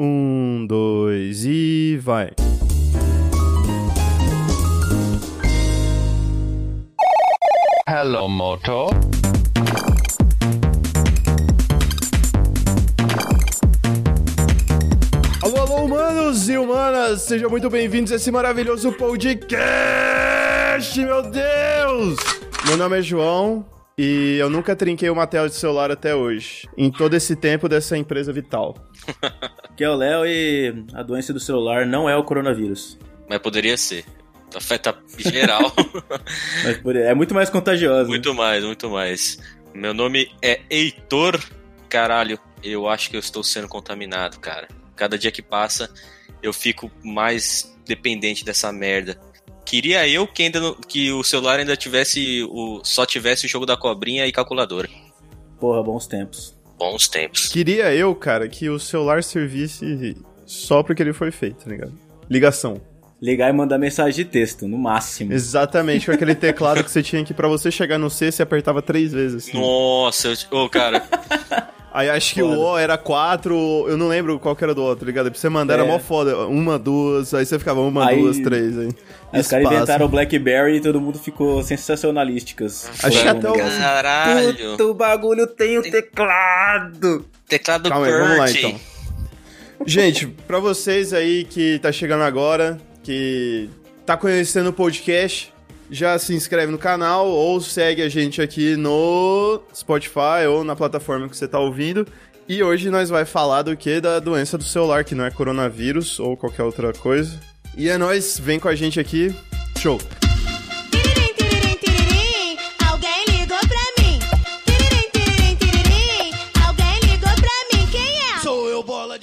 Um, 0.00 0.64
dois 0.64 1.44
e 1.44 1.98
vai. 2.00 2.30
Hello, 7.88 8.28
Moto. 8.28 8.90
Alô, 15.42 15.56
alô, 15.62 15.84
humanos 15.84 16.48
e 16.48 16.56
humanas, 16.56 17.22
sejam 17.22 17.50
muito 17.50 17.68
bem-vindos 17.68 18.12
a 18.12 18.16
esse 18.16 18.30
maravilhoso 18.30 18.92
podcast, 18.92 19.66
meu 20.96 21.22
Deus! 21.22 22.16
Meu 22.68 22.76
nome 22.76 23.00
é 23.00 23.02
João 23.02 23.77
e 23.98 24.38
eu 24.38 24.48
nunca 24.48 24.76
trinquei 24.76 25.10
uma 25.10 25.26
tela 25.26 25.48
de 25.48 25.56
celular 25.56 25.90
até 25.90 26.14
hoje, 26.14 26.68
em 26.76 26.88
todo 26.88 27.14
esse 27.14 27.34
tempo 27.34 27.68
dessa 27.68 27.98
empresa 27.98 28.32
vital. 28.32 28.76
Que 29.76 29.84
é 29.84 29.90
o 29.90 29.94
Léo 29.94 30.26
e 30.26 30.74
a 30.92 31.04
doença 31.04 31.32
do 31.32 31.38
celular 31.38 31.86
não 31.86 32.10
é 32.10 32.16
o 32.16 32.24
coronavírus. 32.24 32.98
Mas 33.30 33.38
poderia 33.38 33.76
ser. 33.76 34.04
Afeta 34.52 34.92
geral. 35.16 35.72
Mas 36.84 36.96
é 36.96 37.14
muito 37.14 37.32
mais 37.32 37.48
contagiosa. 37.48 38.08
muito 38.08 38.34
mais, 38.34 38.64
muito 38.64 38.90
mais. 38.90 39.38
Meu 39.72 39.94
nome 39.94 40.32
é 40.42 40.62
Heitor. 40.68 41.40
Caralho, 41.88 42.40
eu 42.60 42.88
acho 42.88 43.08
que 43.08 43.14
eu 43.14 43.20
estou 43.20 43.44
sendo 43.44 43.68
contaminado, 43.68 44.40
cara. 44.40 44.66
Cada 44.96 45.16
dia 45.16 45.30
que 45.30 45.42
passa, 45.42 45.88
eu 46.42 46.52
fico 46.52 46.90
mais 47.04 47.72
dependente 47.86 48.44
dessa 48.44 48.72
merda. 48.72 49.16
Queria 49.68 50.08
eu 50.08 50.26
que, 50.26 50.44
ainda 50.44 50.74
que 50.88 51.12
o 51.12 51.22
celular 51.22 51.58
ainda 51.58 51.76
tivesse 51.76 52.42
o 52.50 52.80
só 52.82 53.04
tivesse 53.04 53.44
o 53.44 53.48
jogo 53.48 53.66
da 53.66 53.76
cobrinha 53.76 54.26
e 54.26 54.32
calculadora. 54.32 54.88
Porra, 55.60 55.82
bons 55.82 56.06
tempos. 56.06 56.56
Bons 56.78 57.06
tempos. 57.06 57.48
Queria 57.48 57.94
eu, 57.94 58.14
cara, 58.14 58.48
que 58.48 58.70
o 58.70 58.78
celular 58.78 59.22
servisse 59.22 60.16
só 60.46 60.82
porque 60.82 61.02
ele 61.02 61.12
foi 61.12 61.30
feito, 61.30 61.64
tá 61.66 61.70
ligado? 61.70 61.92
Ligação. 62.30 62.80
Ligar 63.20 63.50
e 63.50 63.52
mandar 63.52 63.76
mensagem 63.76 64.24
de 64.24 64.30
texto, 64.30 64.66
no 64.66 64.78
máximo. 64.78 65.34
Exatamente, 65.34 66.06
com 66.06 66.12
aquele 66.12 66.34
teclado 66.34 66.82
que 66.82 66.90
você 66.90 67.02
tinha 67.02 67.22
que 67.22 67.34
pra 67.34 67.46
você 67.46 67.70
chegar 67.70 67.98
no 67.98 68.08
C, 68.08 68.32
você 68.32 68.42
apertava 68.42 68.80
três 68.80 69.12
vezes. 69.12 69.48
Assim. 69.48 69.60
Nossa, 69.60 70.28
eu, 70.28 70.58
ô, 70.58 70.66
cara, 70.70 71.06
Aí 71.98 72.08
acho 72.10 72.32
que 72.32 72.40
Foda. 72.40 72.56
o 72.56 72.60
O 72.74 72.78
era 72.78 72.96
quatro, 72.96 73.84
eu 73.88 73.96
não 73.96 74.06
lembro 74.06 74.38
qual 74.38 74.54
que 74.54 74.62
era 74.62 74.72
do 74.72 74.82
outro, 74.82 75.00
tá 75.00 75.06
ligado? 75.06 75.30
Pra 75.32 75.40
você 75.40 75.48
mandar 75.48 75.74
era 75.74 75.84
É. 75.84 75.86
mó 75.88 75.98
foda. 75.98 76.36
Uma, 76.46 76.78
duas, 76.78 77.34
aí 77.34 77.44
você 77.44 77.58
ficava 77.58 77.80
uma, 77.80 78.06
Aí- 78.08 78.20
duas, 78.20 78.38
três. 78.38 78.78
Aí. 78.78 78.88
Aí 79.32 79.40
os 79.40 79.48
caras 79.48 79.64
Espaço. 79.64 79.74
inventaram 79.74 80.06
o 80.06 80.08
Blackberry 80.08 80.76
e 80.76 80.80
todo 80.80 81.00
mundo 81.00 81.18
ficou 81.18 81.60
sensacionalísticas. 81.62 82.88
Acho 83.02 83.20
que 83.22 83.28
até 83.28 83.50
o- 83.50 83.54
caralho. 83.54 84.70
Puta, 84.72 84.84
o 84.84 84.94
bagulho 84.94 85.46
tem 85.46 85.76
o 85.78 85.82
teclado. 85.82 87.24
Teclado 87.48 87.88
Calma 87.88 88.06
aí, 88.06 88.12
vamos 88.12 88.38
lá 88.38 88.50
então. 88.50 88.74
Gente, 89.86 90.26
pra 90.26 90.58
vocês 90.58 91.12
aí 91.12 91.44
que 91.44 91.78
tá 91.80 91.90
chegando 91.90 92.22
agora, 92.22 92.78
que 93.02 93.68
tá 94.04 94.16
conhecendo 94.16 94.70
o 94.70 94.72
podcast, 94.72 95.52
já 95.90 96.18
se 96.18 96.34
inscreve 96.34 96.70
no 96.70 96.78
canal 96.78 97.28
ou 97.28 97.60
segue 97.60 98.02
a 98.02 98.08
gente 98.08 98.42
aqui 98.42 98.76
no 98.76 99.60
Spotify 99.74 100.46
ou 100.48 100.64
na 100.64 100.76
plataforma 100.76 101.28
que 101.28 101.36
você 101.36 101.48
tá 101.48 101.58
ouvindo. 101.58 102.06
E 102.48 102.62
hoje 102.62 102.90
nós 102.90 103.10
vai 103.10 103.24
falar 103.24 103.62
do 103.62 103.76
que? 103.76 104.00
Da 104.00 104.18
doença 104.18 104.56
do 104.56 104.64
celular, 104.64 105.04
que 105.04 105.14
não 105.14 105.24
é 105.24 105.30
coronavírus 105.30 106.18
ou 106.18 106.36
qualquer 106.36 106.62
outra 106.62 106.92
coisa. 106.92 107.38
E 107.76 107.88
é 107.88 107.98
nóis, 107.98 108.38
vem 108.38 108.58
com 108.58 108.68
a 108.68 108.74
gente 108.74 108.98
aqui. 108.98 109.34
Show! 109.78 109.98
É? 110.14 110.18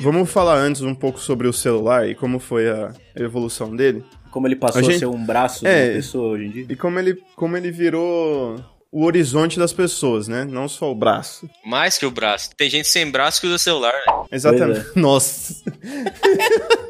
Vamos 0.04 0.30
falar 0.30 0.58
antes 0.58 0.82
um 0.82 0.94
pouco 0.94 1.20
sobre 1.20 1.48
o 1.48 1.54
celular 1.54 2.08
e 2.08 2.14
como 2.14 2.38
foi 2.38 2.70
a 2.70 2.94
evolução 3.16 3.76
dele. 3.76 4.04
Como 4.36 4.48
ele 4.50 4.58
passou 4.58 4.80
A 4.82 4.82
a, 4.82 4.84
gente- 4.84 5.00
ser 5.00 5.06
um 5.06 5.26
braço 5.26 5.62
de 5.62 5.68
É. 5.70 5.86
uma 5.86 5.94
pessoa 5.94 6.34
hoje 6.34 6.44
em 6.44 6.52
dia. 6.52 6.66
E 6.70 6.76
como 6.76 7.00
ele, 7.00 7.18
como 7.38 7.56
ele 7.56 7.72
virou 7.72 8.60
o 8.92 9.06
horizonte 9.06 9.58
das 9.58 9.72
pessoas, 9.72 10.28
né? 10.28 10.44
Não 10.44 10.68
só 10.68 10.92
o 10.92 10.96
braço. 10.96 11.50
Mais 11.66 11.98
que 11.98 12.06
o 12.06 12.12
braço. 12.12 12.50
Tem 12.58 12.70
gente 12.70 12.90
sem 12.90 13.10
braço 13.10 13.40
que 13.40 13.48
usa 13.48 13.58
celular, 13.58 13.94
né? 13.94 14.26
Exatamente. 14.30 14.88
Nossa. 14.94 15.64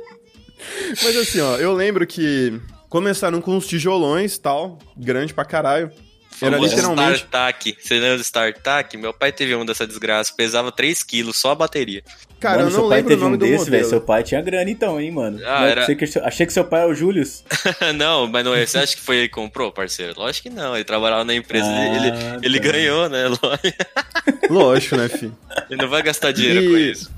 Mas 1.03 1.16
assim, 1.18 1.40
ó, 1.40 1.58
eu 1.58 1.72
lembro 1.74 2.08
que 2.08 2.59
começaram 2.90 3.40
com 3.40 3.52
uns 3.56 3.68
tijolões 3.68 4.40
tal, 4.40 4.80
grande 4.97 5.31
pra 5.31 5.46
caralho. 5.46 5.91
Era 6.41 6.57
literalmente. 6.57 7.18
StarTAC. 7.19 7.78
Você 7.79 7.94
lembra 8.00 8.18
do 8.18 8.23
StarTAC? 8.23 8.97
Meu 8.97 9.13
pai 9.13 9.31
teve 9.31 9.56
um 9.56 9.66
dessa 9.66 9.85
desgraça. 9.88 10.34
Pesava 10.35 10.72
3 10.72 11.03
quilos, 11.03 11.38
só 11.38 11.51
a 11.51 11.56
bateria. 11.56 12.03
Cara, 12.40 12.57
Mano, 12.57 12.68
eu 12.68 12.72
seu 12.72 12.81
não 12.81 12.90
pai 12.90 12.97
lembro 12.97 13.07
o 13.07 13.09
teve 13.16 13.23
nome 13.23 13.35
um 13.35 13.38
do 13.40 13.46
desse, 13.46 13.57
modelo. 13.57 13.72
velho. 13.78 13.90
Seu 13.90 14.01
pai 14.01 14.23
tinha 14.23 14.41
grana 14.41 14.69
então, 14.69 15.00
hein, 15.00 15.12
mano. 15.12 15.40
Ah, 15.46 15.62
Não, 15.62 15.68
era- 15.68 15.81
achei, 15.84 15.96
que, 15.96 16.19
achei 16.19 16.46
que 16.46 16.53
seu 16.53 16.66
pai 16.66 16.81
era 16.81 16.90
o 16.90 16.94
Julius. 16.96 17.44
não, 17.96 18.28
mas 18.28 18.44
não 18.46 18.53
é. 18.53 18.66
Você 18.66 18.78
acha 18.78 18.96
que 18.96 19.01
foi 19.01 19.18
ele 19.18 19.28
que 19.29 19.34
comprou, 19.35 19.72
parceiro? 19.72 20.13
Lógico 20.18 20.50
que 20.50 20.53
não. 20.56 20.75
Ele 20.75 20.84
trabalhava 20.84 21.23
na 21.23 21.34
empresa. 21.34 21.66
Ah, 21.68 21.96
ele 21.96 22.46
ele 22.46 22.59
tá. 22.59 22.72
ganhou, 22.72 23.09
né? 23.09 23.23
Lógico, 24.50 24.96
né, 24.97 25.07
filho? 25.09 25.35
Ele 25.69 25.81
não 25.81 25.90
vai 25.90 26.02
gastar 26.03 26.31
dinheiro 26.31 26.62
E- 26.62 26.69
com 26.69 26.78
isso. 26.78 27.12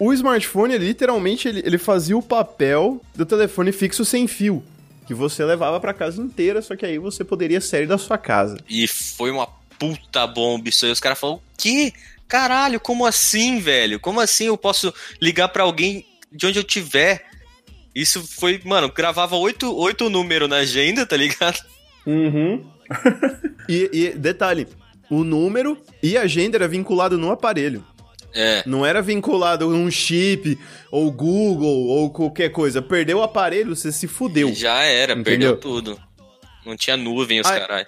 O 0.00 0.12
smartphone, 0.12 0.74
ele, 0.74 0.86
literalmente, 0.86 1.48
ele, 1.48 1.60
ele 1.64 1.76
fazia 1.76 2.16
o 2.16 2.22
papel 2.22 3.00
do 3.16 3.26
telefone 3.26 3.72
fixo 3.72 4.04
sem 4.04 4.28
fio. 4.28 4.62
Que 5.08 5.14
você 5.14 5.42
levava 5.42 5.80
pra 5.80 5.94
casa 5.94 6.20
inteira, 6.22 6.60
só 6.60 6.76
que 6.76 6.84
aí 6.84 6.98
você 6.98 7.24
poderia 7.24 7.62
sair 7.62 7.86
da 7.86 7.96
sua 7.96 8.18
casa. 8.18 8.58
E 8.68 8.86
foi 8.86 9.30
uma 9.30 9.46
puta 9.78 10.26
bomba 10.26 10.68
isso 10.68 10.84
aí. 10.84 10.92
Os 10.92 11.00
caras 11.00 11.18
falaram, 11.18 11.38
o 11.38 11.42
quê? 11.56 11.94
Caralho, 12.28 12.78
como 12.78 13.06
assim, 13.06 13.58
velho? 13.58 13.98
Como 13.98 14.20
assim 14.20 14.44
eu 14.44 14.58
posso 14.58 14.92
ligar 15.18 15.48
pra 15.48 15.62
alguém 15.62 16.04
de 16.30 16.46
onde 16.46 16.58
eu 16.58 16.64
tiver? 16.64 17.24
Isso 17.94 18.22
foi, 18.22 18.60
mano, 18.64 18.92
gravava 18.92 19.34
oito, 19.36 19.74
oito 19.74 20.10
números 20.10 20.46
na 20.46 20.56
agenda, 20.56 21.06
tá 21.06 21.16
ligado? 21.16 21.58
Uhum. 22.06 22.64
e, 23.66 23.90
e 23.90 24.10
detalhe, 24.10 24.68
o 25.10 25.24
número 25.24 25.78
e 26.02 26.18
a 26.18 26.22
agenda 26.22 26.58
era 26.58 26.68
vinculado 26.68 27.16
no 27.16 27.30
aparelho. 27.30 27.82
É. 28.40 28.62
Não 28.64 28.86
era 28.86 29.02
vinculado 29.02 29.64
a 29.64 29.68
um 29.68 29.90
chip, 29.90 30.56
ou 30.92 31.10
Google, 31.10 31.86
ou 31.88 32.08
qualquer 32.10 32.50
coisa. 32.50 32.80
Perdeu 32.80 33.18
o 33.18 33.22
aparelho, 33.22 33.74
você 33.74 33.90
se 33.90 34.06
fudeu. 34.06 34.54
Já 34.54 34.82
era, 34.84 35.12
Entendeu? 35.14 35.24
perdeu 35.24 35.56
tudo. 35.56 35.98
Não 36.64 36.76
tinha 36.76 36.96
nuvem, 36.96 37.40
os 37.40 37.46
Ah, 37.48 37.58
caralho. 37.58 37.86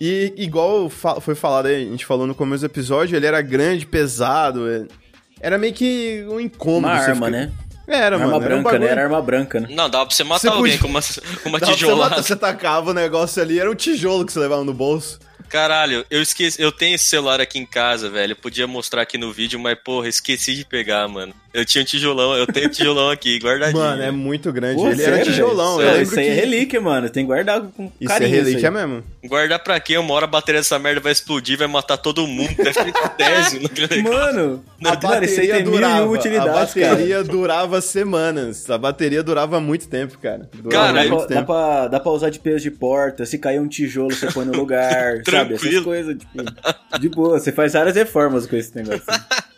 E 0.00 0.32
igual 0.36 0.88
foi 0.88 1.34
falado 1.34 1.66
aí, 1.66 1.86
a 1.86 1.90
gente 1.90 2.04
falou 2.06 2.26
no 2.26 2.34
começo 2.34 2.60
do 2.62 2.66
episódio, 2.66 3.16
ele 3.16 3.26
era 3.26 3.40
grande, 3.42 3.84
pesado. 3.86 4.68
é- 4.70 4.86
Era 5.40 5.58
meio 5.58 5.72
que 5.72 6.24
um 6.28 6.38
incômodo. 6.38 6.86
Uma 6.86 6.98
você 7.00 7.10
arma, 7.10 7.26
fica- 7.26 7.30
né? 7.38 7.52
Era, 7.88 8.14
arma 8.16 8.26
mano. 8.28 8.44
Era 8.44 8.56
um 8.56 8.62
branca, 8.62 8.78
né? 8.78 8.86
Era 8.86 9.02
arma 9.02 9.20
branca, 9.22 9.60
né? 9.60 9.68
Não, 9.70 9.90
dava 9.90 10.06
pra 10.06 10.14
você 10.14 10.22
matar 10.22 10.38
Você 10.40 10.48
alguém 10.48 10.78
podia- 10.78 10.78
com 10.80 10.86
uma, 10.88 11.00
uma 11.46 11.58
você, 11.66 11.72
tijolada. 11.72 12.10
matar, 12.10 12.22
você 12.22 12.36
tacava 12.36 12.90
o 12.90 12.94
negócio 12.94 13.42
ali, 13.42 13.58
era 13.58 13.68
um 13.70 13.74
tijolo 13.74 14.24
que 14.24 14.32
você 14.32 14.38
levava 14.38 14.62
no 14.64 14.72
bolso. 14.72 15.18
Caralho, 15.52 16.06
eu 16.08 16.22
esqueci. 16.22 16.62
Eu 16.62 16.72
tenho 16.72 16.94
esse 16.94 17.04
celular 17.04 17.38
aqui 17.38 17.58
em 17.58 17.66
casa, 17.66 18.08
velho. 18.08 18.32
Eu 18.32 18.36
podia 18.36 18.66
mostrar 18.66 19.02
aqui 19.02 19.18
no 19.18 19.30
vídeo, 19.30 19.60
mas, 19.60 19.78
porra, 19.78 20.08
esqueci 20.08 20.54
de 20.54 20.64
pegar, 20.64 21.06
mano. 21.06 21.34
Eu 21.54 21.64
tinha 21.64 21.82
um 21.82 21.84
tijolão, 21.84 22.34
eu 22.36 22.46
tenho 22.46 22.66
um 22.66 22.70
tijolão 22.70 23.10
aqui, 23.10 23.38
guardadinho. 23.38 23.78
Mano, 23.82 24.02
é 24.02 24.10
muito 24.10 24.50
grande. 24.52 24.76
Pô, 24.76 24.88
ele 24.90 25.02
era 25.02 25.16
sério, 25.16 25.32
tijolão. 25.32 25.80
Eu 25.80 25.86
Não, 25.86 25.92
lembro 25.92 26.02
Isso 26.02 26.18
aí 26.18 26.26
é 26.28 26.34
que- 26.34 26.40
relíquia, 26.40 26.80
mano. 26.80 27.10
Tem 27.10 27.24
que 27.24 27.26
guardar 27.26 27.60
com 27.60 27.92
Isso 28.00 28.08
carinho. 28.08 28.28
é 28.28 28.30
relíquia 28.36 28.58
isso 28.68 28.72
mesmo. 28.72 29.04
Guardar 29.26 29.58
pra 29.62 29.78
quê? 29.78 29.98
Uma 29.98 30.14
hora 30.14 30.24
a 30.24 30.28
bateria 30.28 30.60
dessa 30.60 30.78
merda 30.78 31.00
vai 31.00 31.12
explodir, 31.12 31.58
vai 31.58 31.66
matar 31.68 31.96
todo 31.98 32.26
mundo. 32.26 32.54
Deve 33.18 33.58
naquele 33.60 34.02
negócio. 34.02 34.02
Mano, 34.02 34.64
A 34.84 35.08
mano, 35.08 35.24
isso 35.24 35.40
aí 35.40 35.48
bateria 35.48 35.58
e 35.58 35.62
durava. 35.62 36.00
A 36.02 36.08
utilidades, 36.10 36.74
cara. 36.74 36.88
bateria 36.90 37.22
durava 37.24 37.80
semanas. 37.80 38.70
A 38.70 38.78
bateria 38.78 39.22
durava 39.22 39.60
muito 39.60 39.88
tempo, 39.88 40.18
cara. 40.18 40.48
Durava 40.54 40.70
Cara, 40.70 40.92
Dá 40.92 41.00
muito 41.10 41.16
pra, 41.16 41.26
dá, 41.26 41.34
tempo. 41.34 41.46
pra, 41.46 41.88
dá 41.88 42.00
pra 42.00 42.12
usar 42.12 42.30
de 42.30 42.38
peso 42.38 42.60
de 42.62 42.70
porta, 42.70 43.26
se 43.26 43.38
cair 43.38 43.60
um 43.60 43.68
tijolo, 43.68 44.14
você 44.14 44.26
põe 44.32 44.44
no 44.44 44.52
lugar, 44.56 45.20
sabe? 45.28 45.54
Essas 45.54 45.80
coisas, 45.80 46.16
tipo, 46.16 46.98
de 46.98 47.08
boa. 47.10 47.38
Você 47.38 47.52
faz 47.52 47.74
várias 47.74 47.94
reformas 47.94 48.46
com 48.46 48.56
esse 48.56 48.74
negócio. 48.74 49.02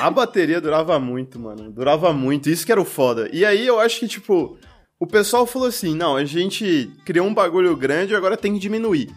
A 0.00 0.10
bateria 0.10 0.60
durava 0.60 0.98
muito, 0.98 1.38
mano. 1.38 1.70
Durava 1.70 2.12
muito. 2.12 2.48
Isso 2.48 2.64
que 2.64 2.72
era 2.72 2.80
o 2.80 2.84
foda. 2.84 3.28
E 3.32 3.44
aí 3.44 3.66
eu 3.66 3.80
acho 3.80 4.00
que, 4.00 4.08
tipo, 4.08 4.56
o 5.00 5.06
pessoal 5.06 5.46
falou 5.46 5.68
assim: 5.68 5.94
não, 5.94 6.16
a 6.16 6.24
gente 6.24 6.90
criou 7.04 7.26
um 7.26 7.34
bagulho 7.34 7.76
grande 7.76 8.14
agora 8.14 8.36
tem 8.36 8.54
que 8.54 8.60
diminuir. 8.60 9.10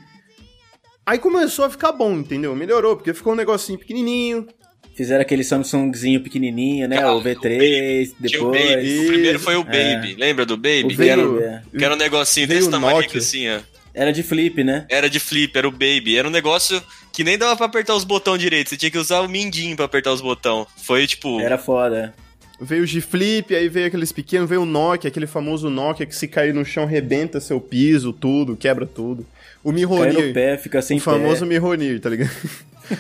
Aí 1.06 1.20
começou 1.20 1.64
a 1.64 1.70
ficar 1.70 1.94
bom, 1.94 2.14
entendeu? 2.14 2.54
Melhorou, 2.54 2.98
porque 2.98 3.14
ficou 3.14 3.34
um 3.34 3.36
negocinho 3.36 3.80
pequenininho. 3.80 4.46
Fizeram 4.94 5.22
aquele 5.22 5.44
Samsungzinho 5.44 6.22
pequenininho, 6.22 6.88
né? 6.88 6.98
Cara, 6.98 7.14
o 7.14 7.22
V3, 7.22 8.14
Tinha 8.26 8.44
o 8.44 8.52
depois. 8.52 8.76
Baby. 8.76 9.00
O 9.00 9.08
primeiro 9.08 9.40
foi 9.40 9.56
o 9.56 9.66
É. 9.70 9.96
Baby. 9.96 10.16
Lembra 10.16 10.46
do 10.46 10.58
Baby? 10.58 10.84
O 10.86 10.88
que, 10.88 11.08
era, 11.08 11.22
é. 11.22 11.62
que 11.78 11.86
era 11.86 11.94
um 11.94 11.98
negocinho 11.98 12.48
desse 12.48 12.68
o 12.68 12.72
tamanho 12.72 13.06
assim, 13.16 13.48
ó. 13.48 13.60
Era 13.94 14.12
de 14.12 14.22
flip, 14.22 14.64
né? 14.64 14.86
Era 14.90 15.10
de 15.10 15.20
flip, 15.20 15.58
era 15.58 15.68
o 15.68 15.72
Baby. 15.72 16.18
Era 16.18 16.28
um 16.28 16.32
negócio 16.32 16.82
que 17.18 17.24
nem 17.24 17.36
dava 17.36 17.58
pra 17.58 17.66
apertar 17.66 17.96
os 17.96 18.04
botões 18.04 18.40
direito. 18.40 18.70
Você 18.70 18.78
tinha 18.78 18.92
que 18.92 18.98
usar 19.00 19.22
o 19.22 19.28
mindinho 19.28 19.76
pra 19.76 19.86
apertar 19.86 20.14
os 20.14 20.22
botões. 20.22 20.68
Foi 20.78 21.08
tipo. 21.08 21.40
Era 21.42 21.58
foda. 21.58 22.14
Veio 22.62 22.84
o 22.84 22.86
G-Flip, 22.86 23.56
aí 23.56 23.68
veio 23.68 23.88
aqueles 23.88 24.12
pequenos, 24.12 24.48
veio 24.48 24.62
o 24.62 24.66
Nokia, 24.68 25.08
aquele 25.08 25.26
famoso 25.26 25.68
Nokia 25.68 26.06
que 26.06 26.16
se 26.16 26.28
cair 26.28 26.54
no 26.54 26.64
chão 26.64 26.86
rebenta 26.86 27.40
seu 27.40 27.60
piso, 27.60 28.14
tudo, 28.14 28.56
quebra 28.56 28.86
tudo. 28.86 29.26
O 29.64 29.70
Cai 29.70 29.76
Mihonir, 29.80 30.28
no 30.28 30.34
pé, 30.34 30.58
fica 30.60 30.80
sem 30.80 30.98
o 30.98 31.02
famoso 31.02 31.40
pé. 31.42 31.46
Mihonir, 31.48 32.00
tá 32.00 32.10
ligado? 32.10 32.30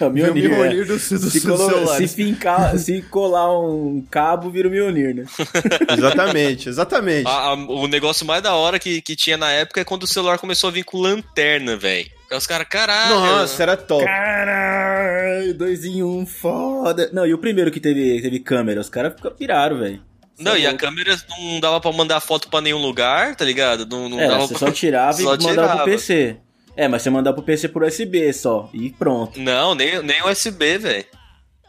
É 0.01 0.03
o 0.05 0.09
Mjolnir, 0.11 0.51
é. 0.81 0.83
Do, 0.83 0.85
do, 0.85 0.99
Se, 0.99 1.17
do 1.17 1.41
colo- 1.55 1.69
celular. 1.69 1.97
se 1.97 2.07
fincar, 2.07 2.77
se 2.79 3.01
colar 3.03 3.55
um 3.59 4.03
cabo, 4.09 4.49
vira 4.49 4.67
o 4.67 4.71
Mjolnir, 4.71 5.13
né? 5.15 5.25
Exatamente, 5.95 6.69
exatamente. 6.69 7.27
A- 7.27 7.49
a- 7.49 7.53
o 7.53 7.87
negócio 7.87 8.25
mais 8.25 8.41
da 8.41 8.55
hora 8.55 8.79
que, 8.79 8.99
que 9.01 9.15
tinha 9.15 9.37
na 9.37 9.51
época 9.51 9.79
é 9.81 9.83
quando 9.85 10.03
o 10.03 10.07
celular 10.07 10.37
começou 10.39 10.69
a 10.69 10.73
vir 10.73 10.83
com 10.83 10.97
lanterna, 10.99 11.77
velho. 11.77 12.09
Os 12.31 12.45
caras, 12.45 12.67
caralho. 12.67 13.15
Nossa, 13.15 13.63
era 13.63 13.77
top. 13.77 14.03
Caralho, 14.03 15.53
dois 15.53 15.85
em 15.85 16.03
um, 16.03 16.25
foda. 16.25 17.09
Não, 17.13 17.25
e 17.25 17.33
o 17.33 17.37
primeiro 17.37 17.71
que 17.71 17.79
teve, 17.79 18.21
teve 18.21 18.39
câmera, 18.39 18.81
os 18.81 18.89
caras 18.89 19.13
ficam 19.15 19.31
piraram, 19.31 19.79
velho. 19.79 20.01
Não, 20.39 20.53
é 20.53 20.59
e 20.61 20.67
a 20.67 20.73
câmera 20.75 21.15
não 21.29 21.59
dava 21.59 21.79
pra 21.81 21.91
mandar 21.91 22.19
foto 22.19 22.49
pra 22.49 22.61
nenhum 22.61 22.77
lugar, 22.81 23.35
tá 23.35 23.43
ligado? 23.45 23.85
Não, 23.87 24.07
não 24.09 24.19
É, 24.19 24.27
dava 24.27 24.41
você 24.47 24.53
pra... 24.55 24.67
só 24.67 24.71
tirava 24.71 25.13
Só 25.13 25.21
e 25.35 25.37
mandava 25.43 25.51
tirava. 25.53 25.75
pro 25.83 25.85
PC. 25.91 26.37
É, 26.75 26.87
mas 26.87 27.01
você 27.01 27.09
mandava 27.09 27.35
pro 27.35 27.43
PC 27.45 27.69
por 27.69 27.83
USB 27.83 28.31
só, 28.33 28.69
e 28.73 28.91
pronto. 28.91 29.39
Não, 29.39 29.73
nem, 29.73 30.03
nem 30.03 30.21
USB, 30.27 30.77
velho. 30.77 31.05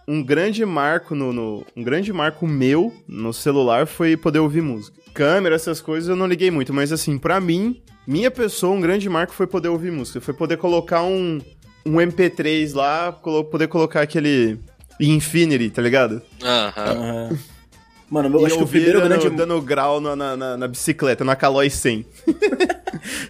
Um 0.06 0.22
grande 0.22 0.64
marco 0.66 1.14
no, 1.14 1.32
no- 1.32 1.66
um 1.76 1.82
grande 1.82 2.12
marco 2.12 2.46
meu 2.46 2.92
no 3.06 3.32
celular 3.32 3.86
foi 3.86 4.16
poder 4.16 4.38
ouvir 4.40 4.60
música. 4.60 4.98
Câmera, 5.14 5.54
essas 5.54 5.80
coisas 5.80 6.08
eu 6.10 6.16
não 6.16 6.26
liguei 6.26 6.50
muito, 6.50 6.72
mas 6.74 6.92
assim, 6.92 7.16
pra 7.18 7.40
mim, 7.40 7.82
minha 8.08 8.30
pessoa, 8.30 8.74
um 8.74 8.80
grande 8.80 9.08
marco 9.08 9.32
foi 9.34 9.46
poder 9.46 9.68
ouvir 9.68 9.92
música, 9.92 10.20
foi 10.20 10.34
poder 10.34 10.56
colocar 10.56 11.02
um 11.04 11.38
um 11.86 11.92
MP3 11.96 12.74
lá, 12.74 13.12
colo- 13.12 13.44
poder 13.44 13.68
colocar 13.68 14.02
aquele 14.02 14.58
Infinity, 15.00 15.70
tá 15.70 15.80
ligado? 15.80 16.20
Aham. 16.42 16.72
Aham. 16.76 17.38
Mano, 18.10 18.34
eu 18.38 18.42
e 18.42 18.46
acho 18.46 18.56
que 18.56 18.62
o 18.64 18.66
primeiro 18.66 19.00
dando, 19.02 19.20
grande. 19.20 19.36
dando 19.36 19.60
grau 19.62 20.00
na, 20.00 20.16
na, 20.16 20.36
na- 20.36 20.56
na 20.56 20.66
bicicleta, 20.68 21.24
na 21.24 21.36
Caloi 21.36 21.68
100. 21.70 22.06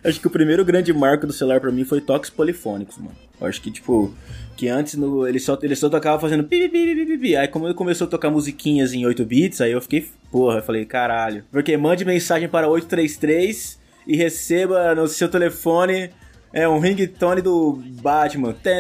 Acho 0.04 0.20
que 0.20 0.26
o 0.26 0.30
primeiro 0.30 0.64
grande 0.64 0.92
marco 0.92 1.26
do 1.26 1.32
celular 1.32 1.60
pra 1.60 1.70
mim 1.72 1.84
foi 1.84 2.00
toques 2.00 2.30
polifônicos, 2.30 2.96
mano. 2.96 3.14
Eu 3.40 3.46
acho 3.48 3.60
que, 3.60 3.70
tipo, 3.72 4.14
que 4.56 4.69
antes 4.69 4.94
no, 4.94 5.26
ele, 5.26 5.40
só, 5.40 5.58
ele 5.62 5.75
só 5.75 5.88
tocava 5.88 6.20
fazendo 6.20 6.44
pi, 6.44 6.69
pi, 6.69 6.94
pi, 6.94 7.06
pi, 7.06 7.19
pi. 7.19 7.36
Aí 7.36 7.48
como 7.48 7.66
ele 7.66 7.75
começou 7.75 8.06
a 8.06 8.10
tocar 8.10 8.30
musiquinhas 8.30 8.92
em 8.94 9.04
8 9.04 9.25
bits, 9.25 9.60
aí 9.60 9.72
eu 9.72 9.80
fiquei, 9.80 10.08
porra, 10.30 10.58
eu 10.58 10.62
falei, 10.62 10.84
caralho. 10.84 11.44
Porque 11.50 11.76
mande 11.76 12.04
mensagem 12.04 12.48
para 12.48 12.69
833 12.69 13.78
e 14.08 14.16
receba 14.16 14.94
no 14.94 15.06
seu 15.06 15.28
telefone 15.28 16.10
é 16.50 16.66
um 16.66 16.78
ringtone 16.78 17.43
do 17.43 17.75
Batman. 18.00 18.55
Tá 18.55 18.70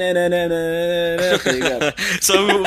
ligado? 1.52 1.94
Só 2.20 2.34
o, 2.34 2.62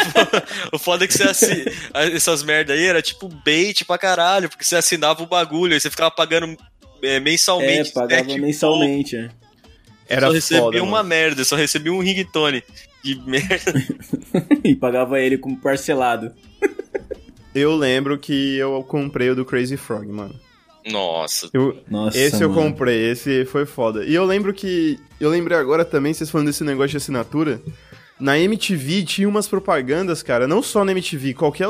o 0.76 0.78
foda 0.80 1.04
é 1.06 1.08
que 1.08 1.14
você 1.14 1.24
assi... 1.24 1.66
essas 1.94 2.44
merda 2.44 2.74
aí 2.74 2.86
era 2.86 3.02
tipo 3.02 3.28
bait 3.44 3.84
pra 3.84 3.98
caralho, 3.98 4.48
porque 4.48 4.64
você 4.64 4.76
assinava 4.76 5.24
o 5.24 5.28
bagulho, 5.28 5.74
aí 5.74 5.80
você 5.80 5.90
ficava 5.90 6.12
pagando 6.12 6.56
é, 7.02 7.16
É, 7.16 7.20
mensalmente. 7.20 7.92
pagava 7.92 8.24
sete 8.26 8.40
mensalmente, 8.40 9.18
é. 9.18 9.30
Era 10.08 10.28
só 10.28 10.34
recebia 10.34 10.64
foda, 10.64 10.84
uma 10.84 10.98
mano. 10.98 11.10
merda, 11.10 11.44
só 11.44 11.56
recebia 11.56 11.92
um 11.92 12.00
ringtone. 12.00 12.64
De 13.04 13.16
merda. 13.26 13.74
e 14.64 14.76
pagava 14.76 15.20
ele 15.20 15.36
como 15.38 15.58
parcelado. 15.58 16.32
Eu 17.56 17.76
lembro 17.76 18.20
que 18.20 18.58
eu 18.58 18.84
comprei 18.84 19.32
o 19.32 19.36
do 19.36 19.44
Crazy 19.44 19.78
Frog, 19.78 20.06
mano. 20.08 20.40
Nossa. 20.90 21.50
Eu, 21.54 21.78
Nossa, 21.90 22.18
esse 22.18 22.42
eu 22.44 22.50
mano. 22.50 22.62
comprei, 22.72 23.12
esse 23.12 23.46
foi 23.46 23.66
foda. 23.66 24.04
E 24.04 24.14
eu 24.14 24.26
lembro 24.26 24.54
que. 24.54 25.00
Eu 25.20 25.30
lembrei 25.30 25.58
agora 25.58 25.86
também, 25.86 26.14
vocês 26.14 26.30
falando 26.30 26.48
desse 26.48 26.64
negócio 26.64 26.90
de 26.92 26.98
assinatura. 26.98 27.62
Na 28.20 28.38
MTV 28.38 29.04
tinha 29.04 29.28
umas 29.30 29.48
propagandas, 29.48 30.22
cara, 30.22 30.48
não 30.48 30.62
só 30.62 30.84
na 30.86 30.92
MTV, 30.92 31.34
qualquer 31.34 31.68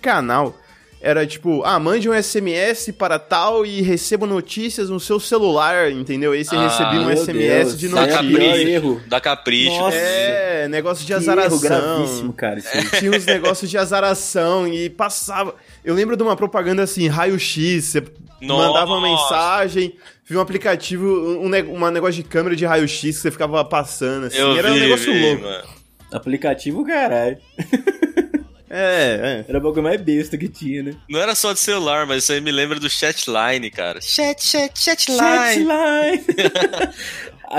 canal. 0.00 0.56
Era 1.04 1.26
tipo, 1.26 1.64
ah, 1.64 1.80
mande 1.80 2.08
um 2.08 2.14
SMS 2.14 2.92
para 2.96 3.18
tal 3.18 3.66
e 3.66 3.82
receba 3.82 4.24
notícias 4.24 4.88
no 4.88 5.00
seu 5.00 5.18
celular, 5.18 5.90
entendeu? 5.90 6.30
Aí 6.30 6.44
você 6.44 6.54
Ah, 6.54 6.68
recebia 6.68 7.00
um 7.00 7.10
SMS 7.10 7.74
Deus, 7.74 7.78
de 7.80 7.86
aí 7.88 7.92
é 7.92 8.06
Da 8.06 8.12
capricho. 8.12 8.68
erro. 8.68 9.02
Da 9.08 9.20
capricho. 9.20 9.78
Nossa. 9.80 9.96
É, 9.96 10.68
negócio 10.68 11.00
de 11.04 11.08
Que 11.08 11.12
erro 11.14 11.22
azaração. 11.22 11.58
gravíssimo, 11.60 12.32
cara. 12.32 12.60
Isso 12.60 12.68
aí. 12.72 12.84
Tinha 13.00 13.10
uns 13.10 13.26
negócios 13.26 13.68
de 13.68 13.76
azaração 13.76 14.68
e 14.72 14.88
passava. 14.88 15.56
Eu 15.84 15.92
lembro 15.92 16.16
de 16.16 16.22
uma 16.22 16.36
propaganda 16.36 16.84
assim, 16.84 17.08
raio-x, 17.08 17.84
você 17.84 18.04
Nossa. 18.46 18.68
mandava 18.68 18.92
uma 18.92 19.00
mensagem, 19.00 19.94
via 20.24 20.38
um 20.38 20.40
aplicativo, 20.42 21.06
um, 21.06 21.46
uma 21.74 21.90
negócio 21.90 22.14
de 22.22 22.28
câmera 22.28 22.54
de 22.56 22.64
raio-x 22.66 23.00
que 23.00 23.12
você 23.12 23.30
ficava 23.30 23.64
passando, 23.64 24.26
assim. 24.26 24.38
Eu 24.38 24.56
Era 24.56 24.70
um 24.70 24.74
vi, 24.74 24.80
negócio 24.80 25.12
vi, 25.12 25.20
louco. 25.20 25.42
mano. 25.42 25.64
Aplicativo, 26.12 26.84
caralho. 26.84 27.38
É, 28.74 29.44
é. 29.44 29.50
Era 29.50 29.58
o 29.58 29.60
bagulho 29.60 29.82
mais 29.82 30.00
besta 30.00 30.38
que 30.38 30.48
tinha, 30.48 30.82
né? 30.82 30.94
Não 31.06 31.20
era 31.20 31.34
só 31.34 31.52
de 31.52 31.60
celular, 31.60 32.06
mas 32.06 32.22
isso 32.22 32.32
aí 32.32 32.40
me 32.40 32.50
lembra 32.50 32.80
do 32.80 32.88
chatline, 32.88 33.70
cara. 33.70 34.00
Chat, 34.00 34.42
chat, 34.42 34.72
chatline. 34.80 35.20
Chatline. 35.20 36.92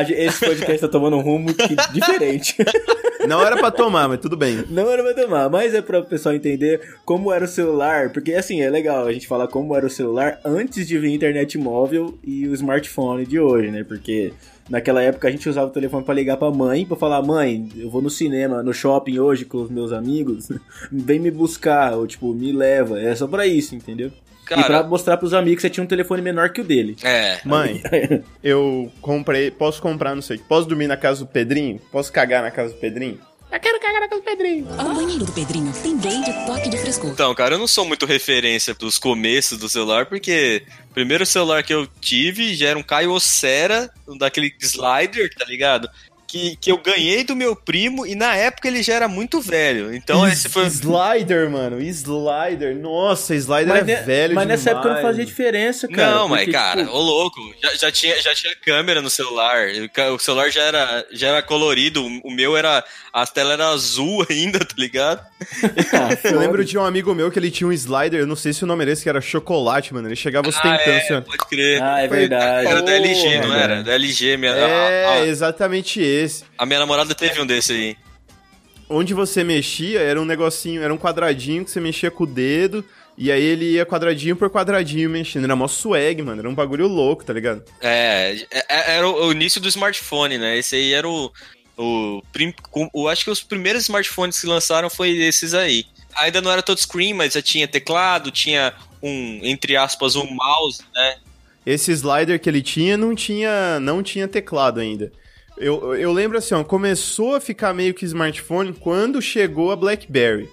Esse 0.17 0.39
podcast 0.43 0.81
tá 0.81 0.87
tomando 0.87 1.17
um 1.17 1.21
rumo 1.21 1.53
que- 1.53 1.75
diferente. 1.93 2.55
Não 3.27 3.45
era 3.45 3.57
pra 3.57 3.71
tomar, 3.71 4.07
mas 4.07 4.19
tudo 4.19 4.35
bem. 4.35 4.63
Não 4.69 4.89
era 4.89 5.03
pra 5.03 5.13
tomar, 5.13 5.49
mas 5.49 5.73
é 5.73 5.81
pra 5.81 5.99
o 5.99 6.05
pessoal 6.05 6.35
entender 6.35 6.81
como 7.05 7.31
era 7.31 7.45
o 7.45 7.47
celular. 7.47 8.11
Porque, 8.11 8.33
assim, 8.33 8.61
é 8.61 8.69
legal 8.69 9.05
a 9.05 9.13
gente 9.13 9.27
falar 9.27 9.47
como 9.47 9.75
era 9.75 9.85
o 9.85 9.89
celular 9.89 10.39
antes 10.43 10.87
de 10.87 10.97
vir 10.97 11.07
a 11.07 11.15
internet 11.15 11.57
móvel 11.57 12.17
e 12.23 12.47
o 12.47 12.53
smartphone 12.53 13.25
de 13.25 13.39
hoje, 13.39 13.71
né? 13.71 13.83
Porque 13.83 14.33
naquela 14.69 15.01
época 15.01 15.27
a 15.27 15.31
gente 15.31 15.47
usava 15.47 15.67
o 15.67 15.73
telefone 15.73 16.03
pra 16.03 16.13
ligar 16.13 16.37
pra 16.37 16.51
mãe, 16.51 16.85
pra 16.85 16.97
falar: 16.97 17.21
mãe, 17.21 17.69
eu 17.77 17.89
vou 17.89 18.01
no 18.01 18.09
cinema, 18.09 18.63
no 18.63 18.73
shopping 18.73 19.19
hoje 19.19 19.45
com 19.45 19.61
os 19.61 19.69
meus 19.69 19.91
amigos, 19.91 20.49
vem 20.91 21.19
me 21.19 21.31
buscar, 21.31 21.93
ou 21.93 22.07
tipo, 22.07 22.33
me 22.33 22.51
leva. 22.51 22.99
É 22.99 23.15
só 23.15 23.27
pra 23.27 23.45
isso, 23.47 23.75
entendeu? 23.75 24.11
E 24.45 24.53
pra 24.55 24.63
Cara, 24.63 24.83
mostrar 24.83 25.17
pros 25.17 25.33
amigos 25.33 25.57
que 25.57 25.61
você 25.61 25.69
tinha 25.69 25.83
um 25.83 25.87
telefone 25.87 26.21
menor 26.21 26.49
que 26.49 26.61
o 26.61 26.63
dele. 26.63 26.95
é. 27.03 27.39
Mãe, 27.45 27.81
eu 28.43 28.91
comprei. 29.01 29.49
Posso 29.51 29.81
comprar, 29.81 30.13
não 30.15 30.21
sei. 30.21 30.37
Posso 30.37 30.67
dormir 30.67 30.87
na 30.87 30.97
casa 30.97 31.21
do 31.21 31.27
Pedrinho? 31.27 31.79
Posso 31.91 32.11
cagar 32.11 32.41
na 32.43 32.51
casa 32.51 32.73
do 32.73 32.79
Pedrinho? 32.79 33.19
Eu 33.51 33.59
quero 33.59 33.79
cagar 33.79 34.01
na 34.01 34.07
casa 34.09 34.19
do 34.21 34.25
Pedrinho. 34.25 34.65
O 34.67 34.93
banheiro 34.95 35.25
do 35.25 35.31
Pedrinho 35.31 35.71
tem 35.83 35.95
blade 35.95 36.33
toque 36.47 36.69
de 36.69 36.77
frescor. 36.77 37.11
Então, 37.11 37.35
cara, 37.35 37.53
eu 37.53 37.59
não 37.59 37.67
sou 37.67 37.85
muito 37.85 38.05
referência 38.05 38.73
dos 38.73 38.97
começos 38.97 39.59
do 39.59 39.69
celular, 39.69 40.07
porque 40.07 40.63
o 40.89 40.93
primeiro 40.93 41.23
celular 41.23 41.61
que 41.61 41.71
eu 41.73 41.87
tive 42.01 42.55
já 42.55 42.69
era 42.69 42.79
um 42.79 42.83
Caio 42.83 43.11
Ocera, 43.11 43.91
um 44.07 44.17
daquele 44.17 44.51
slider, 44.59 45.29
tá 45.35 45.45
ligado? 45.45 45.87
Que, 46.33 46.55
que 46.55 46.71
eu 46.71 46.79
ganhei 46.79 47.23
do 47.23 47.35
meu 47.35 47.55
primo 47.55 48.07
e 48.07 48.15
na 48.15 48.35
época 48.35 48.67
ele 48.67 48.81
já 48.81 48.95
era 48.95 49.07
muito 49.07 49.39
velho. 49.39 49.93
Então 49.93 50.27
esse 50.27 50.49
foi. 50.49 50.65
Slider, 50.65 51.47
mano. 51.47 51.79
Slider. 51.79 52.75
Nossa, 52.75 53.35
Slider 53.35 53.67
Mas, 53.67 53.87
é 53.87 53.99
ne- 53.99 54.01
velho 54.01 54.33
mas 54.33 54.47
nessa 54.47 54.71
época 54.71 54.87
não 54.89 54.95
demais. 54.95 55.11
fazia 55.15 55.25
diferença, 55.27 55.87
cara. 55.87 56.09
não, 56.15 56.27
mas 56.27 56.39
porque, 56.39 56.51
cara, 56.53 56.81
tipo, 56.85 56.91
ô 56.95 56.99
louco, 56.99 57.39
já, 57.61 57.75
já 57.75 57.91
tinha, 57.91 58.19
já 58.19 58.33
tinha 58.33 58.55
câmera 58.55 58.99
no 58.99 59.11
celular. 59.11 59.67
O 60.11 60.17
celular 60.17 60.49
já 60.49 60.63
era, 60.63 61.05
já 61.11 61.27
era 61.27 61.43
colorido, 61.43 62.03
o 62.23 62.31
meu 62.31 62.57
era. 62.57 62.83
A 63.13 63.27
tela 63.27 63.53
era 63.53 63.67
azul 63.67 64.25
ainda, 64.27 64.57
tá 64.57 64.73
ligado? 64.75 65.21
Eu 66.23 66.39
lembro 66.39 66.65
de 66.65 66.75
um 66.79 66.83
amigo 66.83 67.13
meu 67.13 67.29
que 67.29 67.37
ele 67.37 67.51
tinha 67.51 67.67
um 67.67 67.71
slider, 67.71 68.21
eu 68.21 68.25
não 68.25 68.35
sei 68.35 68.53
se 68.53 68.63
o 68.63 68.67
nome 68.67 68.85
desse 68.85 69.03
que 69.03 69.09
era 69.09 69.21
chocolate, 69.21 69.93
mano. 69.93 70.07
Ele 70.07 70.15
chegava 70.15 70.49
ostentando 70.49 70.79
ah, 70.79 70.89
é, 70.89 70.97
assim, 70.97 71.13
ó. 71.13 71.21
pode 71.21 71.37
crer. 71.47 71.79
Ah, 71.83 72.01
é 72.01 72.07
Foi- 72.07 72.17
verdade. 72.17 72.67
Era 72.67 72.81
da 72.81 72.91
LG, 72.93 73.39
não 73.41 73.53
era? 73.53 73.83
Da 73.83 73.93
LG. 73.93 74.37
Minha, 74.37 74.51
É, 74.53 75.05
a, 75.05 75.11
a- 75.11 75.27
exatamente 75.27 76.01
esse. 76.01 76.22
A 76.57 76.65
minha 76.65 76.79
namorada 76.79 77.13
teve 77.15 77.39
um 77.41 77.45
desse 77.45 77.71
aí. 77.73 77.97
Onde 78.89 79.13
você 79.13 79.43
mexia 79.43 79.99
era 80.01 80.21
um 80.21 80.25
negocinho, 80.25 80.81
era 80.83 80.93
um 80.93 80.97
quadradinho 80.97 81.63
que 81.63 81.71
você 81.71 81.79
mexia 81.79 82.11
com 82.11 82.25
o 82.25 82.27
dedo, 82.27 82.83
e 83.17 83.31
aí 83.31 83.41
ele 83.41 83.71
ia 83.71 83.85
quadradinho 83.85 84.35
por 84.35 84.49
quadradinho 84.49 85.09
mexendo. 85.09 85.45
Era 85.45 85.55
mó 85.55 85.67
swag, 85.67 86.21
mano. 86.21 86.41
Era 86.41 86.49
um 86.49 86.53
bagulho 86.53 86.87
louco, 86.87 87.23
tá 87.23 87.31
ligado? 87.33 87.63
É, 87.81 88.35
é- 88.51 88.95
era 88.97 89.07
o, 89.07 89.27
o 89.27 89.31
início 89.31 89.61
do 89.61 89.67
smartphone, 89.69 90.37
né? 90.37 90.57
Esse 90.57 90.75
aí 90.75 90.93
era 90.93 91.07
o. 91.07 91.31
o, 91.77 92.21
prim- 92.31 92.53
o- 92.93 93.07
acho 93.07 93.23
que 93.23 93.31
os 93.31 93.41
primeiros 93.41 93.83
smartphones 93.83 94.39
que 94.39 94.47
lançaram 94.47 94.89
foi 94.89 95.09
esses 95.11 95.53
aí. 95.53 95.85
Ainda 96.17 96.41
não 96.41 96.51
era 96.51 96.61
touchscreen, 96.61 97.13
mas 97.13 97.33
já 97.33 97.41
tinha 97.41 97.67
teclado, 97.67 98.29
tinha 98.29 98.73
um, 99.01 99.39
entre 99.43 99.75
aspas, 99.75 100.15
um 100.15 100.27
mouse, 100.29 100.81
né? 100.93 101.15
Esse 101.65 101.91
slider 101.93 102.39
que 102.39 102.49
ele 102.49 102.61
tinha 102.61 102.97
não 102.97 103.15
tinha, 103.15 103.79
não 103.79 104.03
tinha 104.03 104.27
teclado 104.27 104.79
ainda. 104.81 105.11
Eu, 105.57 105.95
eu 105.95 106.11
lembro 106.11 106.37
assim, 106.37 106.55
ó, 106.55 106.63
começou 106.63 107.35
a 107.35 107.39
ficar 107.41 107.73
meio 107.73 107.93
que 107.93 108.05
smartphone 108.05 108.73
quando 108.73 109.21
chegou 109.21 109.71
a 109.71 109.75
BlackBerry. 109.75 110.49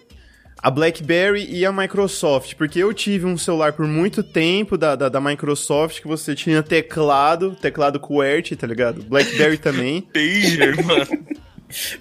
A 0.63 0.71
BlackBerry 0.71 1.47
e 1.51 1.65
a 1.65 1.73
Microsoft, 1.73 2.55
porque 2.55 2.79
eu 2.79 2.93
tive 2.93 3.25
um 3.25 3.39
celular 3.39 3.73
por 3.73 3.87
muito 3.87 4.23
tempo 4.23 4.77
da, 4.77 4.95
da, 4.95 5.09
da 5.09 5.19
Microsoft 5.19 6.03
que 6.03 6.07
você 6.07 6.35
tinha 6.35 6.63
teclado, 6.63 7.57
teclado 7.59 7.99
QWERTY, 7.99 8.57
tá 8.57 8.67
ligado? 8.67 9.03
BlackBerry 9.03 9.57
também. 9.59 10.03
Pager, 10.03 10.85
mano. 10.85 11.07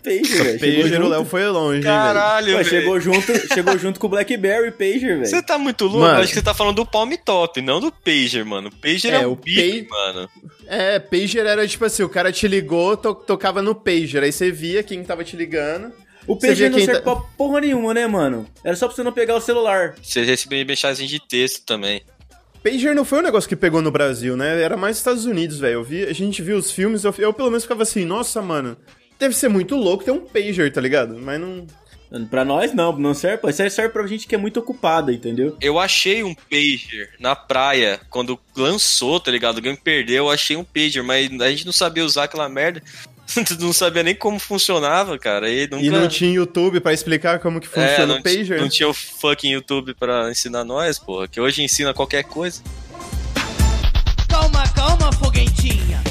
Pager, 0.04 0.58
velho. 0.58 0.60
Chegou 0.60 0.84
Pager, 0.84 1.02
o. 1.04 1.08
Léo 1.08 1.26
foi 1.26 1.48
longe? 1.48 1.84
Caralho, 1.84 2.48
velho. 2.58 2.66
chegou 2.66 3.00
junto, 3.00 3.32
chegou 3.54 3.78
junto 3.78 3.98
com 3.98 4.08
o 4.08 4.10
BlackBerry 4.10 4.72
Pager, 4.72 5.20
Você 5.20 5.32
velho. 5.36 5.46
tá 5.46 5.58
muito 5.58 5.86
louco? 5.86 6.00
Mano. 6.00 6.20
Acho 6.20 6.30
que 6.30 6.36
você 6.36 6.42
tá 6.42 6.54
falando 6.54 6.76
do 6.76 6.86
Palm 6.86 7.14
Top, 7.24 7.62
não 7.62 7.80
do 7.80 7.92
Pager, 7.94 8.46
mano. 8.46 8.70
Pager 8.82 9.14
é, 9.14 9.22
É, 9.22 9.28
o 9.28 9.36
bip, 9.38 9.84
Pa- 9.84 9.96
mano. 10.14 10.30
É, 10.70 11.00
Pager 11.00 11.46
era 11.48 11.68
tipo 11.68 11.84
assim, 11.84 12.04
o 12.04 12.10
cara 12.10 12.32
te 12.32 12.48
ligou, 12.48 12.96
to- 12.96 13.16
tocava 13.16 13.60
no 13.62 13.74
Pager, 13.74 14.22
aí 14.24 14.32
você 14.32 14.52
via 14.52 14.84
quem 14.84 15.04
tava 15.04 15.24
te 15.24 15.36
ligando. 15.36 15.92
O 16.28 16.36
Pager 16.36 16.70
não 16.70 16.78
serve 16.78 17.02
tá- 17.02 17.02
pra 17.02 17.16
porra 17.38 17.62
nenhuma, 17.62 17.92
né, 17.94 18.06
mano? 18.06 18.46
Era 18.64 18.76
só 18.76 18.86
pra 18.88 18.96
você 18.96 19.02
não 19.02 19.12
pegar 19.12 19.36
o 19.36 19.42
celular. 19.42 19.96
Você 20.02 20.22
recebia 20.24 20.64
mensagem 20.64 21.08
de 21.08 21.20
texto 21.20 21.66
também. 21.66 22.04
Pager 22.64 22.94
não 22.94 23.04
foi 23.04 23.20
um 23.20 23.24
negócio 23.24 23.50
que 23.50 23.56
pegou 23.56 23.82
no 23.82 23.90
Brasil, 23.90 24.38
né? 24.38 24.62
Era 24.62 24.78
mais 24.78 24.98
Estados 24.98 25.26
Unidos, 25.26 25.58
velho. 25.60 25.86
A 26.08 26.14
gente 26.14 26.42
viu 26.44 26.58
os 26.58 26.70
filmes, 26.72 27.04
eu, 27.04 27.16
eu 27.18 27.34
pelo 27.34 27.50
menos 27.50 27.64
ficava 27.64 27.82
assim, 27.84 28.06
nossa, 28.06 28.40
mano, 28.42 28.78
deve 29.18 29.34
ser 29.34 29.48
muito 29.48 29.76
louco 29.76 30.04
ter 30.04 30.12
um 30.12 30.20
pager, 30.20 30.72
tá 30.72 30.80
ligado? 30.82 31.18
Mas 31.20 31.40
não. 31.40 31.66
Pra 32.30 32.44
nós, 32.44 32.74
não, 32.74 32.92
não 32.98 33.14
serve. 33.14 33.38
pô. 33.38 33.50
Isso 33.50 33.62
aí 33.62 33.70
serve 33.70 33.94
pra 33.94 34.08
gente 34.08 34.28
que 34.28 34.34
é 34.34 34.38
muito 34.38 34.60
ocupada, 34.60 35.12
entendeu? 35.14 35.56
Eu 35.62 35.78
achei 35.80 36.24
um 36.24 36.34
pager 36.34 37.12
na 37.20 37.36
praia 37.36 38.00
quando 38.10 38.40
lançou, 38.58 39.20
tá 39.20 39.30
ligado? 39.30 39.58
Alguém 39.58 39.76
perdeu, 39.76 40.26
eu 40.26 40.30
achei 40.32 40.56
um 40.58 40.64
pager, 40.64 41.04
mas 41.04 41.30
a 41.40 41.50
gente 41.52 41.66
não 41.68 41.74
sabia 41.74 42.04
usar 42.04 42.24
aquela 42.24 42.50
merda. 42.50 42.82
não 43.60 43.72
sabia 43.72 44.02
nem 44.02 44.16
como 44.16 44.40
funcionava, 44.40 45.20
cara. 45.20 45.52
E, 45.52 45.68
nunca... 45.70 45.84
E 45.86 45.90
não 45.92 46.08
tinha 46.08 46.32
YouTube 46.34 46.80
pra 46.80 46.92
explicar 46.94 47.38
como 47.40 47.62
que 47.62 47.68
É, 47.68 47.70
funciona 47.70 48.14
não, 48.14 48.20
o 48.20 48.24
pager. 48.24 48.60
não 48.60 48.68
tinha 48.70 48.90
o 48.90 48.94
fucking 48.94 49.52
YouTube 49.52 49.94
pra 49.94 50.32
ensinar 50.32 50.64
nós, 50.64 50.98
porra. 50.98 51.28
Que 51.28 51.40
hoje 51.40 51.62
ensina 51.62 51.94
qualquer 51.94 52.24
coisa. 52.24 52.60
Calma, 54.28 54.64
calma, 54.74 55.12
foguentinha. 55.14 56.02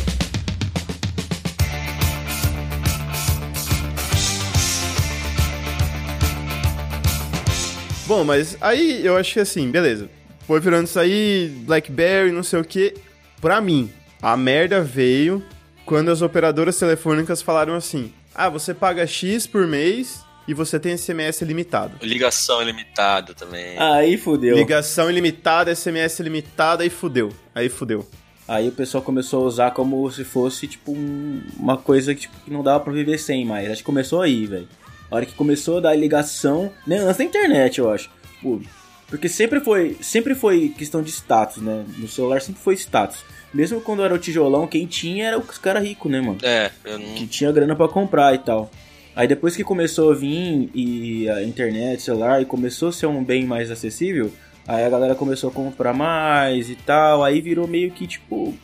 Bom, 8.08 8.24
mas 8.24 8.56
aí 8.60 9.04
eu 9.04 9.16
acho 9.16 9.34
que 9.34 9.40
assim, 9.40 9.70
beleza. 9.70 10.08
Foi 10.46 10.58
virando 10.60 10.86
isso 10.86 10.98
aí, 10.98 11.52
Blackberry, 11.66 12.32
não 12.32 12.42
sei 12.42 12.58
o 12.58 12.64
que. 12.64 12.94
Pra 13.40 13.60
mim, 13.60 13.90
a 14.22 14.36
merda 14.36 14.80
veio 14.82 15.44
quando 15.84 16.10
as 16.10 16.22
operadoras 16.22 16.78
telefônicas 16.78 17.42
falaram 17.42 17.74
assim: 17.74 18.12
ah, 18.34 18.48
você 18.48 18.72
paga 18.72 19.06
X 19.06 19.46
por 19.46 19.66
mês 19.66 20.22
e 20.48 20.54
você 20.54 20.80
tem 20.80 20.96
SMS 20.96 21.42
limitado. 21.42 21.92
Ligação 22.02 22.62
ilimitada 22.62 23.34
também. 23.34 23.78
Aí 23.78 24.16
fudeu. 24.16 24.56
Ligação 24.56 25.10
ilimitada, 25.10 25.70
SMS 25.74 26.18
limitada, 26.20 26.82
aí 26.82 26.88
fudeu. 26.90 27.30
Aí 27.54 27.68
fudeu. 27.68 28.08
Aí 28.48 28.66
o 28.68 28.72
pessoal 28.72 29.02
começou 29.04 29.44
a 29.44 29.46
usar 29.46 29.70
como 29.72 30.10
se 30.10 30.24
fosse, 30.24 30.66
tipo, 30.66 30.92
um- 30.92 31.42
uma 31.58 31.76
coisa 31.76 32.14
que, 32.14 32.22
tipo, 32.22 32.34
que 32.42 32.50
não 32.50 32.62
dava 32.62 32.80
pra 32.80 32.90
viver 32.94 33.18
sem 33.18 33.44
mais. 33.44 33.66
Acho 33.70 33.78
que 33.80 33.84
começou 33.84 34.22
aí, 34.22 34.46
velho. 34.46 34.66
A 35.10 35.16
hora 35.16 35.26
que 35.26 35.34
começou 35.34 35.78
a 35.78 35.80
dar 35.80 35.94
ligação, 35.96 36.70
né, 36.86 36.98
antes 36.98 37.16
da 37.18 37.24
internet, 37.24 37.78
eu 37.78 37.90
acho. 37.90 38.10
Tipo, 38.34 38.60
porque 39.08 39.28
sempre 39.28 39.60
foi, 39.60 39.96
sempre 40.02 40.34
foi 40.34 40.68
questão 40.76 41.02
de 41.02 41.10
status, 41.10 41.62
né? 41.62 41.84
No 41.96 42.06
celular 42.08 42.40
sempre 42.42 42.60
foi 42.60 42.74
status. 42.74 43.24
Mesmo 43.54 43.80
quando 43.80 44.02
era 44.04 44.12
o 44.14 44.18
tijolão, 44.18 44.66
quem 44.66 44.86
tinha 44.86 45.28
era 45.28 45.38
os 45.38 45.56
caras 45.56 45.82
ricos, 45.82 46.10
né, 46.12 46.20
mano? 46.20 46.36
É, 46.42 46.70
eu 46.84 46.98
não. 46.98 47.14
que 47.14 47.26
tinha 47.26 47.50
grana 47.50 47.74
pra 47.74 47.88
comprar 47.88 48.34
e 48.34 48.38
tal. 48.38 48.70
Aí 49.16 49.26
depois 49.26 49.56
que 49.56 49.64
começou 49.64 50.10
a 50.12 50.14
vir 50.14 50.70
e 50.74 51.28
a 51.30 51.42
internet, 51.42 52.02
celular, 52.02 52.42
e 52.42 52.44
começou 52.44 52.90
a 52.90 52.92
ser 52.92 53.06
um 53.06 53.24
bem 53.24 53.44
mais 53.46 53.70
acessível, 53.70 54.30
aí 54.66 54.84
a 54.84 54.90
galera 54.90 55.14
começou 55.14 55.48
a 55.48 55.52
comprar 55.52 55.94
mais 55.94 56.68
e 56.68 56.74
tal, 56.76 57.24
aí 57.24 57.40
virou 57.40 57.66
meio 57.66 57.90
que 57.90 58.06
tipo 58.06 58.54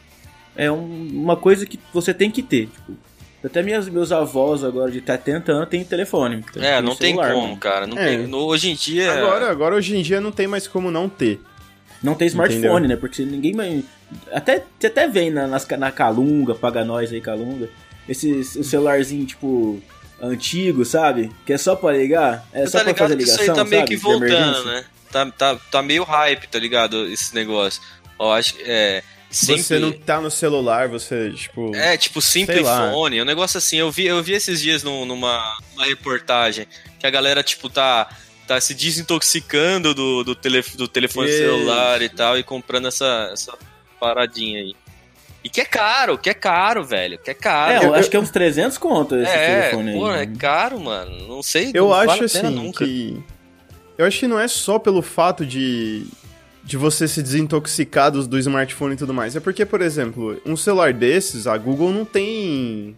é 0.54 0.70
um- 0.70 1.08
uma 1.12 1.36
coisa 1.36 1.66
que 1.66 1.80
você 1.92 2.14
tem 2.14 2.30
que 2.30 2.40
ter, 2.42 2.66
tipo, 2.66 2.92
até 3.44 3.62
minhas, 3.62 3.88
meus 3.88 4.10
avós 4.12 4.64
agora 4.64 4.90
de 4.90 5.00
70 5.04 5.52
anos 5.52 5.68
têm 5.68 5.84
telefone. 5.84 6.44
É, 6.56 6.80
não 6.80 6.94
tem 6.96 7.10
celular, 7.14 7.32
como, 7.32 7.46
mano. 7.48 7.56
cara. 7.58 7.86
Não 7.86 7.98
É. 7.98 8.06
tem, 8.16 8.26
no- 8.26 8.38
hoje 8.46 8.70
em 8.70 8.74
dia. 8.74 9.12
Agora, 9.12 9.50
agora, 9.50 9.74
hoje 9.74 9.96
em 9.96 10.02
dia, 10.02 10.20
não 10.20 10.32
tem 10.32 10.46
mais 10.46 10.66
como 10.66 10.90
não 10.90 11.08
ter. 11.08 11.40
Não 12.02 12.14
tem 12.14 12.26
smartphone, 12.28 12.66
Entendeu? 12.66 12.88
né? 12.88 12.96
Porque 12.96 13.22
ninguém 13.24 13.54
mais. 13.54 13.82
Até, 14.32 14.62
você 14.78 14.86
até 14.88 15.08
vem 15.08 15.30
na, 15.30 15.46
nas, 15.46 15.66
na 15.68 15.90
Calunga, 15.90 16.54
paga 16.54 16.84
nós 16.84 17.10
aí, 17.12 17.20
Calunga. 17.20 17.68
Esse 18.08 18.44
celularzinho, 18.44 19.24
tipo, 19.24 19.80
antigo, 20.20 20.84
sabe? 20.84 21.30
Que 21.46 21.52
é 21.54 21.58
só 21.58 21.74
pra 21.74 21.92
ligar. 21.92 22.46
É 22.52 22.62
Você 22.66 22.72
só 22.72 22.78
tá 22.78 22.84
pra 22.84 22.94
fazer 22.94 23.14
ligação. 23.16 23.42
isso 23.42 23.50
aí 23.50 23.56
tá 23.56 23.64
meio 23.64 23.82
sabe? 23.82 23.88
que 23.88 23.96
voltando, 23.96 24.64
né? 24.66 24.84
Tá, 25.10 25.26
tá, 25.30 25.56
tá 25.70 25.82
meio 25.82 26.02
hype, 26.04 26.46
tá 26.48 26.58
ligado? 26.58 27.06
Esse 27.08 27.34
negócio. 27.34 27.80
Ó, 28.18 28.34
acho 28.34 28.54
que. 28.54 28.62
É. 28.66 29.02
Sempre... 29.34 29.62
Você 29.62 29.78
não 29.78 29.92
tá 29.92 30.20
no 30.20 30.30
celular, 30.30 30.88
você, 30.88 31.30
tipo. 31.32 31.74
É, 31.74 31.96
tipo. 31.96 32.20
Simplifone, 32.22 33.20
um 33.20 33.24
negócio 33.24 33.58
assim. 33.58 33.76
Eu 33.78 33.90
vi, 33.90 34.06
eu 34.06 34.22
vi 34.22 34.32
esses 34.34 34.60
dias 34.60 34.82
num- 34.82 35.04
numa, 35.04 35.56
numa 35.74 35.86
reportagem 35.86 36.66
que 36.98 37.06
a 37.06 37.10
galera, 37.10 37.42
tipo, 37.42 37.68
tá, 37.68 38.08
tá 38.46 38.60
se 38.60 38.74
desintoxicando 38.74 39.94
do, 39.94 40.22
do, 40.24 40.34
tele, 40.34 40.62
do 40.76 40.86
telefone 40.86 41.28
Isso. 41.28 41.38
celular 41.38 42.00
e 42.02 42.08
tal 42.08 42.38
e 42.38 42.42
comprando 42.42 42.88
essa, 42.88 43.30
essa 43.32 43.56
paradinha 43.98 44.60
aí. 44.60 44.74
E 45.42 45.48
que 45.50 45.60
é 45.60 45.64
caro, 45.66 46.16
que 46.16 46.30
é 46.30 46.34
caro, 46.34 46.82
velho, 46.84 47.18
que 47.18 47.30
é 47.30 47.34
caro. 47.34 47.84
É, 47.84 47.86
eu 47.86 47.94
acho 47.94 48.08
que 48.08 48.16
é 48.16 48.20
uns 48.20 48.30
300 48.30 48.78
conto 48.78 49.14
esse 49.16 49.30
É, 49.30 49.60
telefone 49.60 49.90
aí. 49.90 49.96
pô, 49.98 50.10
é 50.12 50.24
né? 50.26 50.32
caro, 50.38 50.80
mano. 50.80 51.28
Não 51.28 51.42
sei. 51.42 51.70
Eu 51.74 51.86
não 51.88 51.94
acho 51.94 52.06
vale 52.06 52.24
assim 52.24 52.42
nunca. 52.50 52.84
que. 52.84 53.22
Eu 53.98 54.06
acho 54.06 54.20
que 54.20 54.26
não 54.26 54.40
é 54.40 54.48
só 54.48 54.78
pelo 54.78 55.02
fato 55.02 55.44
de. 55.44 56.06
De 56.64 56.76
você 56.78 57.06
se 57.06 57.22
desintoxicar 57.22 58.10
do, 58.10 58.26
do 58.26 58.38
smartphone 58.38 58.94
e 58.94 58.96
tudo 58.96 59.12
mais. 59.12 59.36
É 59.36 59.40
porque, 59.40 59.66
por 59.66 59.82
exemplo, 59.82 60.40
um 60.46 60.56
celular 60.56 60.92
desses, 60.94 61.46
a 61.46 61.56
Google 61.58 61.92
não 61.92 62.04
tem. 62.04 62.96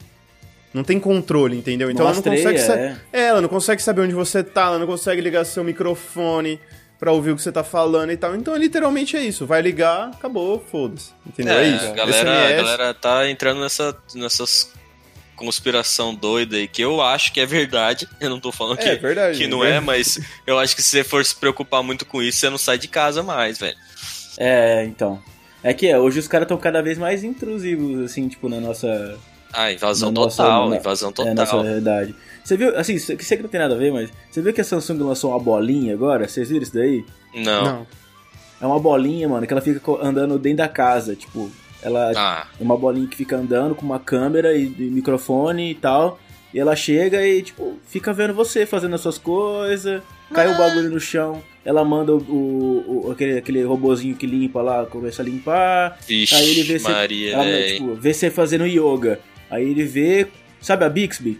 Não 0.72 0.84
tem 0.84 1.00
controle, 1.00 1.56
entendeu? 1.56 1.90
Então 1.90 2.04
Não 2.04 2.12
ela 2.12 2.16
não 2.16 2.22
consegue. 2.22 2.58
é. 2.60 2.96
É, 3.12 3.20
ela 3.28 3.40
não 3.40 3.48
consegue 3.48 3.82
saber 3.82 4.02
onde 4.02 4.14
você 4.14 4.42
tá, 4.44 4.66
ela 4.66 4.78
não 4.78 4.86
consegue 4.86 5.20
ligar 5.22 5.44
seu 5.44 5.64
microfone 5.64 6.60
pra 6.98 7.12
ouvir 7.12 7.30
o 7.30 7.36
que 7.36 7.42
você 7.42 7.50
tá 7.50 7.64
falando 7.64 8.10
e 8.12 8.16
tal. 8.16 8.36
Então, 8.36 8.54
literalmente 8.56 9.16
é 9.16 9.22
isso. 9.24 9.46
Vai 9.46 9.62
ligar, 9.62 10.10
acabou, 10.10 10.62
foda-se. 10.70 11.12
Entendeu? 11.26 11.54
É, 11.54 11.68
isso. 11.68 11.86
A 11.86 11.92
galera, 11.92 12.30
a 12.30 12.52
galera 12.56 12.94
tá 12.94 13.28
entrando 13.30 13.60
nessa, 13.60 13.96
nessas 14.14 14.70
conspiração 15.36 16.14
doida 16.14 16.56
aí, 16.56 16.66
que 16.66 16.82
eu 16.82 17.00
acho 17.02 17.32
que 17.32 17.40
é 17.40 17.46
verdade. 17.46 18.08
Eu 18.20 18.30
não 18.30 18.40
tô 18.40 18.50
falando 18.50 18.78
que, 18.78 18.88
É 18.88 18.96
verdade, 18.96 19.38
que 19.38 19.46
não 19.46 19.60
né? 19.62 19.76
é, 19.76 19.80
mas 19.80 20.18
eu 20.46 20.58
acho 20.58 20.74
que 20.74 20.82
se 20.82 20.88
você 20.90 21.04
for 21.04 21.24
se 21.24 21.34
preocupar 21.36 21.82
muito 21.82 22.04
com 22.06 22.22
isso, 22.22 22.38
você 22.38 22.50
não 22.50 22.58
sai 22.58 22.78
de 22.78 22.88
casa 22.88 23.22
mais, 23.22 23.58
velho. 23.58 23.76
É, 24.38 24.84
então. 24.84 25.22
É 25.62 25.72
que 25.74 25.86
é, 25.88 25.98
hoje 25.98 26.18
os 26.18 26.28
caras 26.28 26.44
estão 26.46 26.56
cada 26.58 26.80
vez 26.82 26.96
mais 26.98 27.22
intrusivos, 27.24 28.04
assim, 28.04 28.28
tipo, 28.28 28.48
na 28.48 28.60
nossa. 28.60 29.18
Ah, 29.52 29.72
invasão 29.72 30.10
na 30.10 30.20
nossa- 30.20 30.36
total, 30.42 30.68
na- 30.70 30.76
invasão 30.76 31.12
É, 31.18 31.34
nossa 31.34 31.46
total. 31.52 31.62
realidade. 31.64 32.14
Você 32.44 32.56
viu, 32.56 32.76
assim, 32.78 32.94
que 32.94 33.24
sei 33.24 33.36
que 33.36 33.42
não 33.42 33.50
tem 33.50 33.60
nada 33.60 33.74
a 33.74 33.78
ver, 33.78 33.92
mas. 33.92 34.10
Você 34.30 34.40
viu 34.42 34.52
que 34.52 34.60
a 34.60 34.64
Samsung 34.64 34.98
lançou 35.02 35.30
uma 35.30 35.38
bolinha 35.40 35.94
agora? 35.94 36.28
Vocês 36.28 36.48
viram 36.48 36.62
isso 36.62 36.74
daí? 36.74 37.04
não. 37.34 37.64
Não. 37.64 37.86
É 38.60 38.64
uma 38.66 38.78
bolinha, 38.80 39.28
mano, 39.28 39.46
que 39.46 39.52
ela 39.52 39.60
fica 39.60 39.80
andando 40.02 40.38
dentro 40.38 40.58
da 40.58 40.68
casa, 40.68 41.14
tipo. 41.14 41.50
Ela 41.82 42.12
Ah, 42.16 42.46
é 42.58 42.62
uma 42.62 42.76
bolinha 42.76 43.06
que 43.06 43.16
fica 43.16 43.36
andando 43.36 43.74
com 43.74 43.84
uma 43.84 43.98
câmera 43.98 44.56
e, 44.56 44.64
e 44.64 44.82
microfone 44.90 45.70
e 45.70 45.74
tal. 45.74 46.18
E 46.54 46.58
ela 46.58 46.74
chega 46.74 47.26
e, 47.26 47.42
tipo, 47.42 47.78
fica 47.86 48.12
vendo 48.12 48.32
você 48.32 48.64
fazendo 48.64 48.94
as 48.94 49.00
suas 49.00 49.18
coisas. 49.18 50.02
Cai 50.32 50.52
o 50.52 50.56
bagulho 50.56 50.90
no 50.90 50.98
chão. 50.98 51.42
Ela 51.64 51.84
manda 51.84 52.12
o, 52.14 52.18
o- 52.18 53.06
o- 53.06 53.10
aquele, 53.12 53.38
aquele 53.38 53.62
robozinho 53.62 54.14
que 54.16 54.26
limpa 54.26 54.62
lá, 54.62 54.86
começa 54.86 55.20
a 55.22 55.24
limpar. 55.24 55.98
vixe, 56.06 56.34
Aí 56.34 56.50
ele 56.50 56.62
vê 56.62 56.78
você. 56.78 56.90
Maria, 56.90 57.32
ela, 57.34 57.44
velho. 57.44 57.76
tipo, 57.76 57.94
vê 57.94 58.14
você 58.14 58.30
fazendo 58.30 58.66
yoga. 58.66 59.20
Aí 59.50 59.68
ele 59.70 59.84
vê. 59.84 60.26
Sabe 60.60 60.84
a 60.84 60.88
Bixby 60.88 61.38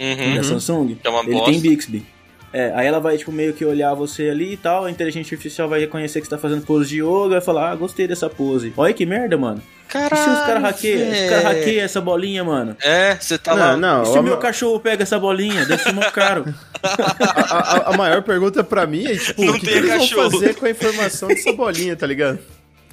Uhum. 0.00 0.34
da 0.36 0.42
Samsung? 0.42 0.96
É 1.04 1.08
uma 1.08 1.20
ele 1.22 1.32
bosta. 1.32 1.50
tem 1.52 1.60
Bixby. 1.60 2.04
É, 2.52 2.72
aí 2.74 2.86
ela 2.86 2.98
vai, 2.98 3.16
tipo, 3.18 3.30
meio 3.30 3.52
que 3.52 3.64
olhar 3.64 3.92
você 3.94 4.30
ali 4.30 4.54
e 4.54 4.56
tal. 4.56 4.84
A 4.86 4.90
inteligência 4.90 5.34
artificial 5.34 5.68
vai 5.68 5.80
reconhecer 5.80 6.20
que 6.20 6.26
você 6.26 6.30
tá 6.30 6.38
fazendo 6.38 6.64
pose 6.64 6.88
de 6.88 7.02
yoga 7.02 7.36
e 7.38 7.40
falar, 7.40 7.70
ah, 7.70 7.74
gostei 7.76 8.06
dessa 8.08 8.28
pose. 8.30 8.72
Olha 8.76 8.92
que 8.94 9.04
merda, 9.04 9.36
mano. 9.36 9.62
E 9.88 9.90
se 10.16 10.28
os 10.30 10.40
caras 10.40 10.62
hackeiam? 10.62 11.10
Os 11.10 11.30
caras 11.30 11.44
hackeiam 11.44 11.84
essa 11.84 12.00
bolinha, 12.00 12.44
mano? 12.44 12.76
É, 12.82 13.16
você 13.18 13.38
tá 13.38 13.54
Não, 13.54 13.58
lá. 13.58 13.76
não. 13.76 14.02
E 14.02 14.06
se 14.06 14.18
o 14.18 14.22
meu 14.22 14.36
cachorro 14.36 14.78
pega 14.80 15.02
essa 15.02 15.18
bolinha? 15.18 15.64
Deve 15.64 15.82
ser 15.82 15.92
mó 15.92 16.02
caro. 16.10 16.44
a, 16.82 17.78
a- 17.88 17.94
a 17.94 17.96
maior 17.96 18.22
pergunta 18.22 18.62
pra 18.62 18.86
mim 18.86 19.06
é, 19.06 19.16
tipo, 19.16 19.44
Não 19.44 19.54
o 19.54 19.58
que, 19.58 19.64
tem 19.66 19.72
que 19.74 19.78
eles 19.78 19.90
cachorro. 19.90 20.30
vão 20.30 20.40
fazer 20.40 20.54
com 20.54 20.66
a 20.66 20.70
informação 20.70 21.28
dessa 21.28 21.52
bolinha, 21.52 21.96
tá 21.96 22.06
ligado? 22.06 22.38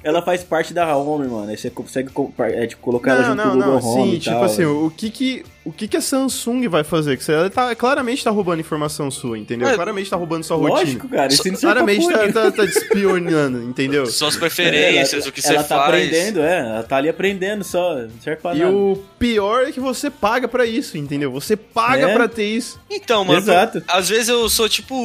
Ela 0.06 0.22
faz 0.22 0.44
parte 0.44 0.72
da 0.72 0.96
Home, 0.96 1.28
mano. 1.28 1.50
Aí 1.50 1.58
você 1.58 1.70
consegue 1.72 2.10
é, 2.40 2.68
tipo, 2.68 2.80
colocar 2.82 3.14
ela 3.14 3.22
Não, 3.22 3.28
junto 3.30 3.38
não, 3.38 3.44
com 3.44 3.50
o 3.50 3.62
Google 3.64 3.82
não, 3.82 3.88
Home 4.02 4.12
sim, 4.12 4.16
e 4.16 4.20
tipo 4.20 4.36
tal. 4.36 4.44
assim, 4.44 4.64
o 4.64 4.94
que 4.96 5.10
que, 5.10 5.44
o 5.66 5.72
que 5.72 5.88
que 5.88 5.98
a 5.98 6.02
Samsung 6.02 6.68
vai 6.68 6.84
fazer? 6.84 7.18
Que 7.18 7.24
você 7.24 7.50
tá, 7.50 7.74
claramente 7.74 8.24
tá 8.24 8.30
roubando 8.30 8.60
informação 8.60 9.10
sua, 9.10 9.36
entendeu? 9.40 9.68
É, 9.68 9.74
claramente 9.74 10.08
tá 10.08 10.16
roubando 10.16 10.44
sua 10.44 10.58
Lógico, 10.58 11.02
rotina. 11.08 11.18
cara. 11.22 11.34
Isso 11.34 11.48
não 11.52 11.60
Claramente 11.60 12.08
tá, 12.08 12.32
tá, 12.32 12.52
tá 12.52 12.68
te 12.68 12.78
espionando, 12.78 13.64
entendeu? 13.64 14.06
Suas 14.06 14.36
preferências, 14.38 15.24
ela, 15.24 15.30
o 15.30 15.34
que 15.34 15.42
você 15.42 15.54
ela 15.56 15.64
tá 15.64 15.76
faz. 15.76 15.88
aprendendo, 15.88 16.40
é. 16.42 16.60
Ela 16.60 16.84
tá 16.84 16.98
ali 16.98 17.10
aprendendo 17.10 17.64
só. 17.64 17.96
Não 17.96 18.10
serve 18.22 18.42
pra 18.42 18.54
E 18.56 18.60
nada. 18.60 18.72
o 18.72 19.04
pior 19.18 19.64
é 19.68 19.72
que 19.72 19.80
você 19.80 20.12
paga 20.12 20.48
pra 20.48 20.68
isso, 20.68 21.00
entendeu? 21.00 21.32
Você 21.32 21.56
paga 21.58 22.10
É. 22.10 22.14
pra 22.14 22.28
ter 22.28 22.46
isso. 22.46 22.80
Então, 22.92 23.26
mano, 23.26 23.40
Exato. 23.40 23.84
às 23.88 24.08
vezes 24.08 24.30
eu 24.30 24.48
sou 24.50 24.70
tipo. 24.70 24.96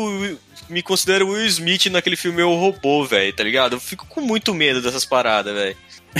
Me 0.70 0.82
considero 0.82 1.28
Will 1.28 1.46
Smith 1.46 1.86
naquele 1.86 2.16
filme 2.16 2.40
Eu 2.40 2.54
Robô, 2.54 3.04
velho, 3.04 3.32
tá 3.32 3.42
ligado? 3.44 3.74
Eu 3.76 3.80
fico 3.80 4.06
com 4.06 4.20
muito 4.20 4.54
medo 4.54 4.80
dessas 4.80 5.04
paradas, 5.04 5.52
velho. 5.54 5.76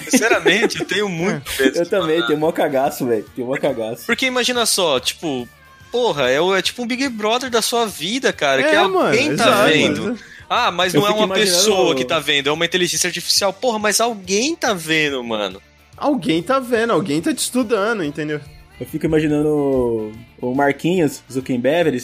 Sinceramente, 0.08 0.80
eu 0.80 0.86
tenho 0.86 1.08
muito 1.08 1.50
medo. 1.58 1.78
Eu 1.78 1.86
também, 1.86 2.06
paradas. 2.16 2.26
tenho 2.26 2.38
mó 2.38 2.52
cagaço, 2.52 3.06
velho. 3.06 3.24
Tenho 3.34 3.46
mó 3.48 3.56
cagaço. 3.56 4.06
Porque 4.06 4.26
imagina 4.26 4.66
só, 4.66 4.98
tipo, 5.00 5.48
porra, 5.90 6.28
é, 6.30 6.40
o- 6.40 6.54
é 6.54 6.60
tipo 6.62 6.82
um 6.82 6.86
Big 6.86 7.08
Brother 7.08 7.48
da 7.50 7.62
sua 7.62 7.86
vida, 7.86 8.32
cara, 8.32 8.62
que 8.62 8.68
É, 8.70 8.76
alguém 8.76 9.26
mano, 9.28 9.36
tá 9.36 9.44
exato, 9.44 9.68
vendo. 9.72 10.02
mano. 10.02 10.18
Ah, 10.48 10.70
mas 10.72 10.92
Eu 10.94 11.00
não 11.00 11.06
é 11.08 11.10
uma 11.12 11.24
imaginando- 11.26 11.52
pessoa 11.56 11.94
que 11.94 12.04
tá 12.04 12.18
vendo, 12.18 12.48
é 12.48 12.52
uma 12.52 12.64
inteligência 12.64 13.06
artificial. 13.06 13.52
Porra, 13.52 13.78
mas 13.78 14.00
alguém 14.00 14.56
tá 14.56 14.74
vendo, 14.74 15.22
mano. 15.22 15.62
Alguém 15.96 16.42
tá 16.42 16.58
vendo, 16.58 16.92
alguém 16.92 17.20
tá 17.20 17.32
te 17.32 17.38
estudando, 17.38 18.02
entendeu? 18.02 18.40
Eu 18.80 18.86
fico 18.86 19.06
imaginando 19.06 20.12
o- 20.40 20.54
Marquinhos, 20.54 21.22
Zuckerberg, 21.30 22.00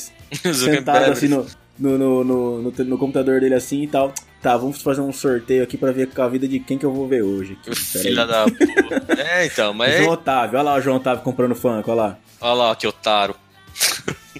sentado 0.55 1.11
assim 1.11 1.29
no, 1.29 1.47
no, 1.79 1.97
no, 1.99 2.25
no, 2.25 2.63
no, 2.63 2.71
no 2.73 2.99
computador 2.99 3.41
dele 3.41 3.55
assim 3.55 3.83
e 3.83 3.87
tal. 3.89 4.13
Tá, 4.43 4.57
vamos 4.57 4.81
fazer 4.81 5.01
um 5.01 5.13
sorteio 5.13 5.63
aqui 5.65 5.77
pra 5.77 5.91
ver 5.93 6.09
com 6.09 6.23
a 6.23 6.29
vida 6.29 6.47
de 6.47 6.61
quem 6.61 6.79
que 6.79 6.87
eu 6.87 6.93
vou 6.93 7.09
ver 7.09 7.23
hoje. 7.23 7.59
aqui. 7.61 7.75
Filha 7.75 8.23
aí. 8.23 8.29
da 8.29 8.45
puta. 8.45 9.21
É, 9.21 9.47
então, 9.47 9.73
mas. 9.75 9.97
João 9.97 10.11
Otávio, 10.13 10.59
olha 10.59 10.63
lá 10.71 10.75
o 10.77 10.81
João 10.81 10.97
Otávio 10.97 11.25
comprando 11.25 11.55
funk, 11.55 11.89
olha 11.91 12.01
lá. 12.03 12.19
Olha 12.41 12.55
lá, 12.55 12.77
que 12.77 12.87
otário. 12.87 13.35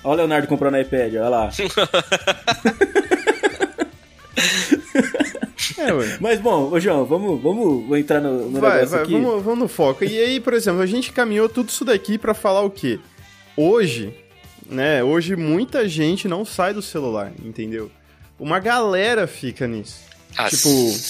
Olha 0.05 0.13
o 0.13 0.17
Leonardo 0.17 0.47
comprando 0.49 0.79
iPad, 0.79 1.15
olha 1.15 1.29
lá. 1.29 1.51
É, 5.79 5.93
ué. 5.93 6.17
Mas 6.21 6.41
bom, 6.41 6.71
ô 6.71 6.81
João, 6.81 7.05
vamos, 7.05 7.41
vamos 7.43 7.99
entrar 7.99 8.21
no, 8.21 8.51
no 8.51 8.61
Vai, 8.61 8.75
negócio 8.75 8.91
vai, 8.95 9.03
aqui. 9.03 9.13
vamos, 9.13 9.43
vamos 9.43 9.59
no 9.61 9.69
foco. 9.69 10.05
E 10.05 10.19
aí, 10.19 10.41
por 10.41 10.53
exemplo, 10.55 10.81
a 10.81 10.87
gente 10.87 11.13
caminhou 11.13 11.49
tudo 11.49 11.69
isso 11.69 11.85
daqui 11.85 12.17
pra 12.19 12.35
falar 12.35 12.63
o 12.63 12.71
quê? 12.71 12.99
Hoje, 13.57 14.15
né? 14.71 15.03
Hoje 15.03 15.37
muita 15.37 15.89
gente 15.89 16.29
não 16.29 16.45
sai 16.45 16.73
do 16.75 16.83
celular, 16.83 17.33
entendeu? 17.45 17.91
Uma 18.39 18.59
galera 18.59 19.27
fica 19.27 19.67
nisso. 19.67 20.05
Ah, 20.39 20.51
Tipo- 20.51 20.69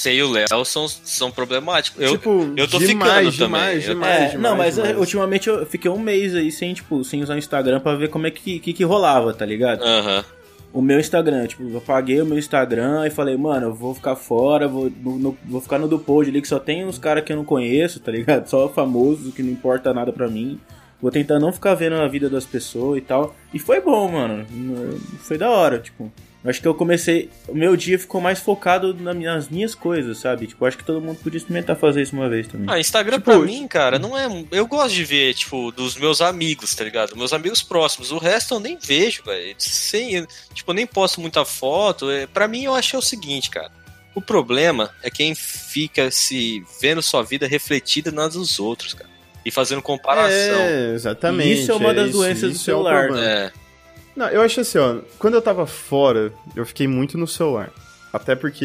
e 0.09 0.23
o 0.23 0.31
Léo 0.31 0.65
são, 0.65 0.87
são 0.89 1.33
problemáticos. 1.33 2.01
Eu, 2.01 2.13
tipo, 2.13 2.53
eu 2.57 2.69
tô 2.69 2.79
demais, 2.79 3.35
ficando 3.35 3.47
demais, 3.49 3.85
também. 3.85 3.89
Eu- 3.89 3.95
demais. 3.95 4.35
É, 4.35 4.39
não, 4.39 4.57
mas 4.57 4.75
demais. 4.77 4.95
eh, 4.95 4.97
ultimamente 4.99 5.49
eu 5.49 5.67
fiquei 5.67 5.91
um 5.91 5.99
mês 5.99 6.33
aí 6.35 6.53
sem, 6.53 6.73
tipo, 6.73 7.03
sem 7.03 7.23
usar 7.25 7.35
o 7.35 7.39
Instagram 7.39 7.81
pra 7.81 7.97
ver 7.97 8.09
como 8.09 8.29
é 8.29 8.31
que, 8.31 8.61
que, 8.61 8.73
que 8.73 8.85
rolava, 8.85 9.35
tá 9.35 9.45
ligado? 9.45 9.83
Aham. 9.83 10.25
O 10.73 10.81
meu 10.83 11.01
Instagram, 11.01 11.47
tipo, 11.47 11.65
eu 11.69 11.79
apaguei 11.79 12.21
o 12.21 12.27
meu 12.27 12.39
Instagram 12.39 13.05
e 13.07 13.11
falei, 13.11 13.37
mano, 13.37 13.69
eu 13.69 13.75
vou 13.75 13.95
ficar 13.95 14.15
fora, 14.15 14.69
vou, 14.69 14.93
no- 15.03 15.19
no- 15.19 15.39
vou 15.45 15.61
ficar 15.61 15.79
no 15.79 15.89
do 15.89 15.99
pod 15.99 16.29
ali 16.31 16.41
que 16.41 16.47
só 16.47 16.61
tem 16.61 16.85
uns 16.85 16.99
caras 16.99 17.25
que 17.25 17.33
eu 17.33 17.37
não 17.37 17.45
conheço, 17.45 17.99
tá 17.99 18.13
ligado? 18.13 18.47
Só 18.47 18.69
famosos, 18.69 19.35
que 19.35 19.43
não 19.43 19.51
importa 19.51 19.93
nada 19.93 20.13
pra 20.13 20.29
mim. 20.29 20.61
Vou 21.01 21.11
tentar 21.11 21.39
não 21.39 21.53
ficar 21.53 21.75
vendo 21.75 21.97
a 21.97 22.09
vida 22.09 22.29
das 22.31 22.45
pessoas 22.47 22.99
e 22.99 23.01
tal. 23.03 23.37
E 23.53 23.59
foi 23.59 23.81
bom, 23.81 24.11
mano. 24.11 24.47
Foi 25.21 25.37
da 25.39 25.51
hora, 25.51 25.79
tipo. 25.79 26.13
Acho 26.45 26.61
que 26.63 26.69
eu 26.69 26.75
comecei. 26.75 27.29
O 27.49 27.55
meu 27.57 27.77
dia 27.77 27.99
ficou 27.99 28.21
mais 28.21 28.39
focado 28.39 28.95
na- 28.95 29.13
nas 29.13 29.49
minhas 29.49 29.75
coisas, 29.75 30.19
sabe? 30.19 30.47
Tipo, 30.47 30.65
acho 30.65 30.79
que 30.79 30.85
todo 30.85 31.01
mundo 31.01 31.19
podia 31.21 31.39
experimentar 31.39 31.75
fazer 31.75 32.03
isso 32.03 32.15
uma 32.15 32.29
vez 32.29 32.47
também. 32.47 32.67
Ah, 32.71 32.79
Instagram 32.79 33.17
Tipo, 33.19 33.25
pra 33.33 33.39
mim, 33.41 33.67
cara, 33.67 33.99
não 33.99 34.17
é. 34.17 34.29
Eu 34.53 34.65
gosto 34.67 34.95
de 34.95 35.03
ver, 35.05 35.35
tipo, 35.35 35.73
dos 35.73 35.97
meus 35.97 36.21
amigos, 36.21 36.73
tá 36.73 36.85
ligado? 36.85 37.17
Meus 37.17 37.33
amigos 37.33 37.63
próximos. 37.65 38.13
O 38.13 38.19
resto 38.19 38.55
eu 38.55 38.61
nem 38.61 38.79
vejo, 38.81 39.25
velho. 39.25 39.57
Sem, 39.59 40.25
tipo, 40.55 40.71
eu 40.71 40.75
nem 40.75 40.87
posto 40.87 41.21
muita 41.21 41.45
foto. 41.45 42.09
É, 42.11 42.29
pra 42.29 42.47
mim, 42.47 42.63
eu 42.63 42.75
acho 42.77 42.91
que 42.91 42.97
é 42.97 42.99
o 43.01 43.03
seguinte, 43.03 43.51
cara. 43.51 43.73
O 44.15 44.23
problema 44.23 44.91
é 45.03 45.11
quem 45.11 45.35
fica 45.35 46.11
se 46.13 46.65
vendo 46.81 47.03
sua 47.03 47.25
vida 47.25 47.47
refletida 47.49 48.13
nas 48.13 48.35
dos 48.35 48.61
outros, 48.61 48.95
cara. 48.95 49.11
E 49.47 49.51
fazendo 49.53 49.81
comparação. 49.81 50.59
É, 50.59 50.93
exatamente. 50.93 51.61
Isso 51.61 51.71
é 51.71 51.75
uma 51.77 51.95
das 51.95 52.09
isso, 52.09 52.19
doenças 52.19 52.41
do 52.41 52.49
é 52.49 52.51
um 52.51 52.59
celular. 52.59 53.17
É. 53.17 53.53
Não, 54.17 54.27
eu 54.27 54.43
acho 54.43 54.61
assim, 54.61 54.77
ó, 54.77 54.97
quando 55.21 55.35
eu 55.35 55.41
tava 55.41 55.65
fora, 55.69 56.33
eu 56.57 56.67
fiquei 56.67 56.89
muito 56.89 57.17
no 57.17 57.29
celular. 57.29 57.71
Até 58.13 58.35
porque 58.35 58.65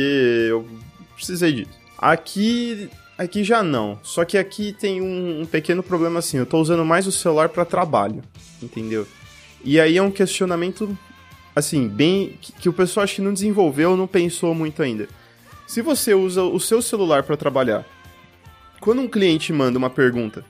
eu 0.49 0.67
precisei 1.13 1.53
disso. 1.53 1.69
Aqui, 1.99 2.89
aqui 3.15 3.43
já 3.43 3.61
não. 3.61 3.99
Só 4.01 4.25
que 4.25 4.39
aqui 4.39 4.73
tem 4.73 5.03
um, 5.03 5.41
um 5.41 5.45
pequeno 5.45 5.83
problema 5.83 6.17
assim, 6.17 6.37
eu 6.37 6.47
tô 6.47 6.59
usando 6.59 6.83
mais 6.83 7.05
o 7.05 7.11
celular 7.11 7.49
pra 7.49 7.63
trabalho, 7.63 8.23
entendeu? 8.59 9.07
E 9.63 9.79
aí 9.79 9.97
é 9.97 10.01
um 10.01 10.09
questionamento, 10.09 10.97
assim, 11.55 11.87
bem. 11.87 12.39
que, 12.41 12.53
que 12.53 12.69
o 12.69 12.73
pessoal 12.73 13.03
acho 13.03 13.17
que 13.17 13.21
não 13.21 13.33
desenvolveu, 13.33 13.95
não 13.95 14.07
pensou 14.07 14.55
muito 14.55 14.81
ainda. 14.81 15.07
Se 15.67 15.79
você 15.83 16.15
usa 16.15 16.41
o 16.41 16.59
seu 16.59 16.81
celular 16.81 17.21
pra 17.21 17.37
trabalhar, 17.37 17.85
quando 18.79 19.03
um 19.03 19.07
cliente 19.07 19.53
manda 19.53 19.77
uma 19.77 19.91
pergunta, 19.91 20.43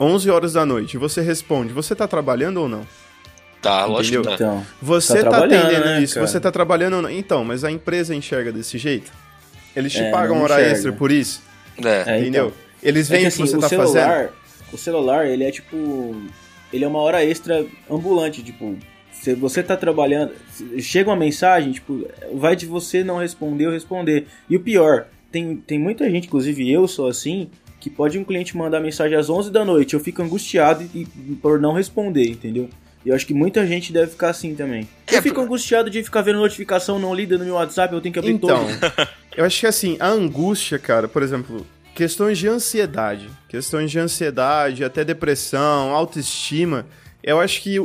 11 0.00 0.30
horas 0.30 0.52
da 0.52 0.64
noite, 0.64 0.94
e 0.94 0.98
você 0.98 1.20
responde, 1.20 1.72
você 1.72 1.94
tá 1.94 2.06
trabalhando 2.06 2.58
ou 2.58 2.68
não? 2.68 2.86
Tá, 3.60 3.84
lógico 3.86 4.22
que 4.22 4.28
Entendeu? 4.28 4.38
tá. 4.38 4.54
Então. 4.54 4.66
Você 4.80 5.14
Tá 5.18 5.24
tá, 5.24 5.30
trabalhando, 5.30 5.64
atendendo 5.66 5.84
né, 5.86 6.02
isso, 6.02 6.14
cara? 6.14 6.26
você 6.26 6.40
tá 6.40 6.52
trabalhando 6.52 6.94
ou 6.94 7.02
não. 7.02 7.10
Então, 7.10 7.44
mas 7.44 7.64
a 7.64 7.70
empresa 7.72 8.14
enxerga 8.14 8.52
desse 8.52 8.78
jeito? 8.78 9.10
Eles 9.74 9.92
te 9.92 10.00
É, 10.00 10.10
pagam 10.12 10.40
hora 10.40 10.54
enxerga. 10.54 10.70
extra 10.72 10.92
por 10.92 11.10
isso? 11.10 11.42
É. 11.84 12.04
É, 12.06 12.20
entendeu? 12.20 12.46
então. 12.46 12.58
Eles 12.82 13.10
É 13.10 13.16
veem 13.16 13.22
que, 13.22 13.28
o 13.28 13.36
que 13.36 13.42
assim, 13.42 13.50
você 13.50 13.56
o 13.56 13.60
tá 13.60 13.68
celular, 13.68 14.06
fazendo? 14.14 14.30
O 14.72 14.78
celular, 14.78 15.26
ele 15.26 15.42
é 15.44 15.50
tipo. 15.50 16.14
Ele 16.72 16.84
é 16.84 16.88
uma 16.88 17.00
hora 17.00 17.24
extra 17.24 17.66
ambulante, 17.90 18.42
tipo. 18.44 18.76
Se 19.10 19.34
você 19.34 19.60
tá 19.64 19.76
trabalhando. 19.76 20.30
Chega 20.78 21.10
uma 21.10 21.16
mensagem, 21.16 21.72
tipo, 21.72 22.06
vai 22.34 22.54
de 22.54 22.66
você 22.66 23.02
não 23.02 23.18
responder 23.18 23.66
ou 23.66 23.72
responder. 23.72 24.26
E 24.48 24.56
o 24.56 24.60
pior, 24.60 25.06
tem, 25.32 25.56
tem 25.56 25.78
muita 25.80 26.08
gente, 26.08 26.28
inclusive 26.28 26.70
eu 26.70 26.86
sou 26.86 27.08
assim, 27.08 27.50
que 27.80 27.88
pode 27.88 28.18
um 28.18 28.24
cliente 28.24 28.56
mandar 28.56 28.80
mensagem 28.80 29.16
às 29.16 29.30
11 29.30 29.50
da 29.50 29.64
noite, 29.64 29.94
eu 29.94 30.00
fico 30.00 30.22
angustiado 30.22 30.82
e, 30.94 31.02
e- 31.02 31.34
por 31.40 31.60
não 31.60 31.72
responder, 31.72 32.28
entendeu? 32.28 32.68
E 33.06 33.10
eu 33.10 33.14
acho 33.14 33.24
que 33.26 33.32
muita 33.32 33.64
gente 33.66 33.92
deve 33.92 34.10
ficar 34.10 34.30
assim 34.30 34.54
também. 34.54 34.88
Eu 35.10 35.18
É, 35.18 35.22
fico 35.22 35.36
por- 35.36 35.42
angustiado 35.44 35.88
de 35.88 36.02
ficar 36.02 36.22
vendo 36.22 36.38
notificação 36.40 36.98
não 36.98 37.14
lida 37.14 37.38
no 37.38 37.44
meu 37.44 37.54
WhatsApp, 37.54 37.94
eu 37.94 38.00
tenho 38.00 38.12
que 38.12 38.18
abrir 38.18 38.32
Então, 38.32 38.66
todo. 38.66 39.08
eu 39.36 39.44
acho 39.44 39.60
que 39.60 39.66
assim, 39.66 39.96
a 40.00 40.08
angústia, 40.08 40.78
cara, 40.78 41.06
por 41.06 41.22
exemplo, 41.22 41.64
questões 41.94 42.36
de 42.38 42.48
ansiedade, 42.48 43.28
questões 43.48 43.90
de 43.90 43.98
ansiedade, 44.00 44.82
até 44.84 45.04
depressão, 45.04 45.90
autoestima, 45.94 46.84
eu 47.22 47.40
acho 47.40 47.62
que 47.62 47.78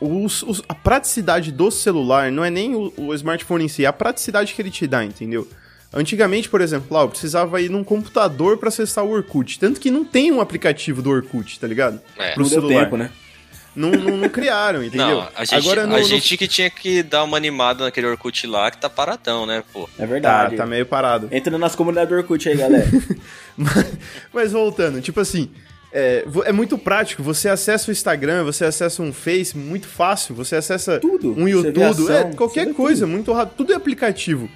os- 0.00 0.42
os- 0.44 0.62
a 0.68 0.74
praticidade 0.74 1.50
do 1.52 1.70
celular 1.70 2.30
não 2.30 2.44
é 2.44 2.50
nem 2.50 2.74
o, 2.74 2.92
o 2.96 3.14
smartphone 3.14 3.64
em 3.64 3.68
si, 3.68 3.84
é 3.84 3.88
a 3.88 3.92
praticidade 3.92 4.54
que 4.54 4.62
ele 4.62 4.70
te 4.70 4.86
dá, 4.86 5.04
entendeu? 5.04 5.46
Antigamente, 5.92 6.48
por 6.48 6.60
exemplo, 6.60 6.86
lá, 6.96 7.02
eu 7.02 7.08
precisava 7.08 7.60
ir 7.60 7.68
num 7.68 7.82
computador 7.82 8.58
pra 8.58 8.68
acessar 8.68 9.04
o 9.04 9.10
Orkut. 9.10 9.58
Tanto 9.58 9.80
que 9.80 9.90
não 9.90 10.04
tem 10.04 10.30
um 10.30 10.40
aplicativo 10.40 11.02
do 11.02 11.10
Orkut, 11.10 11.58
tá 11.58 11.66
ligado? 11.66 12.00
É. 12.16 12.32
Pro 12.32 12.44
Não 12.44 12.48
deu 12.50 12.60
celular. 12.60 12.84
tempo, 12.84 12.96
né? 12.96 13.10
Não, 13.74 13.90
não, 13.90 14.16
não 14.16 14.28
criaram, 14.28 14.82
entendeu? 14.84 15.06
Não, 15.20 15.28
a 15.34 15.44
gente, 15.44 15.54
Agora 15.54 15.86
no, 15.86 15.94
a 15.96 15.98
no- 15.98 16.04
gente 16.04 16.36
que 16.36 16.46
tinha 16.46 16.70
que 16.70 17.02
dar 17.02 17.24
uma 17.24 17.36
animada 17.36 17.84
naquele 17.84 18.06
Orkut 18.06 18.46
lá 18.46 18.70
que 18.70 18.78
tá 18.78 18.88
paradão, 18.90 19.46
né, 19.46 19.62
pô? 19.72 19.88
É 19.96 20.02
Tá, 20.02 20.06
verdade. 20.06 20.56
tá 20.56 20.66
meio 20.66 20.86
parado. 20.86 21.28
Entra 21.32 21.50
na 21.52 21.58
nossa 21.58 21.76
comunidade 21.76 22.10
do 22.10 22.16
Orkut 22.16 22.48
aí, 22.48 22.56
galera. 22.56 22.86
Mas, 23.56 23.86
mas 24.32 24.52
voltando, 24.52 25.00
tipo 25.02 25.20
assim, 25.20 25.50
é, 25.92 26.24
é 26.46 26.52
muito 26.52 26.78
prático. 26.78 27.22
Você 27.22 27.48
acessa 27.48 27.90
o 27.90 27.92
Instagram, 27.92 28.42
você 28.44 28.64
acessa 28.64 29.02
um 29.02 29.12
Face, 29.12 29.56
muito 29.58 29.86
fácil. 29.86 30.34
Você 30.36 30.56
acessa 30.56 30.98
Tudo. 30.98 31.34
um 31.38 31.46
YouTube, 31.46 32.10
é, 32.10 32.24
qualquer 32.34 32.72
coisa, 32.72 33.06
muito 33.06 33.30
rápido. 33.32 33.56
Tudo 33.56 33.72
é 33.72 33.76
aplicativo. 33.76 34.48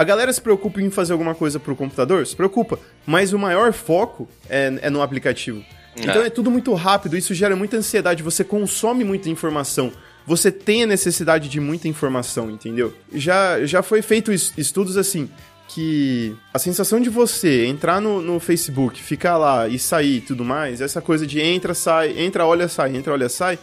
A 0.00 0.04
galera 0.04 0.32
se 0.32 0.40
preocupa 0.40 0.80
em 0.80 0.88
fazer 0.88 1.12
alguma 1.12 1.34
coisa 1.34 1.60
pro 1.60 1.76
computador? 1.76 2.26
Se 2.26 2.34
preocupa. 2.34 2.78
Mas 3.04 3.34
o 3.34 3.38
maior 3.38 3.70
foco 3.74 4.26
é, 4.48 4.78
é 4.80 4.88
no 4.88 5.02
aplicativo. 5.02 5.62
Então 5.94 6.22
É. 6.22 6.28
é 6.28 6.30
tudo 6.30 6.50
muito 6.50 6.72
rápido, 6.72 7.18
isso 7.18 7.34
gera 7.34 7.54
muita 7.54 7.76
ansiedade, 7.76 8.22
você 8.22 8.42
consome 8.42 9.04
muita 9.04 9.28
informação. 9.28 9.92
Você 10.26 10.50
tem 10.50 10.84
a 10.84 10.86
necessidade 10.86 11.50
de 11.50 11.60
muita 11.60 11.86
informação, 11.86 12.50
entendeu? 12.50 12.94
Já, 13.12 13.66
já 13.66 13.82
foi 13.82 14.00
feito 14.00 14.32
es- 14.32 14.54
estudos 14.56 14.96
assim, 14.96 15.28
que 15.68 16.34
a 16.54 16.58
sensação 16.58 16.98
de 16.98 17.10
você 17.10 17.66
entrar 17.66 18.00
no, 18.00 18.22
no 18.22 18.40
Facebook, 18.40 19.02
ficar 19.02 19.36
lá 19.36 19.68
e 19.68 19.78
sair 19.78 20.16
e 20.16 20.20
tudo 20.22 20.44
mais, 20.46 20.80
essa 20.80 21.02
coisa 21.02 21.26
de 21.26 21.40
entra, 21.42 21.74
sai, 21.74 22.18
entra, 22.18 22.46
olha, 22.46 22.68
sai, 22.68 22.96
entra, 22.96 23.12
olha, 23.12 23.28
sai, 23.28 23.58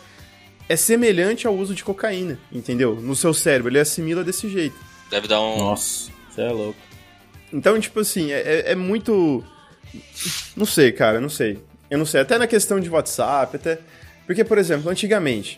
é 0.70 0.76
semelhante 0.76 1.48
ao 1.48 1.56
uso 1.56 1.74
de 1.74 1.84
cocaína, 1.84 2.38
entendeu? 2.52 2.96
No 3.02 3.16
seu 3.16 3.34
cérebro, 3.34 3.72
ele 3.72 3.80
assimila 3.80 4.24
desse 4.24 4.48
jeito. 4.48 4.76
Deve 5.10 5.28
dar 5.28 5.40
um. 5.42 5.58
Nossa, 5.58 6.12
você 6.38 6.42
é 6.50 6.52
louco. 6.52 6.80
Então, 7.52 7.80
tipo 7.80 8.00
assim, 8.00 8.32
é, 8.32 8.40
é- 8.42 8.72
é 8.72 8.76
muito. 8.76 9.44
Não 10.56 10.66
sei, 10.66 10.92
cara, 10.92 11.20
não 11.20 11.30
sei. 11.30 11.60
Eu 11.90 11.98
não 11.98 12.06
sei. 12.06 12.22
Até 12.22 12.38
na 12.38 12.46
questão 12.48 12.80
de 12.80 12.90
WhatsApp, 12.90 13.56
até. 13.56 13.80
Porque, 14.26 14.44
por 14.44 14.58
exemplo, 14.58 14.90
antigamente, 14.92 15.58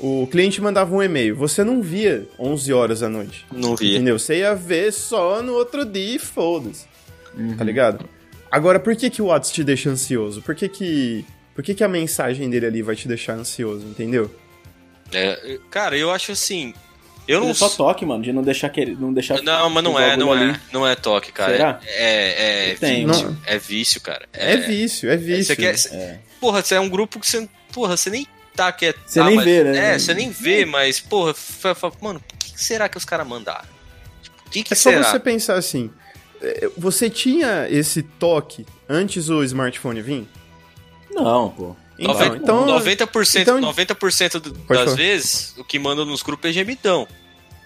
o 0.00 0.26
cliente 0.26 0.60
mandava 0.60 0.92
um 0.94 1.02
e-mail, 1.02 1.36
você 1.36 1.62
não 1.62 1.80
via 1.80 2.26
11 2.38 2.72
horas 2.72 3.00
da 3.00 3.08
noite. 3.08 3.46
Não 3.52 3.76
vi. 3.76 3.94
Entendeu? 3.94 4.18
Você 4.18 4.38
ia 4.38 4.54
ver 4.54 4.92
só 4.92 5.40
no 5.42 5.52
outro 5.54 5.84
dia 5.84 6.16
e 6.16 6.18
foda-se. 6.18 6.86
Tá 7.56 7.64
ligado? 7.64 8.08
Agora, 8.50 8.78
por 8.80 8.94
que, 8.96 9.08
que 9.08 9.22
o 9.22 9.26
WhatsApp 9.26 9.54
te 9.54 9.64
deixa 9.64 9.88
ansioso? 9.90 10.42
Por 10.42 10.54
que 10.54 10.68
que. 10.68 11.24
Por 11.54 11.62
que, 11.62 11.74
que 11.74 11.84
a 11.84 11.88
mensagem 11.88 12.50
dele 12.50 12.66
ali 12.66 12.82
vai 12.82 12.96
te 12.96 13.06
deixar 13.06 13.34
ansioso, 13.34 13.86
entendeu? 13.86 14.34
É, 15.12 15.58
cara, 15.70 15.96
eu 15.96 16.10
acho 16.10 16.32
assim. 16.32 16.74
Eu 17.32 17.40
não 17.40 17.48
Ele 17.48 17.54
só 17.54 17.68
toque, 17.68 18.04
mano, 18.04 18.22
de 18.22 18.32
não 18.32 18.42
deixar 18.42 18.68
querer, 18.68 18.96
não 18.98 19.12
deixar 19.12 19.42
Não, 19.42 19.70
mas 19.70 19.82
não 19.84 19.94
o 19.94 19.98
é, 19.98 20.16
não 20.16 20.34
é. 20.34 20.38
ali. 20.38 20.60
Não 20.72 20.86
é 20.86 20.94
toque, 20.94 21.32
cara. 21.32 21.52
Será? 21.52 21.80
É, 21.84 22.70
é, 22.70 22.74
Tem, 22.74 23.06
vício. 23.06 23.26
não. 23.30 23.38
É 23.46 23.58
vício, 23.58 24.00
cara. 24.00 24.28
É, 24.32 24.56
vício, 24.56 25.10
é 25.10 25.16
vício. 25.16 25.44
Você 25.46 25.56
quer, 25.56 25.76
cê- 25.78 26.18
Porra, 26.40 26.62
você 26.62 26.74
é 26.74 26.80
um 26.80 26.88
grupo 26.88 27.18
que 27.20 27.26
você. 27.26 27.48
Porra, 27.72 27.96
você 27.96 28.10
nem 28.10 28.26
tá 28.54 28.70
quieto. 28.72 29.00
Você 29.06 29.20
ah, 29.20 29.24
nem 29.24 29.36
mas- 29.36 29.44
vê, 29.44 29.64
né? 29.64 29.94
É, 29.94 29.98
você 29.98 30.12
nem 30.14 30.30
vê, 30.30 30.64
mas, 30.66 31.00
porra, 31.00 31.34
mano, 32.00 32.20
por 32.20 32.36
que 32.38 32.52
será 32.62 32.88
que 32.88 32.96
os 32.98 33.04
caras 33.04 33.26
mandaram? 33.26 33.64
Tipo, 34.22 34.36
o 34.46 34.50
que, 34.50 34.62
que 34.62 34.72
É 34.74 34.76
só 34.76 34.90
será? 34.90 35.04
você 35.04 35.18
pensar 35.18 35.54
assim. 35.54 35.90
é, 36.42 36.68
Você 36.76 37.08
tinha 37.08 37.66
esse 37.70 38.02
toque 38.02 38.66
antes 38.88 39.26
do 39.26 39.42
smartphone 39.44 40.02
vir? 40.02 40.28
Não, 41.10 41.50
pô. 41.50 41.76
Então, 41.98 42.14
Noventa- 42.14 42.36
então, 42.36 42.66
90%, 42.66 43.42
então- 43.42 43.60
90% 43.60 44.40
do- 44.40 44.52
Pode 44.54 44.66
das 44.80 44.84
falar. 44.86 44.96
vezes, 44.96 45.54
o 45.58 45.62
que 45.62 45.78
manda 45.78 46.04
nos 46.04 46.22
grupos 46.22 46.50
é 46.50 46.52
gemidão. 46.52 47.06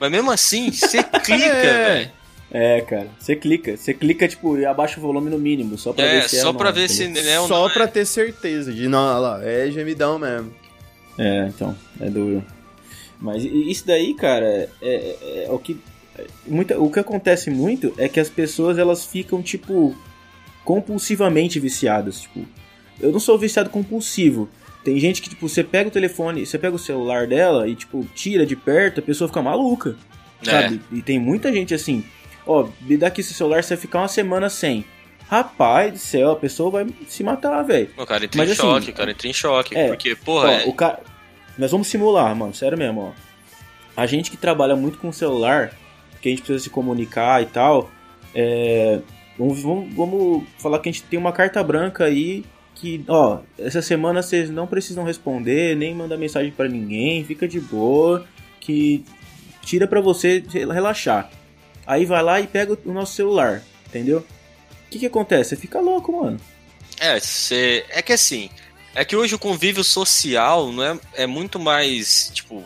Mas 0.00 0.10
mesmo 0.10 0.30
assim, 0.30 0.70
você 0.70 1.02
clica, 1.24 1.44
É. 1.44 1.94
velho. 1.94 2.10
É, 2.50 2.80
cara. 2.82 3.08
Você 3.18 3.34
clica. 3.34 3.76
Você 3.76 3.92
clica, 3.92 4.28
tipo, 4.28 4.56
e 4.56 4.64
abaixa 4.64 4.98
o 4.98 5.02
volume 5.02 5.28
no 5.30 5.38
mínimo, 5.38 5.76
só 5.76 5.92
pra 5.92 6.04
É, 6.04 6.20
ver 6.20 6.28
se 6.28 6.36
é 6.36 6.40
só 6.40 6.46
ou 6.48 6.52
não, 6.52 6.58
pra 6.58 6.70
ver 6.70 6.88
se 6.88 7.04
é 7.28 7.40
ou 7.40 7.48
só 7.48 7.58
não 7.64 7.68
é. 7.68 7.72
pra 7.72 7.88
ter 7.88 8.06
certeza 8.06 8.72
de, 8.72 8.88
não, 8.88 8.98
olha 9.04 9.18
lá, 9.18 9.44
é 9.44 9.70
gemidão 9.70 10.18
mesmo. 10.18 10.54
É, 11.18 11.46
então, 11.48 11.76
é 12.00 12.08
duro. 12.08 12.44
Mas 13.20 13.42
isso 13.44 13.86
daí, 13.86 14.14
cara, 14.14 14.46
é, 14.46 14.68
é- 14.82 15.44
é 15.46 15.50
o 15.50 15.58
que. 15.58 15.78
muita, 16.46 16.78
o 16.78 16.90
que 16.90 17.00
acontece 17.00 17.50
muito 17.50 17.92
é 17.98 18.08
que 18.08 18.20
as 18.20 18.28
pessoas 18.28 18.78
elas 18.78 19.04
ficam, 19.04 19.42
tipo, 19.42 19.96
compulsivamente 20.64 21.58
viciadas. 21.58 22.20
Tipo, 22.20 22.46
eu 23.00 23.10
não 23.12 23.20
sou 23.20 23.38
viciado 23.38 23.70
compulsivo. 23.70 24.48
Tem 24.86 25.00
gente 25.00 25.20
que, 25.20 25.28
tipo, 25.28 25.48
você 25.48 25.64
pega 25.64 25.88
o 25.88 25.92
telefone, 25.92 26.46
você 26.46 26.56
pega 26.56 26.76
o 26.76 26.78
celular 26.78 27.26
dela 27.26 27.66
e, 27.66 27.74
tipo, 27.74 28.06
tira 28.14 28.46
de 28.46 28.54
perto, 28.54 29.00
a 29.00 29.02
pessoa 29.02 29.26
fica 29.26 29.42
maluca. 29.42 29.96
É. 30.46 30.48
Sabe? 30.48 30.80
E 30.92 31.02
tem 31.02 31.18
muita 31.18 31.52
gente 31.52 31.74
assim, 31.74 32.04
ó, 32.46 32.68
me 32.82 32.96
dá 32.96 33.08
aqui 33.08 33.20
esse 33.20 33.34
celular, 33.34 33.64
você 33.64 33.74
vai 33.74 33.82
ficar 33.82 33.98
uma 33.98 34.06
semana 34.06 34.48
sem. 34.48 34.84
Rapaz 35.28 35.92
do 35.92 35.98
céu, 35.98 36.30
a 36.30 36.36
pessoa 36.36 36.70
vai 36.70 36.86
se 37.08 37.24
matar, 37.24 37.60
velho. 37.64 37.90
O 37.96 38.06
cara 38.06 38.26
entra 38.26 38.38
Mas 38.38 38.48
em 38.48 38.52
assim, 38.52 38.62
choque, 38.62 38.90
o 38.90 38.94
cara 38.94 39.10
entra 39.10 39.26
em 39.26 39.32
choque. 39.32 39.76
é, 39.76 39.88
porque, 39.88 40.14
porra, 40.14 40.46
Ó, 40.46 40.52
é- 40.52 40.64
o 40.66 40.72
ca... 40.72 41.00
Nós 41.58 41.72
vamos 41.72 41.88
simular, 41.88 42.36
mano, 42.36 42.54
sério 42.54 42.78
mesmo, 42.78 43.12
ó. 43.12 44.00
A 44.00 44.06
gente 44.06 44.30
que 44.30 44.36
trabalha 44.36 44.76
muito 44.76 44.98
com 44.98 45.10
celular, 45.10 45.72
que 46.22 46.28
a 46.28 46.30
gente 46.30 46.42
precisa 46.42 46.62
se 46.62 46.70
comunicar 46.70 47.42
e 47.42 47.46
tal, 47.46 47.90
é... 48.32 49.00
vamos, 49.36 49.60
vamos, 49.60 49.92
vamos 49.96 50.44
falar 50.58 50.78
que 50.78 50.88
a 50.88 50.92
gente 50.92 51.02
tem 51.02 51.18
uma 51.18 51.32
carta 51.32 51.60
branca 51.64 52.04
aí 52.04 52.44
que, 52.76 53.04
ó, 53.08 53.40
essa 53.58 53.82
semana 53.82 54.22
vocês 54.22 54.50
não 54.50 54.66
precisam 54.66 55.02
responder, 55.02 55.74
nem 55.76 55.94
mandar 55.94 56.16
mensagem 56.16 56.52
pra 56.52 56.68
ninguém, 56.68 57.24
fica 57.24 57.48
de 57.48 57.58
boa, 57.58 58.26
que 58.60 59.04
tira 59.62 59.88
pra 59.88 60.00
você 60.00 60.44
relaxar. 60.52 61.30
Aí 61.86 62.04
vai 62.04 62.22
lá 62.22 62.40
e 62.40 62.46
pega 62.46 62.78
o 62.84 62.92
nosso 62.92 63.14
celular, 63.14 63.62
entendeu? 63.86 64.18
O 64.18 64.90
que 64.90 64.98
que 64.98 65.06
acontece? 65.06 65.50
Você 65.50 65.56
fica 65.56 65.80
louco, 65.80 66.12
mano. 66.12 66.38
É, 67.00 67.18
cê, 67.18 67.84
é 67.88 68.02
que 68.02 68.12
assim, 68.12 68.50
é 68.94 69.04
que 69.04 69.16
hoje 69.16 69.34
o 69.34 69.38
convívio 69.38 69.82
social 69.82 70.70
não 70.70 70.82
é, 70.82 70.98
é 71.14 71.26
muito 71.26 71.58
mais, 71.58 72.30
tipo, 72.32 72.62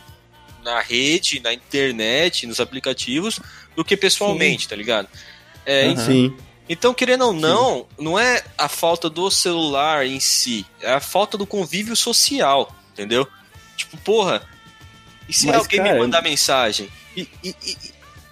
na 0.64 0.80
rede, 0.80 1.40
na 1.40 1.52
internet, 1.54 2.46
nos 2.46 2.60
aplicativos, 2.60 3.40
do 3.76 3.84
que 3.84 3.96
pessoalmente, 3.96 4.68
tá 4.68 4.74
ligado? 4.76 5.08
É, 5.64 5.86
Aham. 5.86 6.06
Sim. 6.06 6.36
Então, 6.72 6.94
querendo 6.94 7.26
ou 7.26 7.33
não, 7.33 7.85
não 7.98 8.16
é 8.16 8.44
a 8.56 8.68
falta 8.68 9.11
do 9.11 9.28
celular 9.28 10.06
em 10.06 10.20
si, 10.20 10.64
é 10.80 10.92
a 10.92 11.00
falta 11.00 11.37
do 11.37 11.44
convívio 11.44 11.96
social, 11.96 12.72
entendeu? 12.92 13.26
Tipo, 13.76 13.96
porra, 13.98 14.40
e 15.28 15.33
se 15.33 15.46
Mas, 15.48 15.56
alguém 15.56 15.78
cara, 15.80 15.94
me 15.94 15.98
mandar 15.98 16.22
mensagem? 16.22 16.88
E, 17.16 17.22
e, 17.42 17.48
e, 17.64 17.76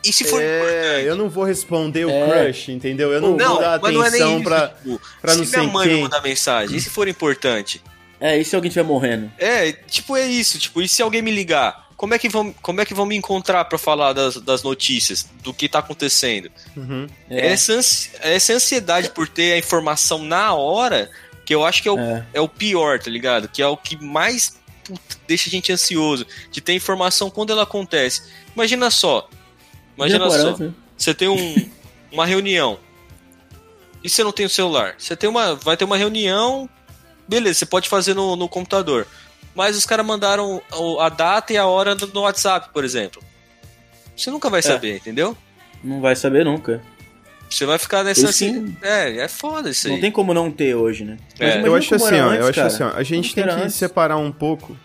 e 0.05 0.13
se 0.13 0.23
for 0.25 0.41
É, 0.41 0.59
importante? 0.61 1.07
eu 1.07 1.17
não 1.17 1.29
vou 1.29 1.43
responder 1.43 2.05
o 2.05 2.11
É. 2.11 2.45
crush, 2.45 2.69
entendeu? 2.71 3.13
Eu 3.13 3.21
não, 3.21 3.37
Não, 3.37 3.49
vou 3.55 3.61
dar 3.61 3.81
mas 3.81 3.93
não 3.93 4.05
é 4.05 4.11
nem 4.11 4.21
atenção 4.23 4.35
isso, 4.37 4.45
pra. 4.45 4.69
tipo, 4.69 5.01
pra 5.21 5.35
não 5.35 5.45
se 5.45 5.51
minha 5.51 5.63
sei 5.65 5.73
mãe 5.73 5.89
me 5.89 5.95
quem. 5.95 6.03
mandar 6.05 6.23
mensagem, 6.23 6.77
e 6.77 6.81
se 6.81 6.91
for 6.91 7.09
importante? 7.09 7.83
É, 8.21 8.39
e 8.39 8.45
se 8.45 8.55
alguém 8.55 8.69
estiver 8.69 8.85
morrendo? 8.87 9.33
É, 9.37 9.73
tipo, 9.73 10.17
é 10.17 10.25
isso, 10.29 10.61
tipo, 10.61 10.81
e 10.81 10.89
se 10.89 11.03
alguém 11.03 11.23
me 11.23 11.33
ligar? 11.33 11.88
Como 11.99 12.15
é 12.15 12.19
que 12.19 12.29
vão, 12.29 12.53
como 12.63 12.81
é 12.81 12.87
que 12.87 12.95
vão 12.95 13.05
me 13.05 13.17
encontrar 13.17 13.65
pra 13.67 13.77
falar 13.77 14.13
das, 14.15 14.37
das 14.37 14.63
notícias, 14.63 15.29
do 15.43 15.53
que 15.53 15.69
tá 15.69 15.81
acontecendo? 15.81 16.49
Uhum. 16.77 17.07
É. 17.29 17.49
Essa, 17.49 17.73
ansi- 17.75 18.11
essa 18.21 18.53
ansiedade 18.55 19.11
por 19.11 19.29
ter 19.29 19.53
a 19.53 19.59
informação 19.59 20.23
na 20.23 20.55
hora, 20.55 21.11
que 21.45 21.53
eu 21.55 21.65
acho 21.67 21.83
que 21.83 21.89
é 21.89 21.93
o, 21.93 21.99
É. 21.99 22.27
é 22.35 22.41
o 22.41 22.49
pior, 22.49 23.01
tá 23.01 23.11
ligado? 23.11 23.49
Que 23.49 23.61
é 23.61 23.67
o 23.67 23.77
que 23.77 23.97
mais 24.03 24.57
puta, 24.85 25.17
deixa 25.27 25.49
a 25.49 25.51
gente 25.51 25.71
ansioso, 25.73 26.25
de 26.53 26.61
ter 26.61 26.73
informação 26.73 27.29
quando 27.31 27.51
ela 27.53 27.65
acontece. 27.65 28.23
Imagina 28.55 28.91
só, 28.93 29.29
imagina 29.97 30.31
só, 30.31 30.57
né? 30.57 30.73
você 30.97 31.13
tem 31.13 31.29
um, 31.29 31.69
uma 32.13 32.25
reunião 32.25 32.79
e 34.05 34.09
você 34.09 34.23
não 34.23 34.31
tem 34.33 34.47
o 34.47 34.51
celular. 34.51 34.95
Você 34.97 35.17
tem 35.17 35.29
uma, 35.29 35.57
vai 35.57 35.77
ter 35.77 35.85
uma 35.85 35.97
reunião, 35.97 36.71
beleza, 37.27 37.59
você 37.59 37.67
pode 37.67 37.89
fazer 37.89 38.15
no, 38.15 38.37
no 38.37 38.49
computador. 38.49 39.07
Mas 39.55 39.77
os 39.77 39.85
caras 39.85 40.07
mandaram 40.07 40.63
a 41.01 41.09
data 41.09 41.53
e 41.53 41.57
a 41.57 41.67
hora 41.67 41.95
no 41.95 42.21
WhatsApp, 42.21 42.69
por 42.73 42.85
exemplo. 42.85 43.23
Você 44.17 44.31
nunca 44.31 44.49
vai 44.51 44.63
saber, 44.63 44.97
entendeu? 44.97 45.37
Não 45.83 46.01
vai 46.01 46.15
saber 46.17 46.45
nunca. 46.45 46.83
Você 47.49 47.65
vai 47.65 47.79
ficar 47.79 48.05
nessa 48.05 48.29
Esse- 48.29 48.47
assim. 48.47 48.77
É, 48.83 49.19
é 49.25 49.29
foda 49.29 49.71
isso 49.71 49.87
aí. 49.87 49.95
Não 49.95 50.01
tem 50.01 50.11
como 50.13 50.35
não 50.35 50.51
ter 50.51 50.75
hoje, 50.75 51.05
né? 51.05 51.17
É. 51.39 51.61
Eu 51.67 51.75
acho 51.75 51.95
assim, 51.95 52.21
ó, 52.21 52.29
antes, 52.29 52.41
eu 52.41 52.49
acho 52.51 52.61
assim, 52.61 52.83
ó, 52.83 52.91
a 52.95 53.03
gente 53.03 53.35
Como 53.35 53.47
tem 53.47 53.57
que 53.57 53.63
antes? 53.63 53.75
separar 53.77 54.17
um 54.19 54.31
pouco. 54.31 54.77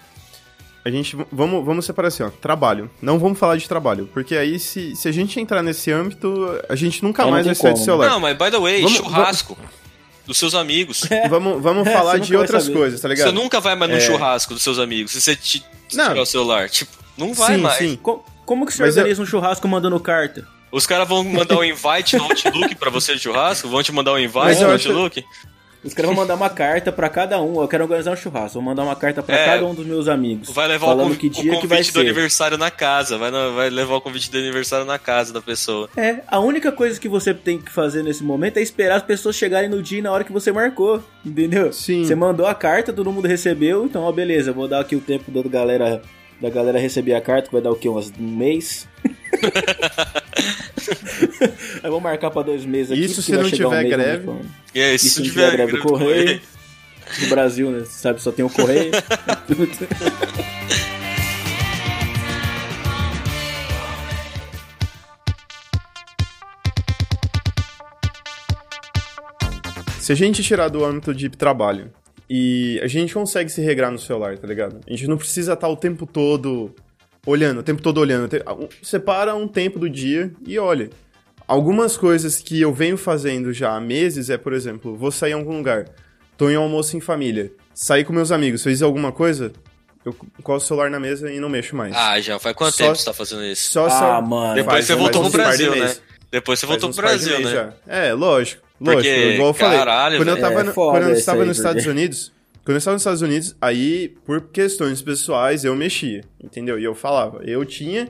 A 0.86 0.90
gente 0.90 1.16
vamos 1.32 1.66
vamos 1.66 1.86
separar 1.86 2.08
assim, 2.10 2.24
ó, 2.24 2.30
trabalho. 2.30 2.90
Não 3.02 3.18
vamos 3.20 3.38
falar 3.40 3.58
de 3.58 3.68
trabalho, 3.68 4.10
porque 4.14 4.36
aí 4.36 4.60
se, 4.60 4.96
se 4.96 5.08
a 5.08 5.12
gente 5.12 5.40
entrar 5.40 5.62
nesse 5.64 5.92
âmbito, 5.92 6.60
a 6.70 6.76
gente 6.76 7.04
nunca 7.04 7.26
mais 7.26 7.46
vai 7.46 7.56
sair 7.56 7.74
do 7.74 7.80
celular. 7.80 8.10
Não, 8.10 8.20
mas 8.20 8.38
by 8.38 8.52
the 8.52 8.60
way, 8.60 8.82
Vamos- 8.82 8.98
churrasco 8.98 9.58
dos 10.26 10.38
seus 10.38 10.54
amigos. 10.56 11.02
Vamos 11.30 11.62
vamos 11.62 11.88
É, 11.88 11.94
falar 11.94 12.18
de 12.20 12.36
outras 12.36 12.68
coisas, 12.70 13.00
tá 13.02 13.08
ligado? 13.08 13.28
Você 13.28 13.32
nunca 13.34 13.60
vai 13.60 13.76
mais 13.76 13.92
no 13.92 13.98
É. 13.98 14.00
churrasco 14.00 14.54
dos 14.54 14.64
seus 14.64 14.80
amigos 14.80 15.12
se 15.12 15.22
você 15.22 15.36
te, 15.36 15.60
se 15.90 15.98
tirar 15.98 16.18
o 16.18 16.26
celular. 16.26 16.70
Tipo, 16.70 16.92
não 17.18 17.34
vai 17.34 17.56
sim, 17.56 17.62
mais. 17.62 17.78
sim. 17.78 17.96
Co- 18.02 18.24
Como 18.46 18.66
que 18.66 18.74
você 18.74 18.82
Mas 18.84 18.96
eu- 18.98 19.02
organiza 19.02 19.22
um 19.22 19.26
churrasco 19.26 19.68
mandando 19.68 20.00
carta? 20.00 20.46
Os 20.72 20.86
caras 20.88 21.08
vão 21.08 21.24
mandar 21.24 21.56
um 21.58 21.64
invite 21.64 22.18
no 22.18 22.24
Outlook 22.24 22.76
pra 22.76 22.90
você 22.90 23.14
de 23.14 23.20
churrasco? 23.22 23.70
Vão 23.70 23.84
te 23.84 23.92
mandar 23.92 24.14
um 24.14 24.18
invite 24.20 24.34
Mas 24.46 24.60
eu 24.62 24.68
no 24.68 24.74
acho- 24.74 24.90
Outlook? 24.90 25.24
Os 25.84 25.94
caras 25.94 26.10
vão 26.12 26.16
mandar 26.22 26.36
uma 26.36 26.50
carta 26.50 26.92
pra 26.92 27.10
cada 27.10 27.42
um. 27.42 27.62
Eu 27.62 27.68
quero 27.68 27.84
organizar 27.84 28.12
um 28.12 28.16
churrasco. 28.16 28.54
Vou 28.54 28.64
mandar 28.64 28.84
uma 28.84 28.96
carta 28.96 29.22
pra 29.22 29.36
É. 29.36 29.46
cada 29.46 29.66
um 29.66 29.74
dos 29.76 29.86
meus 29.86 30.08
amigos. 30.08 30.50
Vai 30.52 30.68
levar 30.68 30.86
o, 30.86 30.90
falando 30.92 31.08
convi- 31.08 31.18
que 31.20 31.28
o 31.28 31.30
dia 31.30 31.44
convite 31.44 31.62
que 31.62 31.68
vai 31.68 31.80
do 31.84 31.92
ser. 31.92 32.00
aniversário 32.00 32.58
na 32.58 32.72
casa. 32.72 33.18
Vai, 33.18 33.30
na- 33.32 33.50
vai 33.50 33.70
levar 33.70 33.96
o 33.96 34.02
convite 34.02 34.32
do 34.32 34.38
aniversário 34.38 34.86
na 34.86 34.98
casa 34.98 35.34
da 35.34 35.42
pessoa. 35.42 35.90
É, 35.98 36.20
a 36.28 36.40
única 36.40 36.72
coisa 36.72 37.00
que 37.00 37.10
você 37.10 37.34
tem 37.34 37.58
que 37.60 37.72
fazer 37.72 38.02
nesse 38.04 38.24
momento 38.24 38.58
é 38.58 38.62
esperar 38.62 38.96
as 38.96 39.04
pessoas 39.04 39.36
chegarem 39.36 39.70
no 39.70 39.82
dia 39.84 40.00
e 40.00 40.02
na 40.02 40.12
hora 40.12 40.24
que 40.24 40.32
você 40.32 40.52
marcou, 40.52 41.04
entendeu? 41.26 41.74
Sim. 41.74 42.06
Você 42.06 42.16
mandou 42.16 42.46
a 42.46 42.56
carta, 42.56 42.94
todo 42.94 43.12
mundo 43.12 43.28
recebeu, 43.28 43.86
então 43.86 44.04
ó, 44.04 44.12
beleza, 44.12 44.54
vou 44.54 44.68
dar 44.68 44.80
aqui 44.80 44.96
o 44.96 45.02
tempo 45.02 45.30
da 45.32 45.42
galera, 45.48 46.02
da 46.42 46.50
galera 46.50 46.80
receber 46.80 47.14
a 47.16 47.22
carta, 47.22 47.48
que 47.48 47.54
vai 47.54 47.62
dar 47.62 47.72
o 47.72 47.76
quê? 47.76 47.88
Umas- 47.90 48.12
Um 48.20 48.36
mês? 48.36 48.88
Aí 51.84 51.90
vou 51.90 52.00
marcar 52.02 52.30
pra 52.32 52.42
dois 52.42 52.66
meses 52.66 52.92
aqui. 52.92 53.04
Isso 53.06 53.22
se 53.22 53.32
não 53.32 53.44
chegar 53.46 53.68
um 53.68 53.72
tiver 53.72 53.84
mês, 53.84 53.96
greve. 53.96 54.26
falando. 54.26 54.46
E 54.76 54.82
aí, 54.82 54.96
E 54.96 55.00
se 55.00 55.20
não 55.20 55.26
tiver 55.28 55.52
greve 55.52 55.72
do 55.74 55.80
correio, 55.82 56.42
no 57.22 57.30
Brasil, 57.30 57.72
né? 57.72 57.80
Você 57.80 58.00
sabe, 58.02 58.22
só 58.22 58.32
tem 58.32 58.44
o 58.46 58.50
correio. 58.50 58.92
Se 70.00 70.12
a 70.12 70.16
gente 70.16 70.44
tirar 70.44 70.70
do 70.70 70.84
âmbito 70.84 71.14
de 71.14 71.30
trabalho 71.30 71.92
e 72.30 72.80
a 72.84 72.88
gente 72.88 73.14
consegue 73.14 73.50
se 73.50 73.62
regrar 73.62 73.92
no 73.92 74.00
celular, 74.00 74.38
tá 74.38 74.48
ligado? 74.48 74.80
A 74.88 74.90
gente 74.90 75.08
não 75.08 75.18
precisa 75.18 75.54
estar 75.54 75.68
o 75.68 75.76
tempo 75.76 76.06
todo 76.06 76.74
olhando, 77.26 77.60
o 77.60 77.64
tempo 77.64 77.82
todo 77.82 78.00
olhando. 78.00 78.30
Separa 78.82 79.36
um 79.36 79.48
tempo 79.48 79.80
do 79.80 79.90
dia 79.90 80.32
e 80.46 80.58
olha. 80.58 80.90
Algumas 81.48 81.98
coisas 81.98 82.40
que 82.40 82.62
eu 82.62 82.74
venho 82.74 82.98
fazendo 82.98 83.52
já 83.52 83.76
há 83.76 83.82
meses 83.82 84.30
é, 84.30 84.38
por 84.38 84.54
exemplo, 84.54 84.96
vou 84.96 85.12
sair 85.12 85.32
em 85.32 85.36
algum 85.36 85.58
lugar, 85.58 85.90
tô 86.38 86.50
em 86.50 86.58
um 86.58 86.62
almoço 86.62 86.96
em 86.96 87.02
família, 87.02 87.52
sair 87.74 88.06
com 88.06 88.14
meus 88.14 88.32
amigos, 88.32 88.64
fiz 88.64 88.82
alguma 88.82 89.12
coisa, 89.12 89.52
eu 90.06 90.14
coloco 90.42 90.64
o 90.64 90.68
celular 90.68 90.90
na 90.90 91.02
mesa 91.02 91.30
e 91.32 91.40
não 91.42 91.50
mexo 91.50 91.76
mais. 91.76 91.94
Ah, 91.96 92.20
já 92.22 92.40
faz 92.40 92.56
quanto 92.56 92.76
Só- 92.78 92.84
tempo 92.86 92.96
você 92.96 93.06
tá 93.06 93.14
fazendo 93.14 93.44
isso? 93.44 93.72
Só, 93.72 93.88
ah, 93.88 93.90
só... 93.90 94.22
mano. 94.22 94.56
Depois 94.56 94.74
faz- 94.76 94.86
você 94.86 94.96
voltou 94.96 95.22
pro 95.22 95.32
de 95.32 95.38
Brasil, 95.38 95.76
né? 95.76 95.96
Depois 96.32 96.60
você 96.60 96.66
voltou 96.66 96.90
pro 96.90 96.96
de 96.96 97.02
Brasil, 97.02 97.32
mês 97.40 97.46
né? 97.46 97.52
já. 97.52 97.74
É, 97.94 98.14
lógico. 98.14 98.64
Porque, 98.84 99.10
lógico. 99.10 99.34
Igual 99.34 99.50
eu 99.50 99.54
falei. 99.54 99.78
caralho, 99.80 100.18
quando 100.18 100.28
eu 100.30 100.36
velho. 100.36 100.48
tava, 100.48 100.60
É 100.60 100.64
no- 100.64 100.74
quando 100.74 101.04
eu 101.04 101.14
estava 101.14 101.42
aí, 101.42 101.48
nos 101.48 101.58
Estados 101.58 101.84
porque- 101.84 101.98
Unidos, 102.00 102.32
quando 102.66 102.76
eu 102.76 102.78
estava 102.78 102.96
nos 102.96 103.02
Estados 103.02 103.22
Unidos, 103.22 103.56
aí, 103.62 104.10
por 104.26 104.42
questões 104.50 105.02
pessoais, 105.02 105.64
eu 105.66 105.76
mexia, 105.76 106.24
entendeu? 106.44 106.80
E 106.80 106.84
eu 106.84 106.94
falava. 106.96 107.42
Eu 107.44 107.64
tinha 107.66 108.08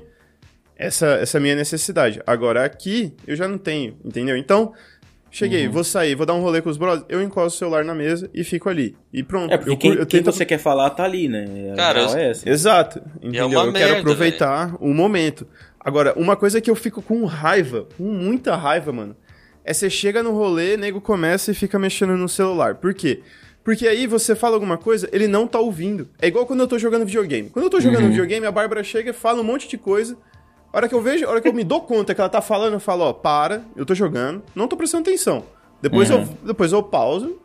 essa, 0.77 1.07
essa 1.15 1.39
minha 1.39 1.55
necessidade. 1.55 2.21
Agora 2.25 2.63
aqui, 2.65 3.13
eu 3.27 3.35
já 3.35 3.47
não 3.47 3.57
tenho, 3.57 3.95
entendeu? 4.03 4.35
Então, 4.35 4.73
cheguei, 5.31 5.65
Uhum. 5.67 5.71
vou 5.73 5.83
sair, 5.83 6.15
vou 6.15 6.25
dar 6.25 6.33
um 6.33 6.41
rolê 6.41 6.61
com 6.61 6.69
os 6.69 6.77
brothers, 6.77 7.05
eu 7.09 7.21
encosto 7.21 7.55
o 7.55 7.59
celular 7.59 7.83
na 7.85 7.93
mesa 7.95 8.29
e 8.33 8.43
fico 8.43 8.69
ali. 8.69 8.95
E 9.11 9.23
pronto. 9.23 9.51
É, 9.53 9.57
porque 9.57 9.71
eu, 9.71 9.77
quem, 9.77 9.91
eu 9.91 9.97
quem 10.05 10.21
tento 10.21 10.31
você 10.33 10.45
quer 10.45 10.57
falar 10.59 10.89
tá 10.91 11.03
ali, 11.03 11.27
né? 11.27 11.71
A 11.73 11.75
Cara, 11.75 12.01
eu- 12.01 12.17
é 12.17 12.29
essa. 12.31 12.49
Exato, 12.49 13.01
entendeu? 13.17 13.47
uma 13.47 13.61
eu 13.65 13.71
merda, 13.71 13.79
quero 13.87 13.99
aproveitar 14.01 14.75
o 14.79 14.93
momento. 14.93 15.47
Agora, 15.79 16.13
uma 16.15 16.35
coisa 16.35 16.61
que 16.61 16.69
eu 16.69 16.75
fico 16.75 17.01
com 17.01 17.25
raiva, 17.25 17.87
com 17.97 18.03
muita 18.03 18.55
raiva, 18.55 18.91
mano, 18.93 19.15
é 19.63 19.73
você 19.73 19.89
chega 19.89 20.21
no 20.21 20.31
rolê, 20.31 20.75
nego 20.77 20.99
começa 20.99 21.51
e 21.51 21.53
fica 21.53 21.79
mexendo 21.79 22.17
no 22.17 22.27
celular. 22.27 22.75
Por 22.75 22.93
quê? 22.93 23.21
Porque 23.63 23.87
aí 23.87 24.05
você 24.05 24.35
fala 24.35 24.55
alguma 24.55 24.77
coisa, 24.77 25.07
ele 25.13 25.27
não 25.27 25.47
tá 25.47 25.57
ouvindo. 25.59 26.09
É 26.21 26.27
igual 26.27 26.45
quando 26.45 26.59
eu 26.59 26.67
tô 26.67 26.77
jogando 26.77 27.05
videogame. 27.05 27.49
Quando 27.49 27.65
eu 27.65 27.69
tô 27.69 27.79
jogando 27.79 28.09
videogame, 28.09 28.45
a 28.45 28.51
Bárbara 28.51 28.83
chega 28.83 29.11
e 29.11 29.13
fala 29.13 29.39
um 29.39 29.43
monte 29.43 29.69
de 29.69 29.77
coisa. 29.77 30.17
A 30.71 30.77
hora 30.77 30.89
que 30.89 30.95
eu 30.95 31.01
vejo, 31.01 31.25
a 31.25 31.29
hora 31.29 31.39
que 31.39 31.47
eu 31.47 31.53
me 31.53 31.63
dou 31.63 31.81
conta 31.81 32.13
que 32.13 32.19
ela 32.19 32.29
tá 32.29 32.41
falando, 32.41 32.73
eu 32.73 32.79
falo, 32.79 33.03
ó, 33.05 33.13
para, 33.13 33.61
eu 33.75 33.85
tô 33.85 33.95
jogando, 33.95 34.43
não 34.53 34.67
tô 34.67 34.75
prestando 34.75 35.07
atenção. 35.07 35.45
Depois, 35.81 36.09
eu, 36.09 36.27
depois 36.43 36.71
eu 36.73 36.81
pauso, 36.81 37.39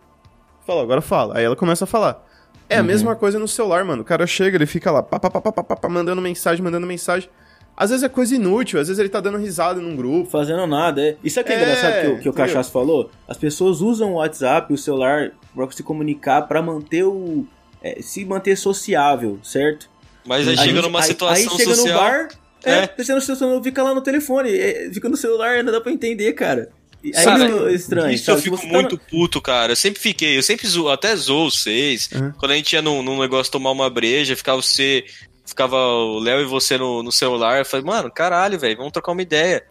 falo, 0.66 0.80
agora 0.80 1.00
fala. 1.00 1.38
Aí 1.38 1.44
ela 1.44 1.54
começa 1.54 1.84
a 1.84 1.86
falar. 1.86 2.26
É 2.68 2.76
a 2.76 2.82
mesma 2.82 3.14
coisa 3.14 3.38
no 3.38 3.46
celular, 3.46 3.84
mano. 3.84 4.02
O 4.02 4.04
cara 4.04 4.26
chega, 4.26 4.56
ele 4.56 4.66
fica 4.66 4.90
lá, 4.90 5.02
pá, 5.02 5.20
pá, 5.20 5.30
pá, 5.30 5.40
pá, 5.40 5.62
pá, 5.62 5.76
pá, 5.76 5.88
mandando 5.88 6.20
mensagem, 6.20 6.62
mandando 6.64 6.86
mensagem. 6.86 7.30
Às 7.80 7.90
vezes 7.90 8.02
é 8.02 8.08
coisa 8.08 8.34
inútil, 8.34 8.80
às 8.80 8.88
vezes 8.88 8.98
ele 8.98 9.08
tá 9.08 9.20
dando 9.20 9.38
risada 9.38 9.80
num 9.80 9.94
grupo. 9.94 10.28
Fazendo 10.28 10.66
nada, 10.66 11.00
é. 11.00 11.16
Isso 11.22 11.38
aqui 11.38 11.52
é, 11.52 11.54
É, 11.54 11.62
engraçado 11.62 12.00
que, 12.02 12.06
o- 12.08 12.18
que 12.22 12.28
o? 12.28 12.32
Cachaço 12.32 12.72
falou. 12.72 13.08
As 13.28 13.36
pessoas 13.36 13.80
usam 13.80 14.14
o 14.14 14.16
WhatsApp, 14.16 14.72
o 14.72 14.76
celular, 14.76 15.30
pra 15.54 15.70
se 15.70 15.82
comunicar, 15.84 16.42
pra 16.42 16.60
manter 16.60 17.04
o. 17.04 17.46
é, 17.80 18.02
se 18.02 18.24
manter 18.24 18.56
sociável, 18.56 19.38
certo? 19.44 19.88
Mas 20.26 20.48
aí 20.48 20.54
A 20.54 20.56
chega 20.56 20.72
gente- 20.74 20.82
numa 20.82 20.98
aí- 20.98 21.04
situação 21.06 21.52
aí 21.52 21.58
chega 21.58 21.74
social. 21.76 22.02
no 22.02 22.08
bar, 22.10 22.28
É, 22.64 22.72
É. 22.72 22.94
você 22.98 23.12
não, 23.14 23.20
você 23.20 23.32
não 23.46 23.62
fica 23.62 23.82
lá 23.84 23.94
no 23.94 24.00
telefone, 24.00 24.50
é, 24.50 24.90
fica 24.92 25.08
no 25.08 25.16
celular, 25.16 25.62
não 25.62 25.70
dá 25.70 25.80
pra 25.80 25.92
entender, 25.92 26.32
cara. 26.32 26.70
Aí 27.04 27.12
Cara, 27.12 27.70
é 27.70 27.72
estranho. 27.72 28.12
Isso 28.12 28.24
sabe? 28.24 28.38
eu 28.38 28.42
fico 28.42 28.56
tá 28.58 28.66
muito 28.66 28.96
no- 28.96 29.00
puto, 29.08 29.40
cara. 29.40 29.70
Eu 29.70 29.76
sempre 29.76 30.00
fiquei, 30.00 30.36
eu 30.36 30.42
sempre 30.42 30.66
zoo, 30.66 30.88
até 30.88 31.14
zoo 31.14 31.48
vocês. 31.48 32.10
Uhum. 32.12 32.32
Quando 32.36 32.50
a 32.50 32.54
gente 32.56 32.72
ia 32.72 32.82
num, 32.82 33.00
num 33.04 33.20
negócio 33.20 33.52
tomar 33.52 33.70
uma 33.70 33.88
breja, 33.88 34.34
ficava 34.34 34.60
você. 34.60 35.04
Ficava 35.48 35.76
o 35.76 36.18
Léo 36.18 36.42
e 36.42 36.44
você 36.44 36.76
no, 36.76 37.02
no 37.02 37.10
celular. 37.10 37.58
Eu 37.58 37.64
falei, 37.64 37.86
mano, 37.86 38.10
caralho, 38.10 38.58
velho, 38.58 38.76
vamos 38.76 38.92
trocar 38.92 39.12
uma 39.12 39.22
ideia. 39.22 39.64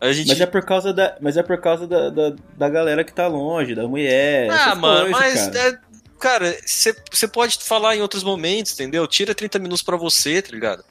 Gente. 0.00 0.28
Mas 0.28 0.40
é 0.40 0.46
por 0.46 0.64
causa 0.64 0.90
da, 0.90 1.18
mas 1.20 1.36
é 1.36 1.42
por 1.42 1.60
causa 1.60 1.86
da, 1.86 2.08
da, 2.08 2.32
da 2.56 2.68
galera 2.70 3.04
que 3.04 3.12
tá 3.12 3.26
longe, 3.26 3.74
da 3.74 3.86
mulher. 3.86 4.48
ah, 4.50 4.74
mano, 4.74 5.12
coisas, 5.12 5.50
mas. 5.52 5.78
cara. 6.18 6.48
é, 6.48 6.58
você 7.10 7.28
pode 7.28 7.58
falar 7.58 7.94
em 7.94 8.00
outros 8.00 8.22
momentos, 8.22 8.72
entendeu? 8.72 9.06
Tira 9.06 9.34
30 9.34 9.58
minutos 9.58 9.82
pra 9.82 9.98
você, 9.98 10.40
tá 10.40 10.50
ligado? 10.50 10.82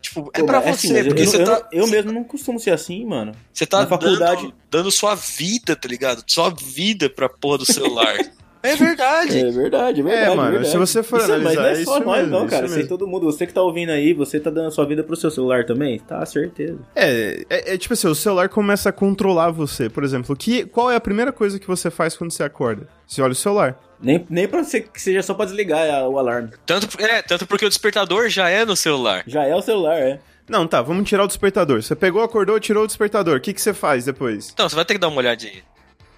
Tipo, 0.00 0.30
é 0.32 0.40
Pô, 0.40 0.46
pra 0.46 0.60
mas, 0.60 0.80
você, 0.80 0.98
assim, 0.98 1.04
porque 1.08 1.22
eu, 1.22 1.26
você 1.26 1.42
eu, 1.42 1.44
tá. 1.44 1.68
eu 1.72 1.86
mesmo 1.88 2.12
não 2.12 2.22
costumo 2.22 2.60
ser 2.60 2.70
assim, 2.70 3.04
mano. 3.04 3.32
Você 3.52 3.66
tá 3.66 3.80
na 3.80 3.86
faculdade- 3.88 4.42
dando, 4.42 4.54
dando 4.70 4.90
sua 4.92 5.16
vida, 5.16 5.74
tá 5.74 5.88
ligado? 5.88 6.22
Sua 6.26 6.50
vida 6.50 7.10
pra 7.10 7.28
porra 7.28 7.58
do 7.58 7.66
celular. 7.66 8.16
é 8.72 8.76
verdade. 8.76 9.38
É 9.38 9.50
verdade, 9.50 10.00
é 10.00 10.04
verdade. 10.04 10.32
É, 10.32 10.34
mano, 10.34 10.50
verdade. 10.50 10.70
se 10.70 10.78
você 10.78 11.02
for 11.02 11.18
isso, 11.18 11.28
Mas 11.28 11.40
analisar, 11.40 11.62
não 11.62 11.68
é 11.68 11.72
é 11.72 11.74
só 11.74 11.80
isso 11.80 12.06
nós, 12.06 12.18
mesmo, 12.18 12.38
não, 12.38 12.46
cara. 12.46 12.68
Sei 12.68 12.86
todo 12.86 13.06
mundo. 13.06 13.26
Você 13.26 13.46
que 13.46 13.52
tá 13.52 13.62
ouvindo 13.62 13.90
aí, 13.90 14.14
você 14.14 14.38
tá 14.38 14.50
dando 14.50 14.68
a 14.68 14.70
sua 14.70 14.86
vida 14.86 15.02
pro 15.02 15.16
seu 15.16 15.30
celular 15.30 15.64
também? 15.66 15.98
Tá, 15.98 16.24
certeza. 16.24 16.78
É, 16.94 17.44
é, 17.50 17.74
é 17.74 17.78
tipo 17.78 17.94
assim, 17.94 18.08
o 18.08 18.14
celular 18.14 18.48
começa 18.48 18.88
a 18.88 18.92
controlar 18.92 19.50
você. 19.50 19.88
Por 19.88 20.04
exemplo, 20.04 20.36
que, 20.36 20.64
qual 20.66 20.90
é 20.90 20.96
a 20.96 21.00
primeira 21.00 21.32
coisa 21.32 21.58
que 21.58 21.66
você 21.66 21.90
faz 21.90 22.16
quando 22.16 22.30
você 22.30 22.42
acorda? 22.42 22.88
Você 23.06 23.20
olha 23.20 23.32
o 23.32 23.36
celular. 23.36 23.78
Nem, 24.00 24.26
nem 24.28 24.48
pra 24.48 24.64
ser, 24.64 24.88
que 24.88 25.00
seja 25.00 25.22
só 25.22 25.32
pra 25.32 25.44
desligar 25.44 26.08
o 26.08 26.18
alarme. 26.18 26.50
Tanto, 26.66 26.88
é, 27.00 27.22
tanto 27.22 27.46
porque 27.46 27.64
o 27.64 27.68
despertador 27.68 28.28
já 28.28 28.48
é 28.48 28.64
no 28.64 28.74
celular. 28.74 29.22
Já 29.26 29.44
é 29.44 29.54
o 29.54 29.62
celular, 29.62 29.96
é. 29.96 30.18
Não, 30.48 30.66
tá, 30.66 30.82
vamos 30.82 31.08
tirar 31.08 31.24
o 31.24 31.28
despertador. 31.28 31.82
Você 31.82 31.94
pegou, 31.94 32.22
acordou, 32.22 32.58
tirou 32.58 32.84
o 32.84 32.86
despertador. 32.86 33.36
O 33.36 33.40
que, 33.40 33.52
que 33.52 33.60
você 33.60 33.72
faz 33.72 34.04
depois? 34.04 34.50
Então, 34.52 34.68
você 34.68 34.74
vai 34.74 34.84
ter 34.84 34.94
que 34.94 35.00
dar 35.00 35.08
uma 35.08 35.18
olhadinha. 35.18 35.62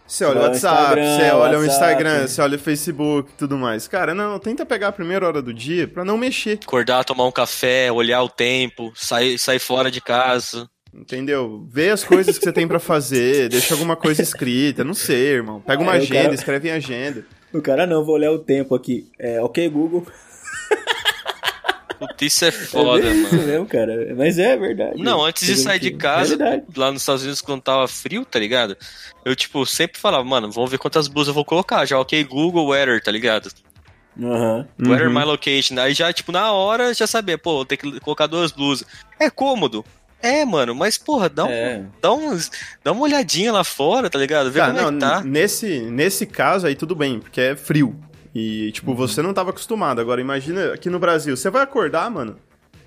Você 0.06 0.24
olha 0.24 0.40
o 0.40 0.42
WhatsApp, 0.42 1.00
Instagram, 1.00 1.16
você 1.16 1.30
olha 1.32 1.58
o. 1.58 1.64
Instagram, 1.64 2.26
você 2.28 2.42
olha 2.42 2.56
o 2.56 2.60
Facebook 2.60 3.30
e 3.32 3.36
tudo 3.38 3.56
mais. 3.56 3.88
Cara, 3.88 4.14
não, 4.14 4.38
tenta 4.38 4.66
pegar 4.66 4.88
a 4.88 4.92
primeira 4.92 5.26
hora 5.26 5.40
do 5.40 5.52
dia 5.52 5.88
pra 5.88 6.04
não 6.04 6.18
mexer, 6.18 6.58
Acordar, 6.62 7.04
tomar 7.04 7.24
um 7.26 7.32
café, 7.32 7.90
olhar 7.90 8.22
o 8.22 8.28
tempo, 8.28 8.92
sair, 8.94 9.38
sair 9.38 9.58
fora 9.58 9.90
de 9.90 10.00
casa. 10.02 10.68
entendeu? 10.92 11.66
Vê 11.70 11.88
as 11.90 12.04
coisas 12.04 12.36
que 12.38 12.44
você 12.44 12.52
tem 12.52 12.68
pra 12.68 12.78
fazer, 12.78 13.48
deixa 13.50 13.72
alguma 13.74 13.96
coisa 13.96 14.20
escrita, 14.22 14.84
não 14.84 14.94
sei, 14.94 15.28
irmão. 15.36 15.60
Pega 15.60 15.82
uma 15.82 15.94
É, 15.94 15.98
agenda, 15.98 16.22
cara- 16.24 16.34
escreve 16.34 16.68
em 16.68 16.72
agenda. 16.72 17.24
O 17.52 17.62
cara 17.62 17.86
não, 17.86 18.04
vou 18.04 18.14
olhar 18.16 18.30
o 18.32 18.38
tempo 18.38 18.74
aqui. 18.74 19.08
É, 19.18 19.40
ok, 19.40 19.68
Google. 19.68 20.06
Puta, 22.08 22.24
isso 22.24 22.44
é 22.44 22.50
foda, 22.50 23.00
é 23.06 23.10
bem 23.10 23.22
isso 23.22 23.34
mano. 23.34 23.46
mesmo, 23.46 23.66
cara. 23.66 24.14
Mas 24.16 24.38
é 24.38 24.56
verdade. 24.56 25.02
Não, 25.02 25.24
antes 25.24 25.46
de 25.46 25.56
sair 25.56 25.78
de 25.78 25.90
casa, 25.92 26.34
É 26.34 26.36
verdade. 26.36 26.62
lá 26.76 26.90
nos 26.92 27.02
Estados 27.02 27.22
Unidos, 27.22 27.40
quando 27.40 27.62
tava 27.62 27.86
frio, 27.88 28.24
tá 28.24 28.38
ligado? 28.38 28.76
Eu, 29.24 29.34
tipo, 29.36 29.64
sempre 29.66 30.00
falava, 30.00 30.24
mano, 30.24 30.50
vamos 30.50 30.70
ver 30.70 30.78
quantas 30.78 31.08
blusas 31.08 31.28
eu 31.28 31.34
vou 31.34 31.44
colocar. 31.44 31.84
Já, 31.86 31.98
ok, 31.98 32.22
Google 32.24 32.66
Weather, 32.68 33.02
tá 33.02 33.10
ligado? 33.10 33.50
Aham. 34.20 34.66
Weather 34.80 35.08
Uhum. 35.08 35.14
My 35.14 35.24
Location. 35.24 35.78
Aí 35.78 35.92
já, 35.94 36.12
tipo, 36.12 36.30
na 36.30 36.52
hora 36.52 36.94
já 36.94 37.06
sabia, 37.06 37.36
pô, 37.36 37.54
vou 37.54 37.64
ter 37.64 37.76
que 37.76 37.98
colocar 38.00 38.26
duas 38.26 38.52
blusas. 38.52 38.86
É 39.18 39.28
cômodo. 39.28 39.84
É, 40.22 40.42
mano, 40.44 40.74
mas, 40.74 40.96
porra, 40.96 41.28
dá, 41.28 41.44
um, 41.44 41.50
É. 41.50 41.82
dá, 42.00 42.10
uns, 42.12 42.50
dá 42.82 42.92
uma 42.92 43.02
olhadinha 43.02 43.52
lá 43.52 43.62
fora, 43.62 44.08
tá 44.08 44.18
ligado? 44.18 44.50
Vê 44.50 44.58
Tá, 44.60 44.66
como 44.68 44.78
não, 44.80 44.88
é 44.88 44.92
que 44.92 44.98
tá. 44.98 45.20
nesse, 45.22 45.80
nesse 45.80 46.24
caso 46.24 46.66
aí 46.66 46.74
tudo 46.74 46.94
bem, 46.94 47.20
porque 47.20 47.40
é 47.40 47.56
frio. 47.56 47.94
E, 48.34 48.72
tipo, 48.72 48.90
Uhum. 48.90 48.96
você 48.96 49.22
não 49.22 49.32
tava 49.32 49.50
acostumado. 49.50 50.00
Agora, 50.00 50.20
imagina 50.20 50.72
aqui 50.74 50.90
no 50.90 50.98
Brasil, 50.98 51.36
você 51.36 51.50
vai 51.50 51.62
acordar, 51.62 52.10
mano. 52.10 52.36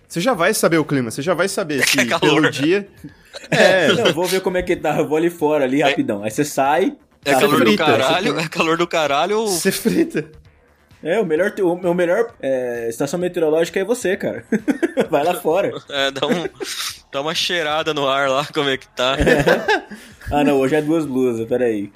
Você 0.08 0.20
já 0.22 0.34
vai 0.34 0.54
saber 0.54 0.78
o 0.78 0.86
clima, 0.86 1.10
você 1.12 1.22
já 1.22 1.34
vai 1.34 1.48
saber 1.48 1.84
se 1.88 2.00
É 2.00 2.20
pelo 2.20 2.50
dia. 2.50 2.88
É, 3.50 3.88
Não, 3.94 4.14
vou 4.14 4.26
ver 4.26 4.42
como 4.42 4.58
é 4.58 4.62
que 4.64 4.76
tá. 4.76 4.98
Eu 4.98 5.08
vou 5.08 5.18
ali 5.18 5.30
fora, 5.30 5.64
ali 5.66 5.82
rapidão. 5.82 6.24
Aí 6.24 6.32
você 6.32 6.44
sai. 6.44 6.96
É 7.26 7.34
tá 7.34 7.42
calor 7.42 7.60
do 7.60 7.66
frita, 7.66 7.86
caralho, 7.86 8.40
é 8.40 8.48
calor 8.48 8.78
do 8.78 8.88
caralho. 8.88 9.46
você 9.48 9.72
frita. 9.72 10.26
É, 11.04 11.20
o 11.20 11.26
melhor, 11.26 11.54
o, 11.60 11.74
o 11.74 11.94
melhor 11.94 12.34
é, 12.42 12.88
estação 12.90 13.20
meteorológica 13.20 13.80
é 13.80 13.84
você, 13.84 14.18
cara. 14.18 14.44
Vai 15.12 15.24
lá 15.24 15.36
fora. 15.36 15.72
É, 15.90 16.10
dá, 16.10 16.26
um, 16.26 16.48
dá 17.12 17.22
uma 17.22 17.36
cheirada 17.36 17.94
no 17.94 18.08
ar 18.08 18.28
lá, 18.30 18.46
como 18.54 18.70
é 18.70 18.78
que 18.78 18.88
tá. 18.90 19.16
Ah, 20.30 20.44
não, 20.44 20.58
hoje 20.60 20.76
é 20.76 20.82
duas 20.82 21.06
blusas, 21.06 21.48
peraí. 21.48 21.90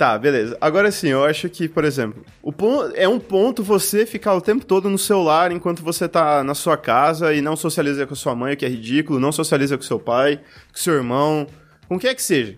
Tá, 0.00 0.16
beleza. 0.16 0.56
Agora 0.62 0.90
sim, 0.90 1.08
eu 1.08 1.22
acho 1.22 1.46
que, 1.50 1.68
por 1.68 1.84
exemplo, 1.84 2.24
o 2.42 2.50
pon- 2.50 2.90
é 2.94 3.06
um 3.06 3.20
ponto 3.20 3.62
você 3.62 4.06
ficar 4.06 4.34
o 4.34 4.40
tempo 4.40 4.64
todo 4.64 4.88
no 4.88 4.96
celular 4.96 5.52
enquanto 5.52 5.82
você 5.82 6.08
tá 6.08 6.42
na 6.42 6.54
sua 6.54 6.74
casa 6.78 7.34
e 7.34 7.42
não 7.42 7.54
socializa 7.54 8.06
com 8.06 8.14
a 8.14 8.16
sua 8.16 8.34
mãe, 8.34 8.56
que 8.56 8.64
é 8.64 8.68
ridículo, 8.70 9.20
não 9.20 9.30
socializa 9.30 9.76
com 9.76 9.82
seu 9.82 9.98
pai, 9.98 10.38
com 10.72 10.78
seu 10.78 10.94
irmão, 10.94 11.46
com 11.86 11.98
quem 11.98 12.08
é 12.08 12.14
que 12.14 12.22
seja. 12.22 12.56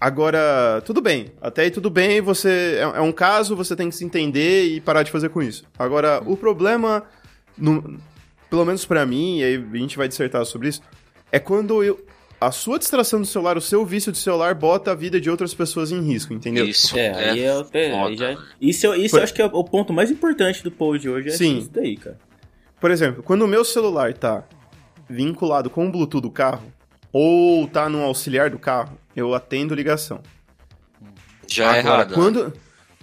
Agora, 0.00 0.80
tudo 0.86 1.02
bem. 1.02 1.26
Até 1.42 1.60
aí 1.64 1.70
tudo 1.70 1.90
bem, 1.90 2.22
você. 2.22 2.78
É, 2.78 2.98
é 2.98 3.00
um 3.02 3.12
caso, 3.12 3.54
você 3.54 3.76
tem 3.76 3.90
que 3.90 3.94
se 3.94 4.06
entender 4.06 4.64
e 4.64 4.80
parar 4.80 5.02
de 5.02 5.10
fazer 5.10 5.28
com 5.28 5.42
isso. 5.42 5.62
Agora, 5.78 6.22
o 6.24 6.38
problema, 6.38 7.02
no- 7.58 7.98
pelo 8.48 8.64
menos 8.64 8.86
pra 8.86 9.04
mim, 9.04 9.40
e 9.40 9.44
aí 9.44 9.64
a 9.74 9.76
gente 9.76 9.98
vai 9.98 10.08
dissertar 10.08 10.42
sobre 10.46 10.68
isso, 10.68 10.80
é 11.30 11.38
quando 11.38 11.84
eu- 11.84 12.00
a 12.40 12.50
sua 12.50 12.78
distração 12.78 13.20
do 13.20 13.26
celular, 13.26 13.56
o 13.56 13.60
seu 13.60 13.84
vício 13.84 14.12
de 14.12 14.18
celular 14.18 14.54
bota 14.54 14.92
a 14.92 14.94
vida 14.94 15.20
de 15.20 15.30
outras 15.30 15.54
pessoas 15.54 15.90
em 15.90 16.00
risco, 16.00 16.32
entendeu? 16.34 16.66
Isso. 16.66 16.96
É, 16.98 17.30
aí 17.30 17.40
é, 17.40 17.46
é, 17.72 17.90
foda, 17.90 18.08
aí 18.08 18.16
já, 18.16 18.26
velho. 18.26 18.38
Isso, 18.60 18.86
eu- 18.86 18.94
isso 18.94 19.10
Por- 19.12 19.18
eu 19.18 19.24
acho 19.24 19.34
que 19.34 19.42
é 19.42 19.44
o 19.46 19.64
ponto 19.64 19.92
mais 19.92 20.10
importante 20.10 20.62
do 20.62 20.70
post 20.70 21.00
de 21.02 21.08
hoje. 21.08 21.28
É 21.28 21.32
Sim. 21.32 21.58
isso 21.58 21.70
daí, 21.70 21.96
cara. 21.96 22.18
Por 22.80 22.90
exemplo, 22.90 23.22
quando 23.22 23.42
o 23.42 23.48
meu 23.48 23.64
celular 23.64 24.12
tá 24.12 24.44
vinculado 25.08 25.70
com 25.70 25.86
o 25.86 25.90
Bluetooth 25.90 26.20
do 26.22 26.30
carro, 26.30 26.70
ou 27.12 27.66
tá 27.66 27.88
no 27.88 28.02
auxiliar 28.02 28.50
do 28.50 28.58
carro, 28.58 28.98
eu 29.14 29.34
atendo 29.34 29.74
ligação. 29.74 30.20
Já 31.48 31.76
é 31.76 31.80
Agora, 31.80 31.94
errado. 32.02 32.14
quando, 32.14 32.52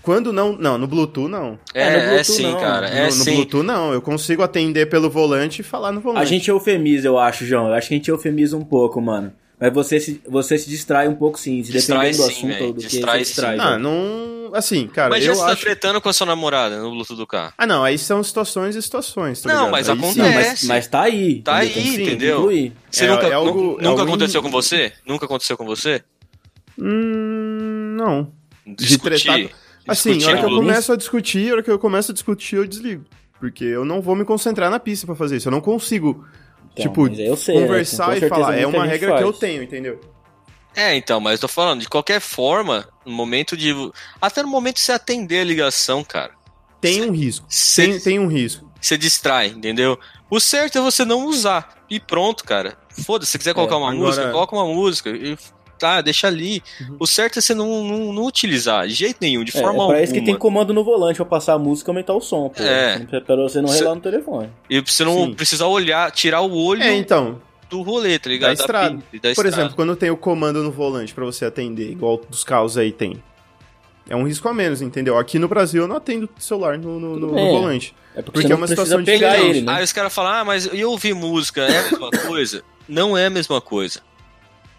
quando 0.04 0.32
não. 0.32 0.54
Não, 0.56 0.78
no 0.78 0.86
Bluetooth 0.86 1.28
não. 1.30 1.58
É, 1.74 1.82
É, 1.82 1.92
no 1.92 1.98
é 1.98 2.08
Bluetooth 2.10 2.24
sim, 2.32 2.44
não. 2.44 2.60
cara. 2.60 2.89
no, 2.89 2.96
É 2.96 3.06
no 3.06 3.12
sim. 3.12 3.34
Bluetooth 3.36 3.66
não. 3.66 3.92
Eu 3.94 4.02
consigo 4.02 4.44
atender 4.44 4.86
pelo 4.88 5.10
volante 5.10 5.62
e 5.62 5.63
falar 5.63 5.92
no 5.92 6.00
volante. 6.02 6.22
A 6.22 6.26
gente 6.26 6.50
eufemiza, 6.50 7.08
eu 7.08 7.18
acho, 7.18 7.46
João. 7.46 7.68
Eu 7.68 7.74
acho 7.74 7.88
que 7.88 7.94
a 7.96 7.98
gente 7.98 8.10
eufemiza 8.12 8.56
um 8.56 8.63
pouco, 8.63 9.02
mano. 9.02 9.34
Mas 9.60 9.72
você 9.74 9.98
se, 10.00 10.20
você 10.28 10.58
se 10.58 10.70
distrai 10.70 11.08
um 11.08 11.16
pouco, 11.16 11.39
sim. 11.39 11.63
Se 11.63 11.72
Distrai 11.72 12.12
dependendo 12.12 12.18
do 12.18 12.24
sim, 12.34 12.38
assunto 12.38 12.54
velho. 12.54 12.66
ou 12.68 12.74
do 12.74 12.82
que 12.82 12.88
Distrai 12.88 13.20
você 13.20 13.24
distrai. 13.26 13.56
sim. 13.56 13.62
Ah, 13.63 13.80
não. 13.80 14.34
Assim, 14.54 14.88
cara, 14.88 15.10
Mas 15.12 15.24
já 15.24 15.32
eu 15.32 15.36
você 15.36 15.46
tá 15.46 15.52
acho. 15.54 15.62
tretando 15.62 16.02
com 16.02 16.10
a 16.10 16.13
sua 16.13 16.28
namorada 16.28 16.80
no 16.82 16.92
Bluetooth 16.92 17.16
do 17.18 17.26
carro. 17.26 17.54
Ah, 17.58 17.66
não, 17.66 17.82
aí 17.84 17.98
são 17.98 18.22
situações 18.22 18.76
e 18.76 18.82
situações, 18.82 19.42
tá 19.42 19.48
Não, 19.50 19.56
ligado? 19.68 19.72
mas 19.72 19.89
Aí 19.89 19.96
acontece. 19.98 20.13
sim. 20.16 20.22
Não, 20.22 20.34
mas, 20.34 20.63
mas 20.63 20.88
tá 20.88 21.02
aí. 21.04 21.42
Tá 21.42 21.63
entendeu? 21.63 21.82
Aí, 21.82 21.96
que 21.96 22.02
entendeu? 22.04 22.38
incluir. 22.39 22.74
Você 22.92 23.06
É- 23.06 23.08
nunca, 23.08 23.28
é 23.28 23.34
algo- 23.34 23.52
nu- 23.54 23.72
é 23.80 23.84
nunca 23.84 23.88
algo 23.89 24.02
aconteceu 24.02 24.42
in- 24.42 24.44
com 24.44 24.52
você? 24.52 24.92
Nunca 25.08 25.26
aconteceu 25.26 25.56
com 25.58 25.66
você? 25.66 26.04
Hum, 26.78 27.96
não. 27.98 28.32
De 28.66 28.86
Discutir? 28.86 29.50
Assim, 29.88 30.24
a 30.24 30.28
hora 30.30 30.39
que 30.39 30.46
eu 30.46 30.50
começo 30.56 30.93
a 30.93 30.96
discutir, 30.96 31.50
a 31.50 31.54
hora 31.54 31.63
que 31.63 31.72
eu 31.72 31.80
começo 31.80 32.12
a 32.12 32.13
discutir, 32.13 32.56
eu 32.56 32.67
desligo. 32.67 33.04
Porque 33.39 33.63
eu 33.65 33.84
não 33.84 34.02
vou 34.02 34.15
me 34.15 34.24
concentrar 34.24 34.69
na 34.72 34.80
pista 34.80 35.06
pra 35.06 35.15
fazer 35.15 35.38
isso. 35.38 35.48
Eu 35.48 35.52
não 35.52 35.60
consigo, 35.62 36.26
Então, 36.72 36.84
tipo, 36.86 37.36
sei, 37.36 37.56
né? 37.56 37.62
conversar 37.62 38.17
e 38.17 38.28
falar. 38.30 38.58
É 38.58 38.65
uma 38.65 38.86
regra 38.86 39.10
faz. 39.10 39.22
que 39.22 39.28
eu 39.28 39.34
tenho, 39.34 39.62
entendeu? 39.63 40.00
É, 40.76 40.96
então, 40.96 41.19
mas 41.19 41.34
eu 41.34 41.39
tô 41.41 41.48
falando, 41.48 41.82
de 41.82 41.88
qualquer 41.89 42.19
forma, 42.19 42.88
no 43.06 43.12
momento 43.12 43.56
de. 43.58 43.76
Até 44.22 44.41
no 44.41 44.48
momento 44.50 44.76
de 44.76 44.82
você 44.82 44.91
atender 44.93 45.41
a 45.41 45.43
ligação, 45.43 46.04
cara. 46.04 46.32
Tem 46.82 47.02
um 47.04 47.12
risco. 47.12 47.46
Você 47.48 47.88
Tem, 47.88 48.00
tem 48.00 48.19
um 48.19 48.28
risco. 48.28 48.69
você 48.82 48.98
distrai, 48.98 49.48
entendeu? 49.48 50.00
O 50.30 50.39
certo 50.39 50.78
é 50.78 50.82
você 50.82 51.06
não 51.06 51.28
usar. 51.28 51.84
E 51.89 52.00
pronto, 52.00 52.43
cara. 52.43 52.76
Foda-se, 53.06 53.28
se 53.28 53.32
você 53.34 53.38
quiser 53.38 53.54
colocar 53.54 53.78
uma 53.78 53.91
agora- 53.91 54.06
música, 54.06 54.32
coloca 54.32 54.56
uma 54.56 54.65
música. 54.65 55.10
E, 55.12 55.38
tá, 55.84 56.02
deixa 56.02 56.28
ali. 56.28 56.63
O 56.98 57.06
certo 57.06 57.39
é 57.39 57.41
você 57.41 57.54
não, 57.54 57.84
não, 57.84 58.13
não 58.13 58.26
utilizar, 58.26 58.88
de 58.88 58.93
jeito 58.93 59.17
nenhum, 59.22 59.43
de 59.43 59.52
É, 59.56 59.60
forma 59.60 59.69
é 59.72 59.74
pra 59.76 59.82
alguma. 59.84 60.02
isso 60.02 60.13
que 60.13 60.22
tem 60.22 60.36
comando 60.38 60.74
no 60.74 60.84
volante 60.84 61.17
pra 61.17 61.26
passar 61.26 61.54
a 61.54 61.60
música 61.60 61.89
e 61.89 61.91
aumentar 61.91 62.13
o 62.13 62.22
som, 62.22 62.48
pô. 62.50 62.63
É. 62.63 63.00
Pra 63.26 63.36
você 63.36 63.62
não 63.62 63.69
relar 63.69 63.96
no 63.96 64.02
telefone. 64.02 64.50
E 64.69 64.80
você 64.80 65.04
não 65.04 65.26
Sim. 65.26 65.34
precisar 65.34 65.67
olhar, 65.67 66.10
tirar 66.12 66.41
o 66.41 66.54
olho 66.56 66.82
É, 66.84 66.96
então, 66.96 67.41
do 67.69 67.82
rolê, 67.82 68.17
tá 68.17 68.30
ligado? 68.30 68.50
da 68.56 68.62
estrada. 68.62 68.96
pista, 69.12 69.28
da 69.30 69.36
Por 69.36 69.46
estrada. 69.46 69.56
exemplo, 69.58 69.76
quando 69.76 69.96
tem 69.96 70.10
o 70.10 70.15
comando 70.17 70.63
no 70.63 70.72
volante 70.72 71.13
pra 71.13 71.26
você 71.26 71.43
atender, 71.43 71.91
igual 71.91 72.22
dos 72.30 72.43
carros 72.46 72.78
aí 72.78 72.91
tem. 72.91 73.22
É 74.10 74.15
um 74.15 74.24
risco 74.28 74.48
a 74.50 74.54
menos, 74.54 74.82
entendeu? 74.82 75.17
Aqui 75.17 75.39
no 75.39 75.48
Brasil 75.48 75.82
eu 75.84 75.88
não 75.88 75.96
atendo 75.96 76.30
celular 76.38 76.78
no, 76.78 77.00
no, 77.00 77.15
no- 77.17 77.28
no 77.28 77.34
bem. 77.36 77.50
volante. 77.52 77.96
É 78.15 78.22
porque, 78.22 78.41
Porque 78.41 78.52
é 78.54 78.56
uma 78.56 78.67
situação 78.67 79.02
pegar 79.04 79.32
diferente. 79.32 79.58
ele, 79.58 79.65
né? 79.65 79.74
Aí 79.74 79.84
os 79.84 79.93
caras 79.93 80.13
falam, 80.13 80.32
ah, 80.34 80.46
mas 80.46 80.65
eu 80.74 80.91
ouvir 80.91 81.13
música 81.15 81.62
é 81.62 81.80
a 81.80 81.84
mesma 81.84 82.10
coisa? 82.28 82.63
Não 82.88 83.17
é 83.17 83.28
a 83.28 83.30
mesma 83.30 83.62
coisa. 83.62 84.02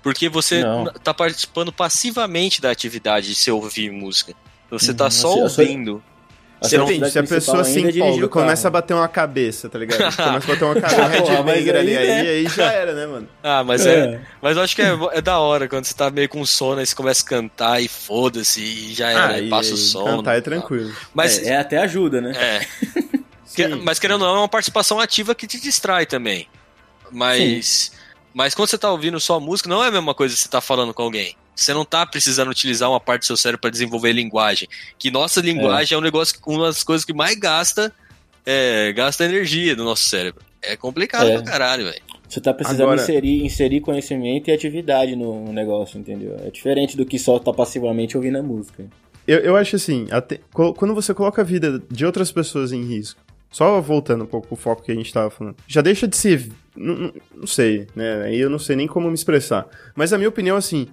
Porque 0.04 0.28
você 0.28 0.62
Não. 0.62 0.84
tá 0.84 1.12
participando 1.12 1.72
passivamente 1.72 2.60
da 2.62 2.70
atividade 2.70 3.26
de 3.28 3.34
você 3.34 3.50
ouvir 3.50 3.90
música. 3.90 4.34
Você 4.70 4.94
tá 4.94 5.04
Uhum, 5.06 5.10
só 5.10 5.44
a 5.46 5.48
sua- 5.48 5.64
ouvindo. 5.64 6.00
A 6.60 6.68
Você 6.68 6.78
não- 6.78 6.86
se 6.86 7.18
a 7.18 7.22
pessoa 7.24 7.62
se 7.64 7.72
é 7.78 7.80
dirigir 7.82 8.02
empolga, 8.02 8.28
começa 8.28 8.68
a 8.68 8.70
bater 8.70 8.94
uma 8.94 9.08
cabeça, 9.08 9.68
tá 9.68 9.78
ligado? 9.78 9.98
Começa 10.16 10.22
a 10.22 10.38
bater 10.54 10.64
uma 10.64 10.74
cabeça, 10.80 11.02
um 11.02 11.08
headbanger 11.08 11.76
ali, 11.76 11.96
aí, 11.96 12.08
aí, 12.08 12.22
né? 12.24 12.30
aí 12.30 12.48
já 12.48 12.72
era, 12.72 12.94
né, 12.94 13.06
mano? 13.06 13.28
Ah, 13.42 13.62
mas 13.64 13.84
é. 13.84 13.98
É. 14.14 14.20
Mas 14.40 14.56
eu 14.56 14.62
acho 14.62 14.74
que 14.76 14.80
é, 14.82 14.96
é 15.12 15.20
da 15.20 15.38
hora 15.38 15.68
quando 15.68 15.84
você 15.84 15.94
tá 15.94 16.10
meio 16.10 16.28
com 16.28 16.44
sono, 16.46 16.80
aí 16.80 16.86
você 16.86 16.94
começa 16.94 17.22
a 17.24 17.28
cantar 17.28 17.80
e 17.82 17.88
foda-se, 17.88 18.62
e 18.62 18.94
já 18.94 19.10
era, 19.10 19.34
Ah, 19.34 19.40
e 19.40 19.48
passa 19.50 19.74
o 19.74 19.76
sono. 19.76 20.18
Cantar 20.18 20.36
é 20.36 20.40
tranquilo. 20.40 20.94
Mas 21.12 21.38
é, 21.38 21.50
é, 21.52 21.56
até 21.58 21.78
ajuda, 21.78 22.20
né? 22.20 22.32
é, 22.34 22.66
Que- 23.54 23.68
Sim. 23.68 23.80
mas 23.84 23.98
querendo 23.98 24.22
ou 24.22 24.28
não, 24.28 24.36
é 24.36 24.38
uma 24.40 24.48
participação 24.48 24.98
ativa 25.00 25.34
que 25.34 25.46
te 25.46 25.60
distrai 25.60 26.06
também. 26.06 26.48
Mas, 27.10 27.92
mas 28.34 28.54
quando 28.54 28.68
você 28.68 28.76
tá 28.76 28.90
ouvindo 28.90 29.18
só 29.20 29.38
música, 29.40 29.68
não 29.68 29.82
é 29.82 29.88
a 29.88 29.92
mesma 29.92 30.12
coisa 30.14 30.34
que 30.34 30.40
você 30.40 30.48
tá 30.48 30.60
falando 30.60 30.92
com 30.92 31.02
alguém. 31.02 31.34
Você 31.56 31.72
não 31.72 31.84
tá 31.84 32.04
precisando 32.04 32.50
utilizar 32.50 32.90
uma 32.90 32.98
parte 33.00 33.22
do 33.22 33.26
seu 33.26 33.36
cérebro 33.36 33.60
para 33.60 33.70
desenvolver 33.70 34.12
linguagem. 34.12 34.68
Que 34.98 35.10
nossa 35.10 35.40
linguagem 35.40 35.94
é, 35.94 35.98
um 35.98 36.02
negócio, 36.02 36.36
uma 36.46 36.66
das 36.66 36.82
coisas 36.82 37.04
que 37.04 37.12
mais 37.14 37.36
gasta, 37.38 37.92
é, 38.44 38.92
gasta 38.92 39.24
energia 39.24 39.76
do 39.76 39.84
nosso 39.84 40.04
cérebro. 40.08 40.42
É 40.60 40.76
complicado 40.76 41.28
É. 41.28 41.34
pra 41.34 41.42
caralho, 41.42 41.84
velho. 41.84 42.02
Você 42.28 42.40
tá 42.40 42.52
precisando 42.52 42.82
Agora- 42.82 43.00
inserir, 43.02 43.44
inserir 43.44 43.80
conhecimento 43.82 44.48
e 44.50 44.52
atividade 44.52 45.14
no, 45.14 45.52
negócio, 45.52 45.98
entendeu? 45.98 46.36
É 46.44 46.50
diferente 46.50 46.96
do 46.96 47.06
que 47.06 47.18
só 47.18 47.38
tá 47.38 47.52
passivamente 47.52 48.16
ouvindo 48.16 48.38
a 48.38 48.42
música. 48.42 48.86
Eu, 49.28 49.38
eu 49.38 49.56
acho 49.56 49.76
assim, 49.76 50.08
até- 50.10 50.40
quando 50.52 50.94
você 50.94 51.14
coloca 51.14 51.40
a 51.42 51.44
vida 51.44 51.80
de 51.90 52.04
outras 52.04 52.32
pessoas 52.32 52.72
em 52.72 52.82
risco, 52.84 53.20
só 53.54 53.80
voltando 53.80 54.24
um 54.24 54.26
pouco 54.26 54.48
pro 54.48 54.56
foco 54.56 54.82
que 54.82 54.90
a 54.90 54.94
gente 54.96 55.12
tava 55.12 55.30
falando, 55.30 55.54
já 55.68 55.80
deixa 55.80 56.08
de 56.08 56.16
ser. 56.16 56.50
Não, 56.74 57.12
não- 57.36 57.46
sei, 57.46 57.86
né? 57.94 58.24
Aí 58.24 58.40
eu 58.40 58.50
não 58.50 58.58
sei 58.58 58.74
nem 58.74 58.88
como 58.88 59.06
me 59.06 59.14
expressar. 59.14 59.64
Mas 59.94 60.12
a 60.12 60.18
minha 60.18 60.28
opinião, 60.28 60.56
assim, 60.56 60.88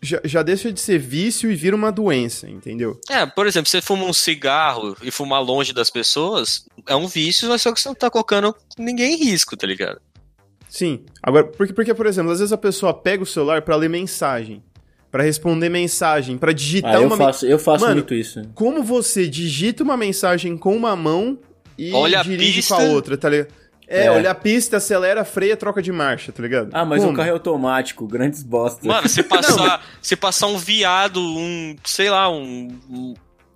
já, 0.00 0.18
já 0.24 0.42
deixa 0.42 0.72
de 0.72 0.80
ser 0.80 0.96
vício 0.98 1.50
e 1.50 1.54
vira 1.54 1.76
uma 1.76 1.92
doença, 1.92 2.48
entendeu? 2.48 2.98
É, 3.10 3.26
por 3.26 3.46
exemplo, 3.46 3.68
você 3.68 3.82
fuma 3.82 4.06
um 4.06 4.14
cigarro 4.14 4.96
e 5.02 5.10
fumar 5.10 5.42
longe 5.42 5.74
das 5.74 5.90
pessoas, 5.90 6.64
é 6.88 6.96
um 6.96 7.06
vício, 7.06 7.46
mas 7.50 7.60
só 7.60 7.70
que 7.70 7.78
você 7.78 7.88
não 7.88 7.94
tá 7.94 8.08
colocando 8.10 8.56
ninguém 8.78 9.12
em 9.16 9.24
risco, 9.24 9.54
tá 9.54 9.66
ligado? 9.66 10.00
Sim. 10.70 11.04
Agora, 11.22 11.48
porque, 11.48 11.74
porque 11.74 11.92
por 11.92 12.06
exemplo, 12.06 12.32
às 12.32 12.38
vezes 12.38 12.52
a 12.52 12.56
pessoa 12.56 12.94
pega 12.94 13.22
o 13.22 13.26
celular 13.26 13.60
pra 13.60 13.76
ler 13.76 13.90
mensagem, 13.90 14.62
pra 15.10 15.22
responder 15.22 15.68
mensagem, 15.68 16.38
pra 16.38 16.52
digitar 16.52 16.94
Ah, 16.96 17.00
eu 17.02 17.08
uma 17.08 17.16
faço, 17.18 17.44
eu 17.44 17.58
faço 17.58 17.84
Mano, 17.84 17.96
muito 17.96 18.14
isso. 18.14 18.40
Como 18.54 18.82
você 18.82 19.28
digita 19.28 19.82
uma 19.82 19.98
mensagem 19.98 20.56
com 20.56 20.74
uma 20.74 20.96
mão 20.96 21.38
e 21.88 21.92
Olha 21.92 22.20
a 22.20 22.22
dirige 22.22 22.62
com 22.66 22.74
a 22.74 22.78
outra, 22.78 23.16
tá 23.16 23.28
ligado? 23.28 23.48
É, 23.88 24.04
É. 24.04 24.10
olha 24.10 24.30
a 24.30 24.34
pista, 24.34 24.76
acelera, 24.76 25.24
freia, 25.24 25.56
troca 25.56 25.82
de 25.82 25.90
marcha, 25.90 26.30
tá 26.30 26.40
ligado? 26.42 26.70
Ah, 26.72 26.84
mas 26.84 27.00
Como? 27.00 27.12
o 27.12 27.16
carro 27.16 27.28
é 27.28 27.32
automático, 27.32 28.06
grandes 28.06 28.42
bosta. 28.42 28.86
Mano, 28.86 29.08
se 29.08 29.22
passar, 29.22 29.84
se 30.00 30.14
passar 30.14 30.46
um 30.46 30.56
viado, 30.58 31.20
um, 31.20 31.74
sei 31.84 32.08
lá, 32.08 32.30
um, 32.30 32.68
um 32.88 33.14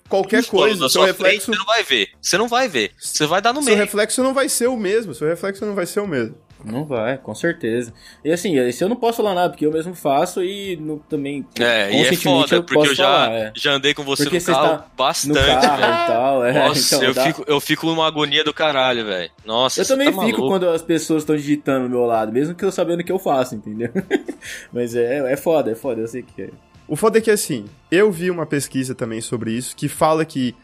Qualquer 0.08 0.44
coisa, 0.44 0.82
na 0.82 0.88
seu 0.88 1.00
sua 1.00 1.06
reflexo, 1.06 1.46
frente, 1.46 1.56
você 1.56 1.58
não 1.58 1.66
vai 1.66 1.82
ver. 1.82 2.08
Você 2.20 2.38
não 2.38 2.48
vai 2.48 2.68
ver. 2.68 2.90
Você 2.98 3.26
vai 3.26 3.40
dar 3.40 3.52
no 3.52 3.62
seu 3.62 3.72
meio. 3.72 3.78
reflexo 3.84 4.22
não 4.22 4.34
vai 4.34 4.48
ser 4.48 4.66
o 4.68 4.76
mesmo, 4.76 5.14
seu 5.14 5.26
reflexo 5.26 5.64
não 5.64 5.74
vai 5.74 5.86
ser 5.86 6.00
o 6.00 6.06
mesmo. 6.06 6.36
Não 6.64 6.84
vai, 6.84 7.18
com 7.18 7.34
certeza. 7.34 7.92
E 8.24 8.32
assim, 8.32 8.58
isso 8.66 8.82
eu 8.82 8.88
não 8.88 8.96
posso 8.96 9.18
falar 9.18 9.34
nada, 9.34 9.50
porque 9.50 9.66
eu 9.66 9.72
mesmo 9.72 9.94
faço 9.94 10.42
e 10.42 10.76
não- 10.76 10.98
também 10.98 11.46
É, 11.60 11.92
e 11.92 12.02
é 12.06 12.12
foda, 12.16 12.56
eu 12.56 12.62
porque 12.62 12.74
posso 12.74 12.90
eu 12.92 12.94
já, 12.94 13.04
falar, 13.04 13.32
é. 13.32 13.52
já 13.54 13.72
andei 13.72 13.92
com 13.94 14.02
você 14.02 14.24
Porque 14.24 14.36
no 14.38 14.40
você 14.42 14.52
carro 14.52 14.72
no 14.76 14.84
bastante. 14.96 15.38
carro 15.38 15.76
velho. 15.80 15.92
e 15.92 16.06
tal, 16.06 16.44
é. 16.46 16.52
Nossa, 16.68 16.94
então 16.96 17.08
eu, 17.08 17.14
dá- 17.14 17.24
fico, 17.24 17.44
eu 17.46 17.60
fico 17.60 17.86
numa 17.86 18.06
agonia 18.06 18.42
do 18.42 18.54
caralho, 18.54 19.04
velho. 19.04 19.30
Nossa, 19.44 19.80
Eu 19.82 19.86
também 19.86 20.06
tá 20.06 20.12
fico 20.12 20.22
maluco. 20.40 20.48
quando 20.48 20.68
as 20.70 20.82
pessoas 20.82 21.22
estão 21.22 21.36
digitando 21.36 21.84
do 21.86 21.90
meu 21.90 22.06
lado, 22.06 22.32
mesmo 22.32 22.54
que 22.54 22.64
eu 22.64 22.72
sabendo 22.72 23.00
o 23.00 23.04
que 23.04 23.12
eu 23.12 23.18
faço, 23.18 23.54
entendeu? 23.54 23.90
Mas 24.72 24.94
é, 24.94 25.32
é 25.32 25.36
foda, 25.36 25.70
é 25.70 25.74
foda, 25.74 26.00
eu 26.00 26.08
sei 26.08 26.22
que 26.22 26.42
é. 26.42 26.50
O 26.86 26.96
foda 26.96 27.18
é 27.18 27.20
que 27.20 27.30
assim, 27.30 27.64
eu 27.90 28.10
vi 28.12 28.30
uma 28.30 28.44
pesquisa 28.46 28.94
também 28.94 29.20
sobre 29.20 29.52
isso 29.52 29.74
que 29.74 29.88
fala 29.88 30.24
que 30.24 30.54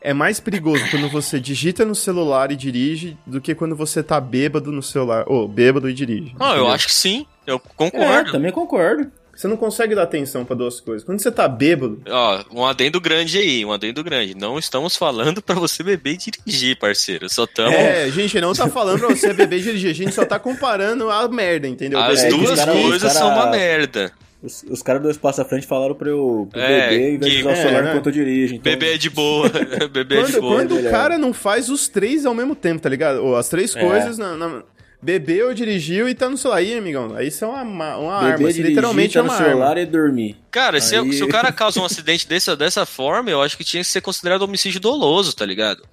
é 0.00 0.12
mais 0.12 0.40
perigoso 0.40 0.84
quando 0.90 1.08
você 1.08 1.38
digita 1.40 1.84
no 1.84 1.94
celular 1.94 2.50
e 2.52 2.56
dirige 2.56 3.16
do 3.26 3.40
que 3.40 3.54
quando 3.54 3.74
você 3.76 4.02
tá 4.02 4.20
bêbado 4.20 4.70
no 4.72 4.82
celular. 4.82 5.24
Ou 5.26 5.46
bêbado 5.48 5.88
e 5.88 5.94
dirige. 5.94 6.34
Não, 6.38 6.46
eu 6.48 6.52
entendeu? 6.56 6.72
acho 6.72 6.86
que 6.86 6.94
sim. 6.94 7.26
Eu 7.46 7.56
É, 7.56 7.60
concordo. 7.76 8.32
também 8.32 8.52
concordo. 8.52 9.10
Você 9.34 9.46
não 9.46 9.56
consegue 9.56 9.94
dar 9.94 10.02
atenção 10.02 10.44
pra 10.44 10.56
duas 10.56 10.80
coisas. 10.80 11.04
Quando 11.04 11.20
você 11.22 11.30
tá 11.30 11.46
bêbado, 11.46 12.02
Ó, 12.10 12.42
um 12.52 12.66
adendo 12.66 13.00
grande 13.00 13.38
aí, 13.38 13.64
um 13.64 13.70
adendo 13.72 14.02
grande. 14.02 14.34
Não 14.34 14.58
estamos 14.58 14.96
falando 14.96 15.40
pra 15.40 15.54
você 15.54 15.80
beber 15.84 16.14
e 16.14 16.16
dirigir, 16.16 16.76
parceiro. 16.76 17.28
Só 17.30 17.44
estamos. 17.44 17.72
É, 17.72 18.10
gente 18.10 18.40
não 18.40 18.52
tá 18.52 18.66
falando 18.68 18.98
pra 18.98 19.08
você 19.10 19.32
beber 19.32 19.60
e 19.60 19.62
dirigir, 19.62 19.90
a 19.90 19.94
gente 19.94 20.12
só 20.12 20.24
tá 20.24 20.40
comparando 20.40 21.08
a 21.08 21.28
merda, 21.28 21.68
entendeu? 21.68 22.00
As 22.00 22.24
É, 22.24 22.28
duas 22.30 22.58
cara- 22.58 22.72
coisas 22.72 23.00
cara- 23.12 23.14
são 23.14 23.28
uma 23.32 23.46
merda. 23.46 24.12
Os, 24.42 24.62
os 24.70 24.82
caras 24.82 25.02
dois 25.02 25.16
passos 25.16 25.40
à 25.40 25.44
frente 25.44 25.66
falaram 25.66 25.94
pra 25.96 26.08
eu, 26.10 26.48
pra 26.50 26.60
eu 26.60 26.66
É, 26.66 26.88
beber 26.90 27.10
em 27.14 27.18
vez 27.18 27.32
de 27.32 27.36
que- 27.38 27.42
usar 27.48 27.52
o 27.52 27.56
celular 27.56 27.84
é, 27.86 27.90
enquanto 27.90 28.06
eu 28.06 28.12
dirijo. 28.12 28.54
Então, 28.54 28.72
Beber 28.72 28.94
é 28.94 28.98
de 28.98 29.10
boa. 29.10 29.48
beber 29.90 30.18
é 30.20 30.22
de 30.26 30.32
Quando, 30.32 30.40
boa. 30.40 30.54
quando 30.56 30.78
o 30.78 30.90
cara 30.90 31.18
não 31.18 31.32
faz 31.32 31.68
os 31.68 31.88
três 31.88 32.24
ao 32.24 32.34
mesmo 32.34 32.54
tempo, 32.54 32.80
tá 32.80 32.88
ligado? 32.88 33.24
Ou 33.24 33.34
as 33.36 33.48
três 33.48 33.74
É. 33.74 33.80
coisas 33.80 34.16
na, 34.16 34.36
na- 34.36 34.62
Bebeu, 35.00 35.54
dirigiu 35.54 36.08
e 36.08 36.14
tá 36.14 36.28
no 36.28 36.36
celular. 36.36 36.58
Aí, 36.58 36.76
amigão, 36.76 37.14
aí 37.14 37.28
isso 37.28 37.44
é 37.44 37.48
uma, 37.48 37.62
uma, 37.62 37.96
uma 37.98 38.14
arma. 38.14 38.28
beber, 38.32 38.38
dirigir, 38.52 38.66
literalmente 38.66 39.14
tá 39.14 39.20
é 39.20 39.22
no 39.22 39.28
uma 39.28 39.36
celular 39.38 39.68
arma. 39.70 39.80
e 39.80 39.86
dormir. 39.86 40.36
Cara, 40.50 40.80
se, 40.80 41.12
se 41.12 41.22
o 41.22 41.28
cara 41.28 41.52
causa 41.52 41.80
um 41.80 41.84
acidente 41.84 42.26
dessa, 42.28 42.56
dessa 42.56 42.84
forma, 42.84 43.30
eu 43.30 43.40
acho 43.40 43.56
que 43.56 43.62
tinha 43.62 43.80
que 43.82 43.88
ser 43.88 44.00
considerado 44.00 44.42
homicídio 44.42 44.80
doloso, 44.80 45.34
tá 45.36 45.46
ligado? 45.46 45.84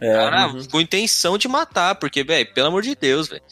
É, 0.00 0.10
Cara, 0.12 0.52
com 0.70 0.80
intenção 0.80 1.36
de 1.36 1.48
matar, 1.48 1.96
porque, 1.96 2.24
velho, 2.24 2.46
pelo 2.54 2.68
amor 2.68 2.80
de 2.82 2.94
Deus, 2.94 3.28
velho. 3.28 3.42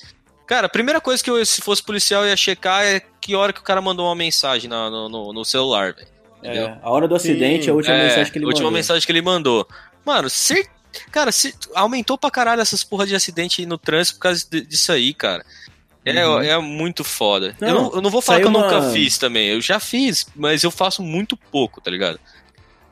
Cara, 0.47 0.67
a 0.67 0.71
primeira 0.71 1.01
coisa 1.01 1.23
que 1.23 1.31
eu, 1.31 1.45
se 1.47 1.63
fosse 1.63 1.83
policial, 1.83 2.23
eu 2.25 2.29
ia 2.29 2.37
checar 2.37 2.85
é 2.85 3.01
que 3.21 3.35
hora 3.35 3.53
que 3.53 3.61
o 3.61 3.65
cara 3.65 3.81
mandou 3.81 4.07
uma 4.07 4.15
mensagem 4.15 4.69
na- 4.69 4.91
no, 4.91 5.09
no, 5.09 5.33
no 5.33 5.45
celular, 5.45 5.95
velho. 5.95 6.09
É, 6.43 6.77
a 6.83 6.91
hora 6.91 7.09
do 7.09 7.15
acidente, 7.15 7.65
Sim. 7.65 7.71
a 7.71 7.75
última 7.75 7.95
É, 7.95 8.09
mensagem 8.09 8.31
que 8.33 8.39
ele 8.39 8.45
a 8.45 8.49
última 8.49 8.65
mandou. 8.67 8.79
mensagem 8.79 9.07
que 9.07 9.13
ele 9.13 9.23
mandou. 9.23 9.67
Mano, 10.05 10.29
cer... 10.29 10.69
cara, 11.11 11.33
se... 11.33 11.55
aumentou 11.75 12.19
pra 12.19 12.31
caralho 12.31 12.61
essas 12.61 12.85
porra 12.85 13.07
de 13.07 13.15
acidente 13.15 13.65
no 13.65 13.79
trânsito 13.79 14.19
por 14.19 14.25
causa 14.25 14.47
de- 14.51 14.61
disso 14.61 14.93
aí, 14.93 15.15
cara. 15.15 15.43
É, 16.05 16.27
Uhum. 16.29 16.43
é 16.43 16.59
muito 16.59 17.03
foda. 17.03 17.57
eu, 17.59 17.67
Não, 17.67 17.83
não, 17.85 17.93
eu 17.95 18.01
não 18.03 18.11
vou 18.11 18.21
falar 18.21 18.41
que 18.41 18.47
eu 18.47 18.51
nunca 18.51 18.81
uma- 18.81 18.91
fiz 18.93 19.17
também. 19.17 19.49
Eu 19.49 19.61
já 19.63 19.81
fiz, 19.81 20.27
mas 20.37 20.63
eu 20.63 20.71
faço 20.71 21.03
muito 21.03 21.35
pouco, 21.35 21.81
tá 21.81 21.91
ligado? 21.91 22.21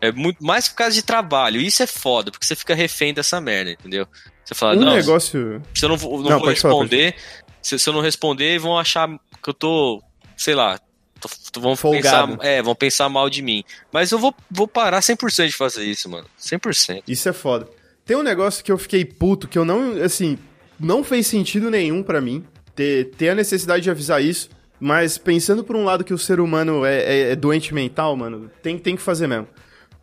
É 0.03 0.11
muito 0.13 0.45
mais 0.45 0.67
por 0.69 0.75
causa 0.75 0.95
de 0.95 1.03
trabalho. 1.03 1.61
Isso 1.61 1.83
é 1.83 1.87
foda, 1.87 2.31
porque 2.33 2.45
você 2.45 2.57
fica 2.57 2.75
refém 2.75 3.15
dessa 3.15 3.41
merda, 3.41 3.71
entendeu? 3.71 4.07
Você 4.45 4.53
fala, 4.55 4.77
Um 4.77 4.85
não, 4.85 4.95
negócio. 4.97 5.63
se 5.73 5.85
eu 5.85 5.89
não 5.89 5.97
não 5.97 6.11
Não, 6.23 6.23
vou 6.31 6.41
pode 6.41 6.61
falar, 6.61 6.75
responder, 6.75 7.15
se, 7.63 7.79
se 7.79 7.89
eu 7.89 7.93
não 7.95 8.01
responder, 8.01 8.59
vão 8.59 8.77
achar 8.77 9.09
que 9.09 9.49
eu 9.49 9.55
tô, 9.55 10.03
sei 10.37 10.57
lá, 10.57 10.81
tô, 11.21 11.29
tô- 11.53 11.61
vão 11.61 11.77
Folgado. 11.77 12.33
pensar, 12.37 12.45
é, 12.45 12.61
vão 12.61 12.75
pensar 12.75 13.09
mal 13.09 13.31
de 13.31 13.43
mim. 13.43 13.63
Mas 13.93 14.11
eu 14.11 14.19
vou, 14.19 14.35
vou 14.51 14.67
parar 14.67 14.99
100% 15.01 15.47
de 15.47 15.57
fazer 15.57 15.85
isso, 15.85 16.11
mano. 16.11 16.27
100%. 16.37 17.05
Isso 17.07 17.29
é 17.29 17.33
foda. 17.33 17.69
Tem 18.05 18.17
um 18.17 18.23
negócio 18.25 18.65
que 18.65 18.73
eu 18.73 18.79
fiquei 18.79 19.05
puto, 19.05 19.47
que 19.47 19.57
eu 19.57 19.65
não, 19.65 20.03
assim, 20.03 20.37
não 20.81 21.05
fez 21.05 21.29
sentido 21.29 21.71
nenhum 21.71 22.03
pra 22.03 22.21
mim 22.21 22.45
ter, 22.75 23.11
ter 23.13 23.29
a 23.29 23.35
necessidade 23.37 23.85
de 23.85 23.91
avisar 23.91 24.21
isso, 24.21 24.51
mas 24.81 25.17
pensando 25.17 25.63
por 25.63 25.77
um 25.77 25.85
lado 25.85 26.03
que 26.03 26.13
o 26.13 26.19
ser 26.19 26.41
humano 26.41 26.85
é, 26.85 26.97
é- 27.05 27.31
é 27.31 27.37
doente 27.37 27.73
mental, 27.73 28.17
mano, 28.17 28.51
tem, 28.61 28.77
tem 28.77 28.97
que 28.97 29.03
fazer 29.03 29.29
mesmo. 29.29 29.47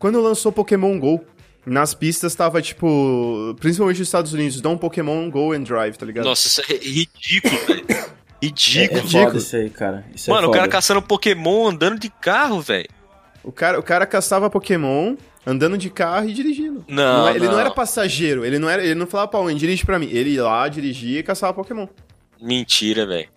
Quando 0.00 0.20
lançou 0.20 0.50
Pokémon 0.50 0.98
GO, 0.98 1.20
nas 1.64 1.94
pistas 1.94 2.34
tava, 2.34 2.60
tipo, 2.60 3.54
principalmente 3.60 3.98
nos 3.98 4.08
Estados 4.08 4.32
Unidos, 4.32 4.60
dá 4.60 4.68
um 4.70 4.76
Pokémon 4.78 5.30
Go 5.30 5.52
and 5.52 5.62
Drive, 5.62 5.96
tá 5.96 6.04
ligado? 6.06 6.24
Nossa, 6.24 6.48
isso 6.48 6.60
é 6.62 6.76
ridículo, 6.76 7.56
velho. 7.68 7.86
É, 8.42 8.46
é 8.46 8.48
Ridículo. 8.48 9.00
ridículo. 9.02 9.24
foda 9.26 9.36
isso 9.36 9.54
aí, 9.56 9.68
cara. 9.68 10.06
Isso 10.14 10.30
Mano, 10.30 10.46
é 10.46 10.48
o 10.48 10.50
cara 10.50 10.66
caçando 10.66 11.02
Pokémon 11.02 11.68
andando 11.68 11.98
de 11.98 12.08
carro, 12.08 12.58
velho. 12.62 12.88
O 13.44 13.52
cara, 13.52 13.78
o 13.78 13.82
cara 13.82 14.06
caçava 14.06 14.48
Pokémon, 14.48 15.14
andando 15.46 15.76
de 15.76 15.90
carro 15.90 16.26
e 16.26 16.32
dirigindo. 16.32 16.82
Não, 16.88 17.28
é- 17.28 17.32
ele 17.32 17.44
não 17.44 17.52
não. 17.52 17.60
era 17.60 17.70
passageiro, 17.70 18.42
ele 18.42 18.58
não, 18.58 18.66
era, 18.70 18.82
ele 18.82 18.94
não 18.94 19.06
falava 19.06 19.28
pra 19.28 19.40
alguém, 19.40 19.58
dirige 19.58 19.84
pra 19.84 19.98
mim. 19.98 20.08
Ele 20.10 20.30
ia 20.30 20.44
lá, 20.44 20.66
dirigia 20.68 21.20
e 21.20 21.22
caçava 21.22 21.52
Pokémon. 21.52 21.86
Mentira, 22.40 23.04
velho. 23.06 23.28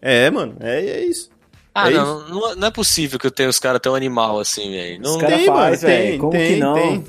É, 0.00 0.30
mano, 0.30 0.54
é, 0.60 0.78
é 0.80 1.04
isso. 1.06 1.28
Ah, 1.74 1.90
É 1.90 1.94
não, 1.94 2.28
não, 2.28 2.56
não 2.56 2.68
é 2.68 2.70
possível 2.70 3.18
que 3.18 3.26
eu 3.26 3.30
tenha 3.30 3.48
os 3.48 3.58
caras 3.58 3.80
tão 3.80 3.94
animal 3.94 4.38
assim, 4.38 4.70
velho. 4.70 5.00
Não, 5.02 5.18
tem, 5.18 5.46
faz, 5.46 5.80
tem, 5.80 6.18
Como 6.18 6.32
tem, 6.32 6.54
que 6.54 6.60
não? 6.60 6.74
tem. 6.74 7.04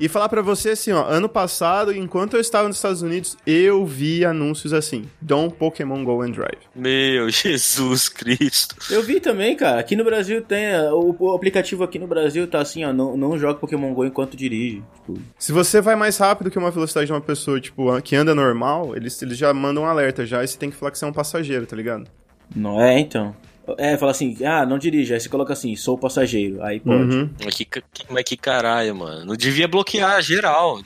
E 0.00 0.06
falar 0.08 0.28
pra 0.28 0.40
você 0.42 0.70
assim, 0.70 0.92
ó, 0.92 1.04
ano 1.08 1.28
passado, 1.28 1.92
enquanto 1.92 2.34
eu 2.34 2.40
estava 2.40 2.68
nos 2.68 2.76
Estados 2.76 3.02
Unidos, 3.02 3.36
eu 3.44 3.84
vi 3.84 4.24
anúncios 4.24 4.72
assim, 4.72 5.06
Don't 5.20 5.56
Pokémon 5.56 6.04
Go 6.04 6.22
and 6.22 6.30
Drive. 6.30 6.58
Meu 6.72 7.28
Jesus 7.30 8.08
Cristo. 8.08 8.76
Eu 8.90 9.02
vi 9.02 9.18
também, 9.18 9.56
cara. 9.56 9.80
Aqui 9.80 9.96
no 9.96 10.04
Brasil 10.04 10.40
tem. 10.42 10.68
O, 10.92 11.16
o 11.18 11.34
aplicativo 11.34 11.82
aqui 11.82 11.98
no 11.98 12.06
Brasil 12.06 12.46
tá 12.46 12.60
assim, 12.60 12.84
ó. 12.84 12.92
Não, 12.92 13.16
não 13.16 13.36
joga 13.36 13.58
Pokémon 13.58 13.92
GO 13.92 14.04
enquanto 14.04 14.36
dirige. 14.36 14.84
Tipo, 14.94 15.20
Se 15.36 15.50
você 15.50 15.80
vai 15.80 15.96
mais 15.96 16.16
rápido 16.16 16.48
que 16.48 16.58
uma 16.58 16.70
velocidade 16.70 17.06
de 17.06 17.12
uma 17.12 17.20
pessoa, 17.20 17.60
tipo, 17.60 18.00
que 18.02 18.14
anda 18.14 18.36
normal, 18.36 18.94
eles, 18.96 19.20
eles 19.20 19.36
já 19.36 19.52
mandam 19.52 19.82
um 19.82 19.86
alerta 19.86 20.24
já, 20.24 20.44
e 20.44 20.46
você 20.46 20.56
tem 20.56 20.70
que 20.70 20.76
falar 20.76 20.92
que 20.92 20.98
você 20.98 21.04
é 21.04 21.08
um 21.08 21.12
passageiro, 21.12 21.66
tá 21.66 21.74
ligado? 21.74 22.08
não 22.54 22.80
é, 22.80 22.98
então. 23.00 23.34
É, 23.76 23.96
fala 23.96 24.12
assim, 24.12 24.36
ah, 24.44 24.64
não 24.64 24.78
dirige. 24.78 25.12
Aí 25.12 25.20
você 25.20 25.28
coloca 25.28 25.52
assim, 25.52 25.74
sou 25.76 25.98
passageiro. 25.98 26.62
Aí 26.62 26.80
pode. 26.80 27.14
Uhum. 27.14 27.28
Mas 27.44 27.54
que, 27.54 27.66
mas 28.08 28.24
que 28.24 28.36
caralho, 28.36 28.94
mano. 28.94 29.24
Não 29.26 29.36
devia 29.36 29.68
bloquear 29.68 30.22
geral. 30.22 30.80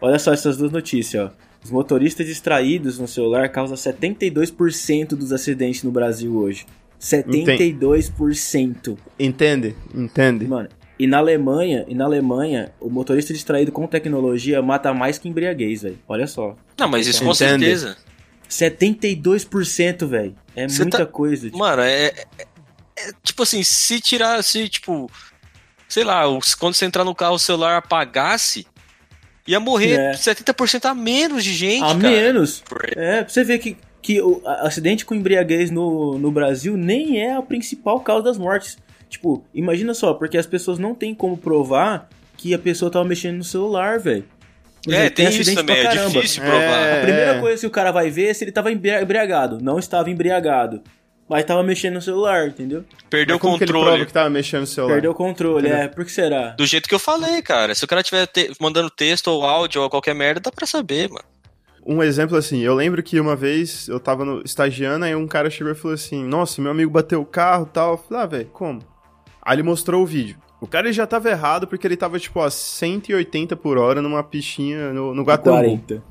Olha 0.00 0.18
só 0.18 0.32
essas 0.32 0.56
duas 0.56 0.72
notícias, 0.72 1.30
ó. 1.30 1.32
Os 1.62 1.70
motoristas 1.70 2.26
distraídos 2.26 2.98
no 2.98 3.06
celular 3.06 3.48
causam 3.50 3.76
72% 3.76 5.08
dos 5.08 5.30
acidentes 5.32 5.82
no 5.82 5.90
Brasil 5.90 6.34
hoje. 6.36 6.66
72%. 6.98 8.96
Entende? 9.18 9.74
Entende? 9.94 10.46
Mano, 10.46 10.68
e 10.98 11.06
na 11.06 11.18
Alemanha, 11.18 11.84
e 11.88 11.94
na 11.94 12.04
Alemanha, 12.04 12.72
o 12.78 12.90
motorista 12.90 13.32
distraído 13.32 13.72
com 13.72 13.86
tecnologia 13.86 14.60
mata 14.60 14.92
mais 14.92 15.16
que 15.16 15.28
embriaguez, 15.28 15.82
velho. 15.82 15.98
Olha 16.06 16.26
só. 16.26 16.54
Não, 16.78 16.88
mas 16.88 17.06
isso 17.06 17.24
com 17.24 17.30
Entende. 17.30 17.64
certeza. 17.64 17.96
72%, 18.50 20.06
velho. 20.06 20.34
É 20.56 20.68
Você 20.68 20.82
muita 20.82 20.98
tá- 20.98 21.06
coisa. 21.06 21.46
tipo. 21.46 21.58
Mano, 21.58 21.82
é, 21.82 22.06
é- 22.06 22.26
é- 22.38 23.12
Tipo 23.22 23.42
assim, 23.44 23.62
se 23.62 24.00
tirasse, 24.00 24.68
tipo. 24.68 25.10
Sei 25.88 26.04
lá, 26.04 26.22
quando 26.58 26.74
você 26.74 26.84
entrar 26.84 27.02
no 27.04 27.14
carro 27.14 27.34
o 27.34 27.38
celular 27.38 27.76
apagasse. 27.78 28.66
Ia 29.46 29.58
morrer 29.58 29.98
É. 29.98 30.12
70% 30.12 30.84
a 30.84 30.94
menos 30.94 31.42
de 31.42 31.52
gente, 31.54 31.82
A 31.82 31.88
cara. 31.88 31.98
menos. 31.98 32.62
É, 32.94 33.22
pra 33.22 33.28
você 33.32 33.42
ver 33.42 33.58
que, 33.58 33.76
que 34.02 34.20
o 34.20 34.42
acidente 34.44 35.04
com 35.04 35.14
embriaguez 35.14 35.70
no, 35.70 36.18
no 36.18 36.30
Brasil 36.30 36.76
nem 36.76 37.20
é 37.20 37.34
a 37.34 37.42
principal 37.42 37.98
causa 38.00 38.24
das 38.24 38.38
mortes. 38.38 38.76
Tipo, 39.08 39.42
imagina 39.52 39.92
só, 39.94 40.14
porque 40.14 40.36
as 40.38 40.46
pessoas 40.46 40.78
não 40.78 40.94
têm 40.94 41.14
como 41.14 41.36
provar 41.36 42.08
que 42.36 42.54
a 42.54 42.58
pessoa 42.58 42.90
tava 42.90 43.04
mexendo 43.04 43.38
no 43.38 43.44
celular, 43.44 43.98
velho. 43.98 44.24
É, 44.88 44.90
exemplo, 44.92 45.14
tem 45.14 45.28
isso 45.28 45.54
também, 45.54 45.76
é 45.78 46.06
difícil 46.06 46.42
provar. 46.42 46.58
É. 46.60 46.98
A 46.98 47.02
primeira 47.02 47.40
coisa 47.40 47.60
que 47.60 47.66
o 47.66 47.70
cara 47.70 47.90
vai 47.92 48.10
ver 48.10 48.28
é 48.28 48.34
se 48.34 48.44
ele 48.44 48.52
tava 48.52 48.72
embri- 48.72 49.02
embriagado. 49.02 49.58
Não 49.60 49.78
estava 49.78 50.10
embriagado. 50.10 50.82
Mas 51.28 51.44
tava 51.44 51.62
mexendo 51.62 51.94
no 51.94 52.02
celular, 52.02 52.48
entendeu? 52.48 52.84
Perdeu 53.08 53.36
o 53.36 53.38
como 53.38 53.56
que 53.56 53.62
ele 53.62 53.70
prova 53.70 53.86
controle. 53.86 54.06
que 54.06 54.12
tava 54.12 54.28
mexendo 54.30 54.62
no 54.62 54.66
celular? 54.66 54.94
Perdeu 54.94 55.10
o 55.12 55.14
controle, 55.14 55.68
é. 55.68 55.86
Por 55.86 56.04
que 56.04 56.10
será? 56.10 56.48
Do 56.58 56.66
jeito 56.66 56.88
que 56.88 56.94
eu 56.94 56.98
falei, 56.98 57.40
cara. 57.40 57.72
Se 57.72 57.84
o 57.84 57.86
cara 57.86 58.00
estiver 58.00 58.28
mandando 58.60 58.90
texto 58.90 59.28
ou 59.28 59.44
áudio 59.44 59.82
ou 59.82 59.88
qualquer 59.88 60.12
merda, 60.14 60.40
dá 60.40 60.50
pra 60.50 60.66
saber, 60.66 61.08
mano. 61.08 61.24
Um 61.86 62.02
exemplo 62.02 62.36
assim, 62.36 62.60
eu 62.60 62.74
lembro 62.74 63.02
que 63.02 63.18
uma 63.20 63.36
vez 63.36 63.88
eu 63.88 63.98
tava 64.00 64.24
no, 64.24 64.42
estagiando, 64.44 65.04
aí 65.04 65.14
um 65.14 65.26
cara 65.26 65.48
chegou 65.48 65.72
e 65.72 65.76
falou 65.76 65.94
assim: 65.94 66.24
Nossa, 66.24 66.60
meu 66.60 66.72
amigo 66.72 66.90
bateu 66.90 67.20
o 67.20 67.26
carro 67.26 67.66
e 67.70 67.72
tal. 67.72 67.92
Eu 67.92 67.98
falei, 67.98 68.22
ah, 68.22 68.26
velho, 68.26 68.46
como? 68.46 68.80
Aí 69.40 69.54
ele 69.54 69.62
mostrou 69.62 70.02
o 70.02 70.06
vídeo. 70.06 70.36
O 70.60 70.66
cara 70.66 70.86
ele 70.88 70.92
já 70.92 71.06
tava 71.06 71.30
errado 71.30 71.66
porque 71.66 71.86
ele 71.86 71.96
tava, 71.96 72.18
tipo, 72.18 72.38
a 72.40 72.50
180 72.50 73.56
por 73.56 73.78
hora 73.78 74.02
numa 74.02 74.22
pichinha 74.22 74.92
no, 74.92 75.14
no 75.14 75.22
Guatambu. 75.22 75.56
40. 75.56 76.02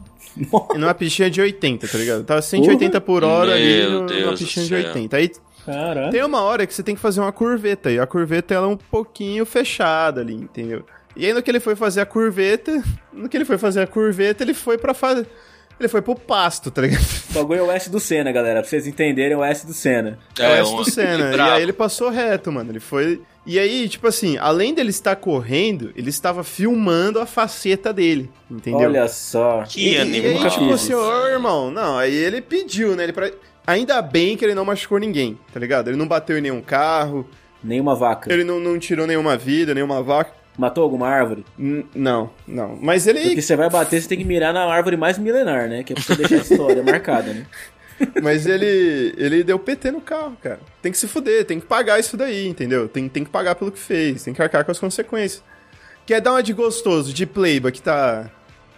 Numa 0.76 0.94
pichinha 0.94 1.30
de 1.30 1.42
80, 1.42 1.88
tá 1.88 1.98
ligado? 1.98 2.24
Tava 2.24 2.42
180 2.42 3.00
por 3.02 3.24
hora 3.24 3.54
ali 3.54 3.78
Meu 3.82 3.90
no- 3.92 3.98
numa 4.02 4.08
Deus 4.08 4.40
pichinha 4.40 4.66
do 4.66 4.70
de 4.70 4.82
céu. 4.82 4.94
80. 4.94 5.18
Aí 5.18 5.32
Caralho. 5.66 6.12
tem 6.12 6.24
uma 6.24 6.42
hora 6.42 6.66
que 6.66 6.74
você 6.74 6.82
tem 6.84 6.96
que 6.96 7.02
fazer 7.02 7.20
uma 7.20 7.32
curveta, 7.32 7.92
e 7.92 8.00
a 8.00 8.08
curveta 8.08 8.54
ela 8.54 8.66
é 8.66 8.70
um 8.70 8.78
pouquinho 8.78 9.46
fechada 9.46 10.22
ali, 10.22 10.36
entendeu? 10.36 10.84
E 11.16 11.26
aí 11.26 11.34
no 11.34 11.42
que 11.42 11.52
ele 11.52 11.60
foi 11.60 11.76
fazer 11.76 12.02
a 12.02 12.06
curveta, 12.06 12.82
no 13.12 13.28
que 13.28 13.36
ele 13.36 13.46
foi 13.46 13.58
fazer 13.58 13.82
a 13.82 13.88
curveta, 13.88 14.44
ele 14.44 14.54
foi 14.54 14.78
pra 14.78 14.94
fazer. 14.94 15.28
Ele 15.80 15.88
foi 15.88 16.02
pro 16.02 16.14
pasto, 16.14 16.70
tá 16.70 16.82
ligado? 16.82 17.02
O 17.30 17.34
bagulho 17.34 17.60
é 17.62 17.64
o 17.64 17.72
S 17.72 17.90
do 17.90 18.00
Senna, 18.02 18.32
galera. 18.34 18.60
Pra 18.62 18.70
vocês 18.70 18.86
entenderem, 18.86 19.32
é 19.34 19.38
o 19.38 19.44
S 19.44 19.66
do 19.66 19.74
Senna. 19.74 20.20
É, 20.38 20.48
o 20.48 20.52
S 20.52 20.76
do 20.76 20.90
Senna. 20.90 21.32
e 21.36 21.40
aí 21.40 21.64
ele 21.64 21.72
passou 21.72 22.10
reto, 22.10 22.52
mano. 22.52 22.70
Ele 22.72 22.82
foi. 22.82 23.22
E 23.52 23.58
aí, 23.58 23.90
tipo 23.90 24.06
assim, 24.06 24.38
além 24.38 24.76
dele 24.76 24.92
estar 24.92 25.16
correndo, 25.16 25.92
ele 25.96 26.12
estava 26.12 26.44
filmando 26.44 27.20
a 27.20 27.26
faceta 27.26 27.92
dele, 27.92 28.30
entendeu? 28.50 28.82
Olha 28.88 29.08
só. 29.08 29.64
Que 29.68 29.90
e, 29.90 29.94
e 29.96 29.98
animal. 29.98 30.30
aí, 30.30 30.34
Nunca 30.38 30.50
tipo 30.52 30.72
assim, 30.72 30.94
ô 30.94 31.26
irmão, 31.28 31.72
não, 31.72 31.98
aí 31.98 32.14
ele 32.14 32.42
pediu, 32.42 32.96
né? 32.96 33.06
Ele 33.06 33.14
pra... 33.14 33.32
Ainda 33.66 34.04
bem 34.04 34.38
que 34.38 34.46
ele 34.46 34.54
não 34.54 34.64
machucou 34.64 35.00
ninguém, 35.00 35.36
tá 35.52 35.60
ligado? 35.60 35.88
Ele 35.88 35.98
não 35.98 36.08
bateu 36.08 36.38
em 36.38 36.42
nenhum 36.42 36.62
carro, 36.62 37.28
Nenhuma 37.64 37.96
vaca. 37.96 38.32
ele 38.32 38.44
não, 38.44 38.60
não 38.60 38.78
tirou 38.78 39.08
nenhuma 39.08 39.36
vida, 39.36 39.74
nenhuma 39.74 40.04
vaca. 40.04 40.32
Matou 40.56 40.84
alguma 40.84 41.08
árvore? 41.08 41.44
N- 41.58 41.86
não, 41.96 42.30
não. 42.48 42.78
Mas 42.80 43.08
ele. 43.08 43.22
Porque 43.22 43.42
você 43.42 43.56
vai 43.56 43.70
bater, 43.70 44.00
você 44.00 44.08
tem 44.10 44.18
que 44.20 44.26
mirar 44.26 44.54
na 44.54 44.66
árvore 44.66 44.96
mais 44.96 45.18
milenar, 45.18 45.68
né? 45.68 45.84
Que 45.84 45.94
é 45.94 45.96
pra 45.96 46.04
você 46.04 46.16
deixar 46.16 46.36
a 46.36 46.40
história 46.40 46.84
marcada, 46.84 47.34
né? 47.34 47.46
Mas 48.22 48.46
ele. 48.46 49.14
Ele 49.18 49.44
deu 49.44 49.60
PT 49.60 49.92
no 49.92 50.02
carro, 50.02 50.38
cara. 50.42 50.60
Tem 50.82 50.92
que 50.92 50.98
se 50.98 51.08
fuder, 51.08 51.46
tem 51.46 51.60
que 51.60 51.66
pagar 51.66 52.00
isso 52.00 52.16
daí, 52.16 52.48
entendeu? 52.48 52.88
Tem, 52.88 53.08
tem 53.10 53.24
que 53.24 53.30
pagar 53.30 53.56
pelo 53.56 53.72
que 53.72 53.80
fez, 53.80 54.24
tem 54.24 54.34
que 54.34 54.42
arcar 54.42 54.64
com 54.64 54.72
as 54.72 54.80
consequências. 54.80 55.44
Quer 56.06 56.22
dar 56.22 56.32
uma 56.32 56.44
de 56.44 56.54
gostoso, 56.54 57.14
de 57.14 57.26
playba, 57.26 57.72
que 57.72 57.82
tá. 57.82 58.30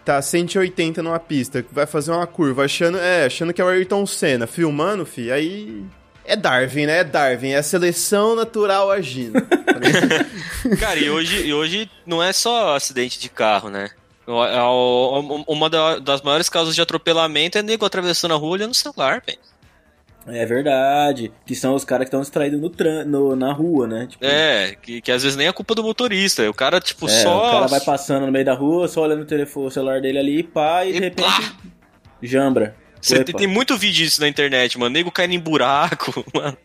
Tá 0.03 0.19
180 0.19 1.03
numa 1.03 1.19
pista, 1.19 1.63
vai 1.72 1.86
fazer 1.86 2.09
uma 2.11 2.26
curva, 2.26 2.65
achando, 2.65 2.97
é, 2.97 3.26
achando 3.26 3.53
que 3.53 3.61
é 3.61 3.63
o 3.63 3.67
Ayrton 3.67 4.03
Senna, 4.07 4.47
filmando, 4.47 5.05
fi, 5.05 5.32
aí. 5.32 5.86
É 6.26 6.36
Darwin, 6.36 6.88
né? 6.88 7.01
É 7.01 7.03
Darwin, 7.03 7.51
é 7.51 7.57
a 7.57 7.63
seleção 7.63 8.36
natural 8.36 8.89
agindo. 8.89 9.39
Cara, 10.80 10.99
e 10.99 11.07
hoje, 11.07 11.45
e 11.45 11.53
hoje 11.53 11.88
não 12.03 12.22
é 12.22 12.34
só 12.34 12.76
acidente 12.76 13.19
de 13.19 13.30
carro, 13.30 13.69
né? 13.69 13.91
O- 14.34 15.19
o- 15.19 15.43
Uma 15.47 15.69
da- 15.69 15.99
das 15.99 16.21
maiores 16.21 16.49
causas 16.49 16.73
de 16.75 16.82
atropelamento 16.82 17.57
é 17.57 17.61
nego 17.61 17.86
atravessando 17.86 18.34
a 18.34 18.38
rua 18.38 18.51
olhando 18.51 18.71
o 18.71 18.75
celular, 18.75 19.21
velho. 19.25 19.39
É 20.27 20.45
verdade. 20.45 21.32
Que 21.45 21.55
são 21.55 21.73
os 21.73 21.84
caras 21.84 22.03
que 22.05 22.09
estão 22.09 22.21
distraídos 22.21 22.61
no, 22.61 22.69
tran 22.69 23.03
no 23.05 23.36
na 23.36 23.51
rua, 23.51 23.88
né? 23.88 24.05
Tipo, 24.07 24.23
É, 24.23 24.75
que, 24.79 25.01
que 25.01 25.11
às 25.11 25.23
vezes 25.23 25.36
nem 25.36 25.47
é 25.47 25.51
culpa 25.51 25.73
do 25.73 25.84
motorista. 25.84 26.47
O 26.47 26.53
cara, 26.53 26.79
tipo, 26.79 27.07
é, 27.07 27.09
só. 27.09 27.38
o 27.47 27.51
cara 27.51 27.67
vai 27.67 27.82
passando 27.82 28.27
no 28.27 28.32
meio 28.32 28.45
da 28.45 28.53
rua, 28.53 28.88
só 28.88 29.01
olhando 29.01 29.23
o 29.23 29.25
telefone, 29.25 29.65
o 29.67 29.71
celular 29.71 29.99
dele 29.99 30.19
ali, 30.19 30.43
pá, 30.43 30.86
e 30.86 30.91
de 30.91 30.97
E 30.97 31.01
repente. 31.01 31.27
pá! 31.27 31.53
Jambra. 32.21 32.75
Você 33.01 33.23
tem, 33.23 33.34
tem 33.34 33.47
muito 33.47 33.75
vídeo 33.75 34.05
disso 34.05 34.21
na 34.21 34.27
internet, 34.27 34.77
mano. 34.77 34.93
Nego 34.93 35.11
caindo 35.11 35.34
em 35.34 35.39
buraco, 35.39 36.23
mano. 36.36 36.55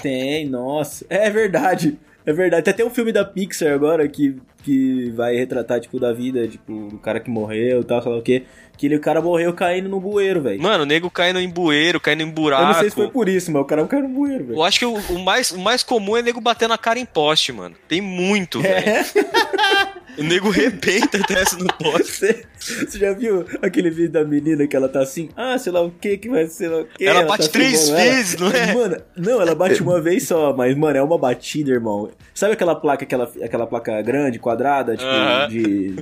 Tem, 0.00 0.46
nossa. 0.48 1.04
É 1.10 1.28
verdade. 1.30 1.98
É 2.24 2.32
verdade. 2.32 2.62
Tem 2.62 2.72
até 2.74 2.84
um 2.84 2.90
filme 2.90 3.10
da 3.10 3.24
Pixar 3.24 3.72
agora 3.72 4.06
que, 4.08 4.36
que 4.62 5.10
vai 5.10 5.34
retratar, 5.36 5.80
tipo, 5.80 5.98
da 5.98 6.12
vida, 6.12 6.46
tipo, 6.48 6.72
o 6.72 6.98
cara 6.98 7.20
que 7.20 7.30
morreu 7.30 7.80
e 7.80 7.84
tal, 7.84 8.02
sei 8.02 8.12
lá 8.12 8.18
o 8.18 8.22
quê. 8.22 8.44
Que 8.76 8.86
ele, 8.86 8.96
o 8.96 9.00
cara 9.00 9.20
morreu 9.20 9.52
caindo 9.52 9.88
no 9.90 10.00
bueiro, 10.00 10.40
velho. 10.40 10.62
Mano, 10.62 10.86
nego 10.86 11.10
caindo 11.10 11.38
em 11.38 11.48
bueiro, 11.50 12.00
caindo 12.00 12.22
em 12.22 12.26
Eu 12.26 12.32
buraco. 12.32 12.64
não 12.64 12.74
sei 12.74 12.88
se 12.88 12.96
foi 12.96 13.08
por 13.08 13.28
isso, 13.28 13.52
mas 13.52 13.60
o 13.60 13.64
cara 13.66 13.86
caiu 13.86 14.04
no 14.04 14.08
bueiro, 14.08 14.44
velho. 14.46 14.58
Eu 14.58 14.62
acho 14.62 14.78
que 14.78 14.86
o, 14.86 14.94
o 14.94 15.18
mais, 15.18 15.50
o 15.50 15.58
mais 15.58 15.82
comum 15.82 16.16
é 16.16 16.22
nego 16.22 16.40
batendo 16.40 16.72
a 16.72 16.78
cara 16.78 16.98
em 16.98 17.04
poste, 17.04 17.52
mano. 17.52 17.74
Tem 17.86 18.00
muito, 18.00 18.60
velho. 18.60 18.88
É, 18.88 19.04
O 20.18 20.22
nego 20.22 20.50
rebenta 20.50 21.18
desce 21.20 21.56
no 21.56 21.66
poste. 21.74 22.12
você, 22.12 22.44
você 22.58 22.98
já 22.98 23.12
viu 23.12 23.44
aquele 23.62 23.90
vídeo 23.90 24.10
da 24.10 24.24
menina 24.24 24.66
que 24.66 24.74
ela 24.76 24.88
tá 24.88 25.00
assim, 25.00 25.30
ah, 25.36 25.56
sei 25.56 25.72
lá 25.72 25.80
o 25.82 25.90
que 25.90 26.18
que 26.18 26.28
vai 26.28 26.46
ser 26.46 26.68
lá 26.68 26.80
o 26.80 26.84
que. 26.84 27.06
Ela 27.06 27.22
bate 27.22 27.46
tá 27.46 27.52
três 27.52 27.84
filmando 27.84 28.00
ela. 28.02 28.10
vezes, 28.12 28.36
não 28.36 28.50
é? 28.50 28.74
Mano, 28.74 28.96
não, 29.16 29.40
ela 29.40 29.54
bate 29.54 29.80
uma 29.82 30.00
vez 30.00 30.24
só, 30.26 30.54
mas, 30.54 30.76
mano, 30.76 30.98
é 30.98 31.02
uma 31.02 31.16
batida, 31.16 31.70
irmão. 31.70 32.10
Sabe 32.34 32.52
aquela 32.54 32.74
placa, 32.74 33.04
aquela, 33.04 33.32
aquela 33.42 33.66
placa 33.66 34.02
grande, 34.02 34.38
quadrada, 34.50 34.96
tipo, 34.96 35.10
de, 35.48 35.94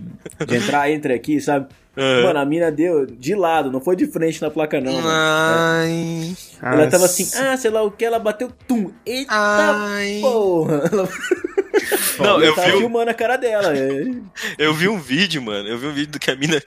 de 0.46 0.56
entrar, 0.56 0.90
entre 0.90 1.12
aqui, 1.12 1.40
sabe? 1.40 1.66
Mano, 1.96 2.38
a 2.38 2.44
mina 2.44 2.70
deu 2.70 3.06
de 3.06 3.34
lado, 3.34 3.72
não 3.72 3.80
foi 3.80 3.96
de 3.96 4.06
frente 4.06 4.40
na 4.40 4.50
placa, 4.50 4.80
não. 4.80 4.92
Ai. 5.04 6.34
Ela 6.62 6.86
tava 6.86 7.06
assim, 7.06 7.28
ah, 7.36 7.56
sei 7.56 7.70
lá 7.70 7.82
o 7.82 7.90
que, 7.90 8.04
ela 8.04 8.20
bateu, 8.20 8.50
tum, 8.68 8.92
eita 9.04 9.32
Ai. 9.32 10.20
porra. 10.20 10.82
Ela, 10.92 11.08
Não, 12.18 12.40
eu 12.42 12.54
tava 12.54 12.68
vi, 12.68 12.74
um- 12.76 12.78
filmando 12.80 13.10
a 13.10 13.14
cara 13.14 13.36
dela. 13.36 13.72
é. 13.76 14.04
eu 14.58 14.74
vi 14.74 14.88
um 14.88 14.98
vídeo, 14.98 15.40
mano. 15.42 15.68
Eu 15.68 15.78
vi 15.78 15.86
um 15.86 15.92
vídeo 15.92 16.12
do 16.12 16.18
que 16.18 16.30
a 16.30 16.36
mina. 16.36 16.62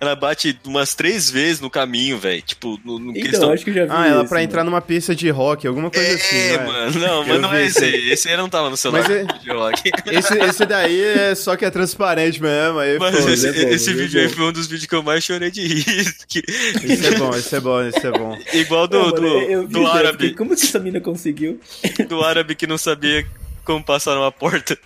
Ela 0.00 0.14
bate 0.14 0.56
umas 0.64 0.94
três 0.94 1.28
vezes 1.28 1.60
no 1.60 1.68
caminho, 1.68 2.16
velho. 2.16 2.40
Tipo, 2.40 2.78
no, 2.84 2.96
no 2.98 3.10
Então, 3.10 3.22
questão. 3.30 3.52
acho 3.52 3.64
que 3.64 3.70
eu 3.70 3.74
já 3.74 3.84
vi 3.86 3.90
Ah, 3.92 4.06
ela 4.06 4.20
esse, 4.20 4.28
pra 4.28 4.38
mano. 4.38 4.44
entrar 4.48 4.64
numa 4.64 4.80
pista 4.80 5.14
de 5.16 5.28
rock, 5.30 5.66
alguma 5.66 5.90
coisa 5.90 6.14
assim. 6.14 6.36
É, 6.36 6.58
né? 6.58 6.64
mano. 6.64 7.00
Não, 7.00 7.26
mas 7.26 7.40
não 7.40 7.52
é 7.52 7.64
esse 7.66 7.78
esse 7.78 7.84
aí. 7.96 8.10
Esse 8.12 8.28
aí 8.28 8.36
não 8.36 8.48
tava 8.48 8.70
no 8.70 8.76
celular. 8.76 9.02
Mas 9.02 9.10
é- 9.10 9.24
de 9.24 9.50
rock. 9.50 9.90
Esse, 10.06 10.38
esse 10.38 10.64
daí 10.64 11.00
é 11.02 11.34
só 11.34 11.56
que 11.56 11.64
é 11.64 11.70
transparente 11.70 12.40
mesmo. 12.40 12.78
Aí, 12.78 12.98
Mas 13.00 13.16
pô, 13.24 13.28
esse, 13.28 13.48
é 13.48 13.52
bom, 13.52 13.68
esse 13.70 13.90
é 13.90 13.92
vídeo 13.94 14.20
aí 14.20 14.28
foi 14.28 14.44
um 14.44 14.52
dos 14.52 14.68
vídeos 14.68 14.86
que 14.86 14.94
eu 14.94 15.02
mais 15.02 15.24
chorei 15.24 15.50
de 15.50 15.66
rir. 15.66 15.84
Que- 16.28 16.42
Esse 16.84 17.06
é 17.08 17.18
bom, 17.18 17.30
esse 17.36 17.54
é 17.56 17.60
bom, 17.60 17.82
esse 17.82 18.06
é 18.06 18.10
bom. 18.12 18.38
igual 18.54 18.86
do, 18.86 18.96
Não, 18.98 19.04
mano, 19.10 19.16
do, 19.16 19.68
do 19.68 19.78
isso, 19.80 19.86
eu 19.88 19.92
árabe. 19.92 20.34
Como 20.34 20.54
que 20.54 20.62
essa 20.64 20.78
mina 20.78 21.00
conseguiu? 21.00 21.60
Do 22.08 22.22
árabe 22.22 22.54
que 22.54 22.66
não 22.66 22.78
sabia 22.78 23.26
como 23.64 23.84
passar 23.84 24.14
numa 24.14 24.32
porta 24.32 24.78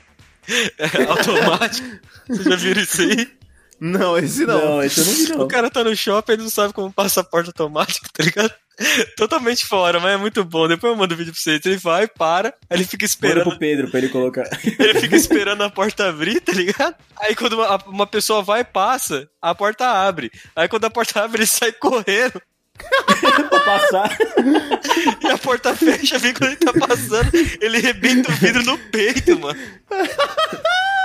é, 0.78 1.02
automática. 1.08 2.00
Vocês 2.26 2.44
já 2.46 2.56
viram 2.56 2.82
isso 2.82 3.02
aí? 3.02 3.38
Não, 3.80 4.18
esse 4.18 4.44
não. 4.44 4.76
Não, 4.76 4.82
esse 4.82 5.00
eu 5.00 5.06
não 5.06 5.12
vi, 5.12 5.28
não. 5.36 5.40
O 5.44 5.48
cara 5.48 5.70
tá 5.70 5.84
no 5.84 5.94
shopping 5.94 6.32
e 6.32 6.36
não 6.38 6.50
sabe 6.50 6.72
como 6.72 6.92
passa 6.92 7.20
a 7.20 7.24
porta 7.24 7.50
automática, 7.50 8.08
tá 8.12 8.24
ligado? 8.24 8.52
Totalmente 9.16 9.66
fora, 9.66 9.98
mas 9.98 10.12
é 10.12 10.16
muito 10.16 10.44
bom. 10.44 10.68
Depois 10.68 10.92
eu 10.92 10.96
mando 10.96 11.12
o 11.12 11.16
vídeo 11.16 11.32
pra 11.32 11.40
vocês. 11.40 11.60
Ele 11.66 11.76
vai, 11.76 12.06
para, 12.06 12.54
aí 12.70 12.78
ele 12.78 12.84
fica 12.84 13.04
Manda 13.04 13.10
esperando. 13.10 13.42
pro 13.50 13.58
Pedro 13.58 13.90
pra 13.90 13.98
ele 13.98 14.08
colocar. 14.08 14.48
Ele 14.78 15.00
fica 15.00 15.16
esperando 15.16 15.64
a 15.64 15.70
porta 15.70 16.08
abrir, 16.08 16.40
tá 16.40 16.52
ligado? 16.52 16.94
Aí 17.20 17.34
quando 17.34 17.54
uma, 17.54 17.76
uma 17.86 18.06
pessoa 18.06 18.40
vai 18.40 18.60
e 18.60 18.64
passa, 18.64 19.28
a 19.42 19.52
porta 19.52 19.84
abre. 19.84 20.30
Aí 20.54 20.68
quando 20.68 20.84
a 20.84 20.90
porta 20.90 21.24
abre, 21.24 21.40
ele 21.40 21.46
sai 21.46 21.72
correndo. 21.72 22.40
pra 23.48 23.60
passar. 23.60 24.18
E 25.22 25.26
a 25.28 25.38
porta 25.38 25.74
fecha, 25.74 26.18
vem 26.18 26.32
quando 26.32 26.50
ele 26.50 26.56
tá 26.56 26.72
passando, 26.72 27.30
ele 27.60 27.78
rebenta 27.78 28.30
o 28.30 28.34
vidro 28.34 28.62
no 28.64 28.76
peito, 28.78 29.38
mano. 29.38 29.58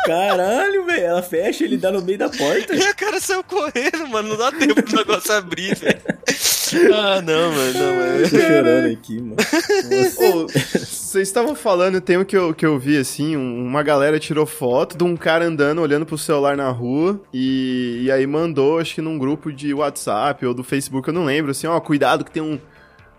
Caralho, 0.06 0.86
velho. 0.86 1.04
Ela 1.06 1.22
fecha, 1.24 1.64
ele 1.64 1.78
dá 1.78 1.92
no 1.92 2.02
meio 2.02 2.18
da 2.18 2.30
porta. 2.30 2.76
E 2.76 2.84
a 2.84 2.94
cara 2.94 3.20
saiu 3.20 3.44
correndo, 3.44 4.08
mano. 4.10 4.30
Não 4.30 4.38
dá 4.38 4.52
tempo 4.52 4.82
pro 4.82 4.96
negócio 4.98 5.32
abrir, 5.34 5.76
velho. 5.76 6.02
Ah, 6.94 7.22
não, 7.22 7.52
mano. 7.52 7.74
Não, 7.74 7.94
Eu 7.94 7.96
mano. 7.96 8.30
tô 8.30 8.40
chorando 8.40 8.92
aqui, 8.92 9.22
mano. 9.22 9.36
Vocês 10.50 11.28
estavam 11.28 11.54
falando, 11.56 12.02
tem 12.02 12.18
um 12.18 12.26
que 12.26 12.36
eu, 12.36 12.54
que 12.54 12.66
eu 12.66 12.80
vi 12.80 12.98
assim, 12.98 13.38
um- 13.38 13.64
uma 13.68 13.84
galera 13.84 14.20
tirou 14.20 14.46
foto 14.48 14.98
de 14.98 15.04
um 15.04 15.16
cara 15.16 15.46
andando, 15.46 15.80
olhando 15.80 16.06
pro 16.08 16.18
celular 16.18 16.58
na 16.58 16.70
rua, 16.72 17.22
e, 17.32 18.02
e 18.04 18.12
aí 18.12 18.26
mandou, 18.26 18.80
acho 18.80 18.96
que 18.96 19.02
num 19.02 19.18
grupo 19.20 19.54
de 19.54 19.74
WhatsApp 19.76 20.44
ou 20.46 20.54
do 20.56 20.64
Facebook, 20.64 21.08
eu 21.08 21.14
não 21.14 21.24
lembro, 21.26 21.52
assim, 21.52 21.63
ó, 21.68 21.80
cuidado 21.80 22.24
que 22.26 22.32
tem 22.32 22.42
um, 22.44 22.60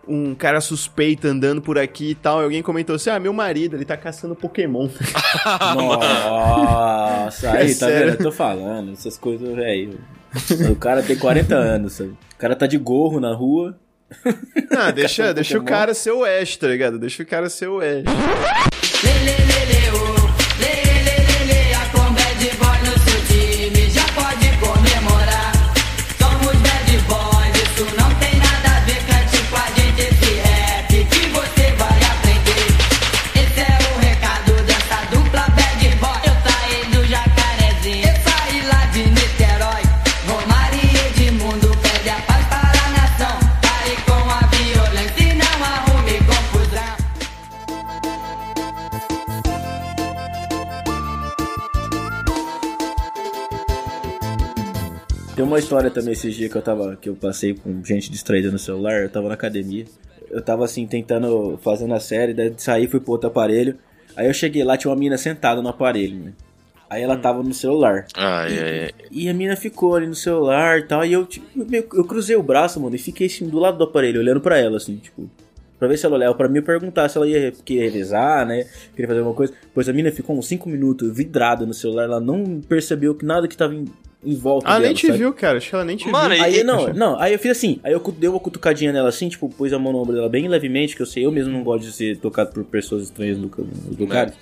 um 0.06 0.34
cara 0.34 0.60
suspeito 0.60 1.26
andando 1.26 1.60
por 1.62 1.78
aqui 1.78 2.10
e 2.10 2.14
tal, 2.14 2.40
e 2.40 2.44
alguém 2.44 2.62
comentou 2.62 2.94
assim, 2.96 3.10
ah, 3.10 3.18
meu 3.18 3.32
marido, 3.32 3.76
ele 3.76 3.84
tá 3.84 3.96
caçando 3.96 4.34
Pokémon. 4.34 4.88
Nossa, 5.74 7.50
aí, 7.52 7.70
É 7.70 7.74
tá 7.74 7.86
sério. 7.86 8.10
vendo? 8.12 8.20
Eu 8.20 8.24
tô 8.24 8.32
falando, 8.32 8.92
essas 8.92 9.16
coisas, 9.18 9.54
velho. 9.54 9.98
O 10.70 10.76
cara 10.76 11.02
tem 11.02 11.16
40 11.16 11.54
anos, 11.54 11.92
sabe? 11.94 12.10
O 12.10 12.36
cara 12.38 12.56
tá 12.56 12.66
de 12.66 12.76
gorro 12.78 13.20
na 13.20 13.32
rua. 13.34 13.78
ah, 14.76 14.90
deixa, 14.94 15.32
deixa 15.32 15.58
o 15.58 15.64
cara 15.64 15.94
ser 15.94 16.10
o 16.12 16.24
Ash, 16.24 16.56
tá 16.56 16.66
ligado? 16.66 16.98
Deixa 16.98 17.22
o 17.22 17.26
cara 17.26 17.48
ser 17.48 17.68
o 17.68 17.78
Ash. 17.80 18.04
Uma 55.54 55.58
história 55.58 55.90
também 55.90 56.12
esses 56.12 56.34
dias 56.34 56.50
que 56.50 56.56
eu 56.56 56.62
tava. 56.62 56.96
que 56.96 57.08
eu 57.08 57.14
passei 57.14 57.54
com 57.54 57.82
gente 57.84 58.10
distraída 58.10 58.50
no 58.50 58.58
celular, 58.58 59.02
eu 59.02 59.08
tava 59.08 59.28
na 59.28 59.34
academia. 59.34 59.84
Eu 60.30 60.42
tava 60.42 60.64
assim, 60.64 60.86
tentando, 60.86 61.58
fazendo 61.62 61.94
a 61.94 62.00
série, 62.00 62.34
daí 62.34 62.52
saí, 62.56 62.88
fui 62.88 63.00
pro 63.00 63.12
outro 63.12 63.28
aparelho. 63.28 63.76
Aí 64.16 64.26
eu 64.26 64.34
cheguei 64.34 64.64
lá, 64.64 64.76
tinha 64.76 64.90
uma 64.90 64.98
mina 64.98 65.16
sentada 65.16 65.62
no 65.62 65.68
aparelho, 65.68 66.18
né? 66.18 66.32
Aí 66.90 67.02
ela 67.02 67.16
tava 67.16 67.42
no 67.42 67.54
celular. 67.54 68.06
Ai, 68.16 68.58
ai, 68.58 68.80
ai. 68.84 68.90
E 69.10 69.28
a 69.28 69.34
mina 69.34 69.56
ficou 69.56 69.94
ali 69.94 70.06
no 70.06 70.14
celular 70.14 70.78
e 70.78 70.82
tal. 70.82 71.04
E 71.04 71.12
eu, 71.12 71.24
tipo, 71.24 71.46
eu 71.92 72.04
cruzei 72.04 72.36
o 72.36 72.42
braço, 72.42 72.80
mano, 72.80 72.94
e 72.94 72.98
fiquei 72.98 73.26
assim 73.26 73.48
do 73.48 73.58
lado 73.58 73.78
do 73.78 73.84
aparelho, 73.84 74.20
olhando 74.20 74.40
pra 74.40 74.58
ela, 74.58 74.76
assim, 74.76 74.96
tipo. 74.96 75.28
Pra 75.78 75.88
ver 75.88 75.98
se 75.98 76.06
ela 76.06 76.14
olhava 76.14 76.34
pra 76.34 76.48
mim 76.48 76.58
e 76.58 76.62
perguntar 76.62 77.08
se 77.08 77.18
ela 77.18 77.26
ia 77.26 77.52
querer 77.64 77.90
revezar, 77.90 78.46
né? 78.46 78.64
Queria 78.92 79.08
fazer 79.08 79.18
alguma 79.18 79.36
coisa. 79.36 79.52
Pois 79.74 79.88
a 79.88 79.92
mina 79.92 80.10
ficou 80.12 80.36
uns 80.38 80.46
5 80.46 80.68
minutos 80.68 81.14
vidrada 81.14 81.66
no 81.66 81.74
celular, 81.74 82.04
ela 82.04 82.20
não 82.20 82.60
percebeu 82.60 83.14
que 83.14 83.24
nada 83.24 83.48
que 83.48 83.56
tava 83.56 83.74
em, 84.24 84.34
volta 84.36 84.66
Ah, 84.68 84.72
dela. 84.74 84.84
nem 84.86 84.94
te 84.94 85.06
sabe? 85.06 85.18
viu, 85.18 85.32
cara. 85.32 85.58
Acho 85.58 85.68
que 85.68 85.74
ela 85.74 85.84
nem 85.84 85.96
te 85.96 86.08
Mano, 86.08 86.34
viu. 86.34 86.42
Aí, 86.44 86.60
E- 86.60 86.64
não, 86.64 86.86
não, 86.94 87.20
aí 87.20 87.32
eu 87.32 87.38
fiz 87.38 87.50
assim, 87.52 87.78
aí 87.84 87.92
eu 87.92 88.00
dei 88.18 88.28
uma 88.28 88.40
cutucadinha 88.40 88.92
nela 88.92 89.08
assim, 89.08 89.28
tipo, 89.28 89.48
pus 89.48 89.72
a 89.72 89.78
mão 89.78 89.92
no 89.92 89.98
ombro 90.00 90.14
dela 90.14 90.28
bem 90.28 90.48
levemente, 90.48 90.96
que 90.96 91.02
eu 91.02 91.06
sei, 91.06 91.24
eu 91.26 91.32
mesmo 91.32 91.52
não 91.52 91.62
gosto 91.62 91.84
de 91.84 91.92
ser 91.92 92.16
tocado 92.18 92.52
por 92.52 92.64
pessoas 92.64 93.04
estranhas 93.04 93.38
no, 93.38 93.50
nos 93.86 93.96
lugares. 93.98 94.34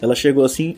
Ela 0.00 0.14
chegou 0.14 0.44
assim, 0.44 0.76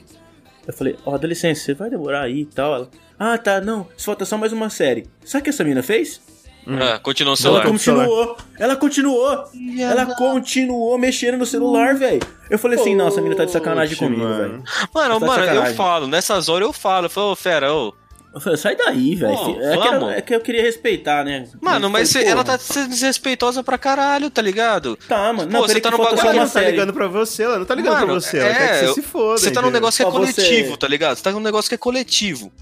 eu 0.67 0.73
falei, 0.73 0.97
ó, 1.05 1.17
dá 1.19 1.27
licença, 1.29 1.61
você 1.63 1.75
vai 1.75 1.91
demorar 1.91 2.23
aí 2.23 2.41
e 2.41 2.47
tal? 2.47 2.75
Ela, 2.75 2.89
ah, 3.19 3.37
tá, 3.37 3.61
não, 3.61 3.87
falta 3.99 4.25
só 4.25 4.39
mais 4.39 4.53
uma 4.53 4.71
série. 4.71 5.07
Sabe 5.25 5.43
o 5.43 5.45
que 5.45 5.51
essa 5.51 5.65
mina 5.65 5.83
fez? 5.83 6.21
Ah, 6.67 6.99
continua 6.99 7.33
o 7.33 7.35
Ela 7.35 7.37
celular. 7.37 7.67
continuou, 7.67 8.37
ela 8.59 8.77
continuou, 8.77 9.45
ela 9.81 10.07
continuou 10.15 10.99
mexendo 10.99 11.39
no 11.39 11.47
celular, 11.47 11.95
velho. 11.95 12.21
Eu 12.51 12.59
falei 12.59 12.79
assim, 12.79 12.95
não, 12.95 13.09
essa 13.09 13.21
mina 13.23 13.35
tá 13.35 13.47
de 13.47 13.51
sacanagem 13.51 13.97
Poxa, 13.97 14.05
comigo, 14.07 14.23
mano. 14.23 14.37
velho. 14.43 14.63
Mano, 14.95 15.21
Tá 15.21 15.27
mano, 15.27 15.45
eu 15.45 15.75
falo, 15.75 16.07
nessas 16.07 16.49
horas 16.51 16.67
eu 16.69 16.73
falo, 16.73 17.07
eu 17.07 17.11
falo, 17.11 17.33
ô 17.33 17.37
fera, 17.37 17.73
ô. 17.75 17.95
Eu 18.33 18.41
falei, 18.41 18.57
sai 18.57 18.77
daí, 18.77 19.17
velho. 19.17 19.33
É, 19.61 19.77
que 19.77 19.89
é 19.89 20.21
que 20.21 20.35
eu 20.37 20.41
queria 20.41 20.63
respeitar, 20.63 21.25
né? 21.25 21.49
Mano, 21.61 21.91
mas 21.91 22.11
cê- 22.11 22.23
ela 22.25 22.45
tá 22.45 22.57
sendo 22.59 22.89
desrespeitosa 22.91 23.63
pra 23.65 23.77
caralho, 23.77 24.31
tá 24.31 24.41
ligado? 24.41 24.97
Tá, 25.09 25.33
mano. 25.33 25.51
Pô, 25.51 25.59
Não, 25.59 25.67
você 25.67 25.81
tá 25.81 25.91
que 25.91 25.97
no 25.99 26.05
bagulho 26.05 26.21
Ela 26.21 26.33
não 26.35 26.49
tá 26.49 26.61
ligando 26.61 26.93
pra 26.93 27.09
você, 27.09 27.43
ela 27.43 27.59
não 27.59 27.65
tá 27.67 27.75
ligando 27.75 27.93
Mano, 27.95 28.07
pra 28.07 28.15
você, 28.15 28.39
ela 28.39 28.55
quer 28.55 28.81
que 28.81 28.87
você 28.87 28.95
se 28.95 29.03
foda. 29.03 29.39
Você 29.41 29.51
tá 29.51 29.61
num 29.61 29.71
negócio 29.71 29.97
que 30.05 30.09
é 30.09 30.13
Só 30.13 30.19
você- 30.19 30.33
coletivo, 30.43 30.77
tá 30.77 30.87
ligado? 30.87 31.17
Você 31.17 31.23
tá 31.25 31.33
num 31.33 31.41
negócio 31.41 31.69
que 31.69 31.75
é 31.75 31.79
coletivo. 31.79 32.53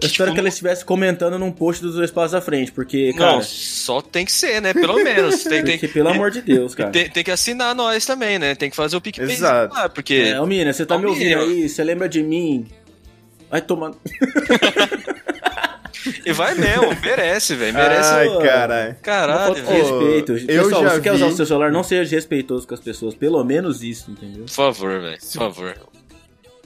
Eu 0.00 0.06
espero 0.06 0.26
tipo, 0.30 0.34
que 0.34 0.38
ela 0.40 0.48
estivesse 0.48 0.84
comentando 0.84 1.38
num 1.40 1.50
post 1.50 1.82
dos 1.82 1.94
dois 1.96 2.10
passos 2.10 2.34
à 2.34 2.40
frente, 2.40 2.70
porque, 2.70 3.12
cara. 3.14 3.32
Não, 3.36 3.42
só 3.42 4.00
tem 4.00 4.24
que 4.24 4.30
ser, 4.30 4.60
né? 4.62 4.72
Pelo 4.72 4.94
menos. 5.02 5.42
Tem, 5.42 5.62
tem, 5.64 5.76
porque, 5.78 5.88
pelo 5.88 6.08
amor 6.10 6.30
de 6.30 6.40
Deus, 6.40 6.72
cara. 6.76 6.90
tem, 6.90 7.08
tem 7.08 7.24
que 7.24 7.30
assinar 7.32 7.74
nós 7.74 8.04
também, 8.06 8.38
né? 8.38 8.54
Tem 8.54 8.70
que 8.70 8.76
fazer 8.76 8.96
o 8.96 9.00
PicPay. 9.00 9.28
Exato. 9.28 9.74
lá, 9.74 9.88
porque. 9.88 10.14
É, 10.34 10.40
ô 10.40 10.46
Mina, 10.46 10.72
você 10.72 10.86
tá 10.86 10.94
Ô, 10.94 10.98
me 11.00 11.06
ouvindo 11.06 11.40
aí? 11.40 11.68
Você 11.68 11.82
lembra 11.82 12.08
de 12.08 12.22
mim? 12.22 12.66
Vai 13.50 13.60
tomar. 13.62 13.92
E 16.24 16.32
vai 16.32 16.54
mesmo, 16.54 16.94
merece, 17.02 17.54
velho. 17.54 17.74
Merece. 17.74 18.10
Ai, 18.10 18.28
caralho. 18.40 18.96
Caralho, 19.02 19.54
respeito. 19.54 20.32
eu 20.48 20.64
Pessoal, 20.64 20.82
já 20.84 20.90
você 20.90 21.00
quer 21.00 21.10
vi- 21.10 21.16
usar 21.16 21.26
o 21.26 21.36
seu 21.36 21.46
celular, 21.46 21.70
não 21.72 21.82
seja 21.82 22.02
desrespeitoso 22.04 22.66
com 22.66 22.74
as 22.74 22.80
pessoas. 22.80 23.14
Pelo 23.14 23.42
menos 23.44 23.82
isso, 23.82 24.10
entendeu? 24.10 24.44
Por 24.44 24.50
favor, 24.50 25.00
velho. 25.00 25.18
Por 25.18 25.28
favor. 25.38 25.74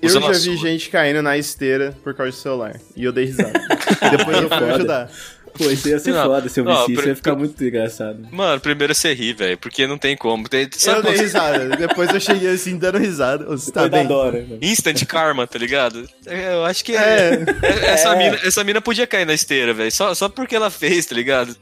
Eu 0.00 0.06
Usa 0.08 0.20
já 0.20 0.28
vi 0.28 0.34
sua. 0.34 0.56
gente 0.56 0.90
caindo 0.90 1.22
na 1.22 1.38
esteira 1.38 1.94
por 2.02 2.12
causa 2.14 2.32
do 2.32 2.36
celular. 2.36 2.76
E 2.96 3.04
eu 3.04 3.12
dei 3.12 3.26
risada. 3.26 3.52
Depois 4.16 4.36
eu 4.42 4.48
fui 4.48 4.70
ajudar. 4.72 5.10
Pô, 5.56 5.70
isso 5.70 5.88
ia 5.88 5.98
ser 5.98 6.12
Não, 6.12 6.24
foda 6.26 6.48
se 6.48 6.60
eu 6.60 6.64
não, 6.64 6.86
visse 6.86 6.92
isso, 7.00 7.08
ia 7.08 7.16
ficar 7.16 7.34
muito 7.34 7.62
engraçado. 7.62 8.26
Mano, 8.30 8.60
primeiro 8.60 8.94
você 8.94 9.12
ri, 9.12 9.32
velho, 9.32 9.58
porque 9.58 9.86
não 9.86 9.98
tem 9.98 10.16
como. 10.16 10.48
Tem, 10.48 10.62
Eu 10.62 10.68
sabe 10.72 11.02
dei 11.02 11.12
quando- 11.12 11.20
risada. 11.22 11.68
Depois 11.76 12.10
eu 12.14 12.20
cheguei 12.20 12.48
assim, 12.50 12.78
dando 12.78 12.98
risada. 12.98 13.44
Você 13.44 13.70
tá 13.70 13.82
da 13.86 13.98
bem? 13.98 14.06
dó, 14.06 14.30
né? 14.30 14.44
Instant 14.62 15.04
karma, 15.04 15.46
tá 15.46 15.58
ligado? 15.58 16.08
É, 16.26 16.54
Eu 16.54 16.64
acho 16.64 16.84
que 16.84 16.96
É. 16.96 17.44
essa, 17.84 18.14
É. 18.14 18.16
Mina, 18.18 18.40
essa 18.42 18.64
mina 18.64 18.80
podia 18.80 19.06
cair 19.06 19.26
na 19.26 19.34
esteira, 19.34 19.74
velho. 19.74 19.92
Só, 19.92 20.14
só 20.14 20.28
porque 20.28 20.56
ela 20.56 20.70
fez, 20.70 21.06
tá 21.06 21.14
ligado? 21.14 21.54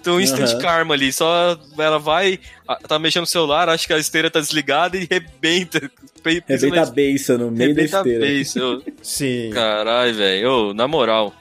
Então, 0.00 0.20
instant 0.20 0.50
Aham. 0.50 0.58
karma 0.60 0.94
ali. 0.94 1.12
Só 1.12 1.58
ela 1.78 1.98
vai, 1.98 2.38
tá 2.88 2.98
mexendo 2.98 3.22
no 3.22 3.26
celular, 3.26 3.68
acha 3.68 3.86
que 3.86 3.92
a 3.92 3.98
esteira 3.98 4.30
tá 4.30 4.40
desligada 4.40 4.96
e 4.96 5.06
rebenta. 5.10 5.90
Rebenta 6.24 6.82
a 6.82 6.86
beiça 6.86 7.38
no 7.38 7.50
meio 7.50 7.74
da 7.74 7.82
Rebenta 7.82 8.02
a 8.02 8.26
esteira. 8.26 8.80
Sim. 9.02 9.50
Caralho, 9.52 10.14
velho. 10.14 10.50
Ô, 10.50 10.74
Na 10.74 10.88
moral. 10.88 11.32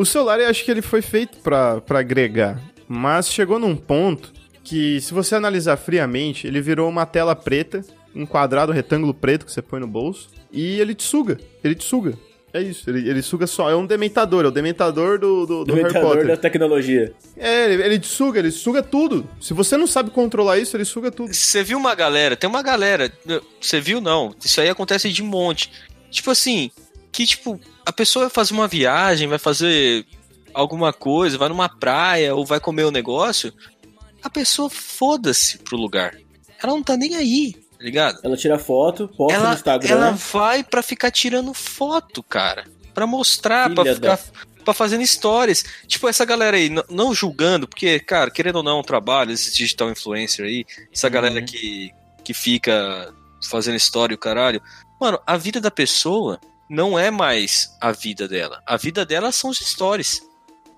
O 0.00 0.06
celular 0.06 0.40
eu 0.40 0.48
acho 0.48 0.64
que 0.64 0.70
ele 0.70 0.80
foi 0.80 1.02
feito 1.02 1.40
pra, 1.40 1.78
pra 1.82 1.98
agregar. 1.98 2.58
Mas 2.88 3.30
chegou 3.30 3.58
num 3.58 3.76
ponto 3.76 4.32
que, 4.64 4.98
se 4.98 5.12
você 5.12 5.34
analisar 5.34 5.76
friamente, 5.76 6.46
ele 6.46 6.62
virou 6.62 6.88
uma 6.88 7.04
tela 7.04 7.36
preta, 7.36 7.84
um 8.16 8.24
quadrado, 8.24 8.72
um 8.72 8.74
retângulo 8.74 9.12
preto 9.12 9.44
que 9.44 9.52
você 9.52 9.60
põe 9.60 9.78
no 9.78 9.86
bolso. 9.86 10.30
E 10.50 10.80
ele 10.80 10.94
te 10.94 11.02
suga. 11.02 11.36
Ele 11.62 11.74
te 11.74 11.84
suga. 11.84 12.14
É 12.50 12.62
isso. 12.62 12.88
Ele, 12.88 13.10
ele 13.10 13.20
suga 13.20 13.46
só. 13.46 13.68
É 13.68 13.76
um 13.76 13.84
dementador. 13.84 14.46
É 14.46 14.48
o 14.48 14.50
dementador 14.50 15.18
do, 15.18 15.44
do, 15.44 15.64
do 15.66 15.74
Harry 15.74 15.88
Dementador 15.88 16.16
Potter. 16.16 16.26
da 16.28 16.36
tecnologia. 16.38 17.12
É, 17.36 17.70
ele, 17.70 17.82
ele 17.82 17.98
te 17.98 18.08
suga. 18.08 18.38
Ele 18.38 18.50
suga 18.50 18.82
tudo. 18.82 19.28
Se 19.38 19.52
você 19.52 19.76
não 19.76 19.86
sabe 19.86 20.08
controlar 20.08 20.58
isso, 20.58 20.78
ele 20.78 20.86
suga 20.86 21.10
tudo. 21.10 21.34
Você 21.34 21.62
viu 21.62 21.76
uma 21.76 21.94
galera, 21.94 22.34
tem 22.36 22.48
uma 22.48 22.62
galera, 22.62 23.12
você 23.60 23.82
viu 23.82 24.00
não, 24.00 24.34
isso 24.42 24.62
aí 24.62 24.70
acontece 24.70 25.12
de 25.12 25.22
monte. 25.22 25.70
Tipo 26.10 26.30
assim, 26.30 26.70
que 27.12 27.26
tipo, 27.26 27.60
a 27.90 27.92
pessoa 27.92 28.24
vai 28.26 28.30
fazer 28.30 28.54
uma 28.54 28.66
viagem, 28.68 29.28
vai 29.28 29.38
fazer 29.38 30.06
alguma 30.54 30.92
coisa, 30.92 31.36
vai 31.38 31.48
numa 31.48 31.68
praia 31.68 32.34
ou 32.34 32.44
vai 32.46 32.58
comer 32.60 32.84
um 32.86 32.90
negócio, 32.90 33.52
a 34.22 34.30
pessoa 34.30 34.68
foda-se 34.70 35.58
pro 35.58 35.76
lugar. 35.76 36.16
Ela 36.62 36.72
não 36.72 36.82
tá 36.82 36.96
nem 36.96 37.16
aí, 37.16 37.52
tá 37.54 37.84
ligado? 37.84 38.20
Ela 38.22 38.36
tira 38.36 38.58
foto, 38.58 39.08
posta 39.08 39.38
no 39.38 39.44
Ela, 39.46 39.54
Instagram. 39.54 39.90
ela 39.90 40.10
vai 40.12 40.62
pra 40.64 40.82
ficar 40.82 41.10
tirando 41.10 41.52
foto, 41.54 42.22
cara. 42.22 42.64
Pra 42.94 43.06
mostrar, 43.06 43.72
pra 43.74 43.82
Filha 43.84 43.94
ficar. 43.94 44.16
da- 44.16 44.50
Pra 44.64 44.74
fazendo 44.74 45.06
stories. 45.06 45.64
Tipo, 45.86 46.06
essa 46.06 46.22
galera 46.22 46.54
aí, 46.54 46.68
não 46.90 47.14
julgando, 47.14 47.66
porque, 47.66 47.98
cara, 47.98 48.30
querendo 48.30 48.56
ou 48.56 48.62
não, 48.62 48.80
é 48.80 48.82
trabalho, 48.82 49.32
esse 49.32 49.50
digital 49.56 49.90
influencer 49.90 50.44
aí, 50.44 50.66
essa 50.92 51.06
Uhum. 51.06 51.12
galera 51.14 51.40
que, 51.42 51.90
que 52.22 52.34
fica 52.34 53.10
fazendo 53.48 53.76
story, 53.76 54.12
o 54.14 54.18
caralho. 54.18 54.60
Mano, 55.00 55.18
a 55.26 55.38
vida 55.38 55.62
da 55.62 55.70
pessoa 55.70 56.38
não 56.70 56.96
é 56.96 57.10
mais 57.10 57.76
a 57.80 57.90
vida 57.90 58.28
dela. 58.28 58.62
A 58.64 58.76
vida 58.76 59.04
dela 59.04 59.32
são 59.32 59.50
os 59.50 59.58
stories. 59.58 60.22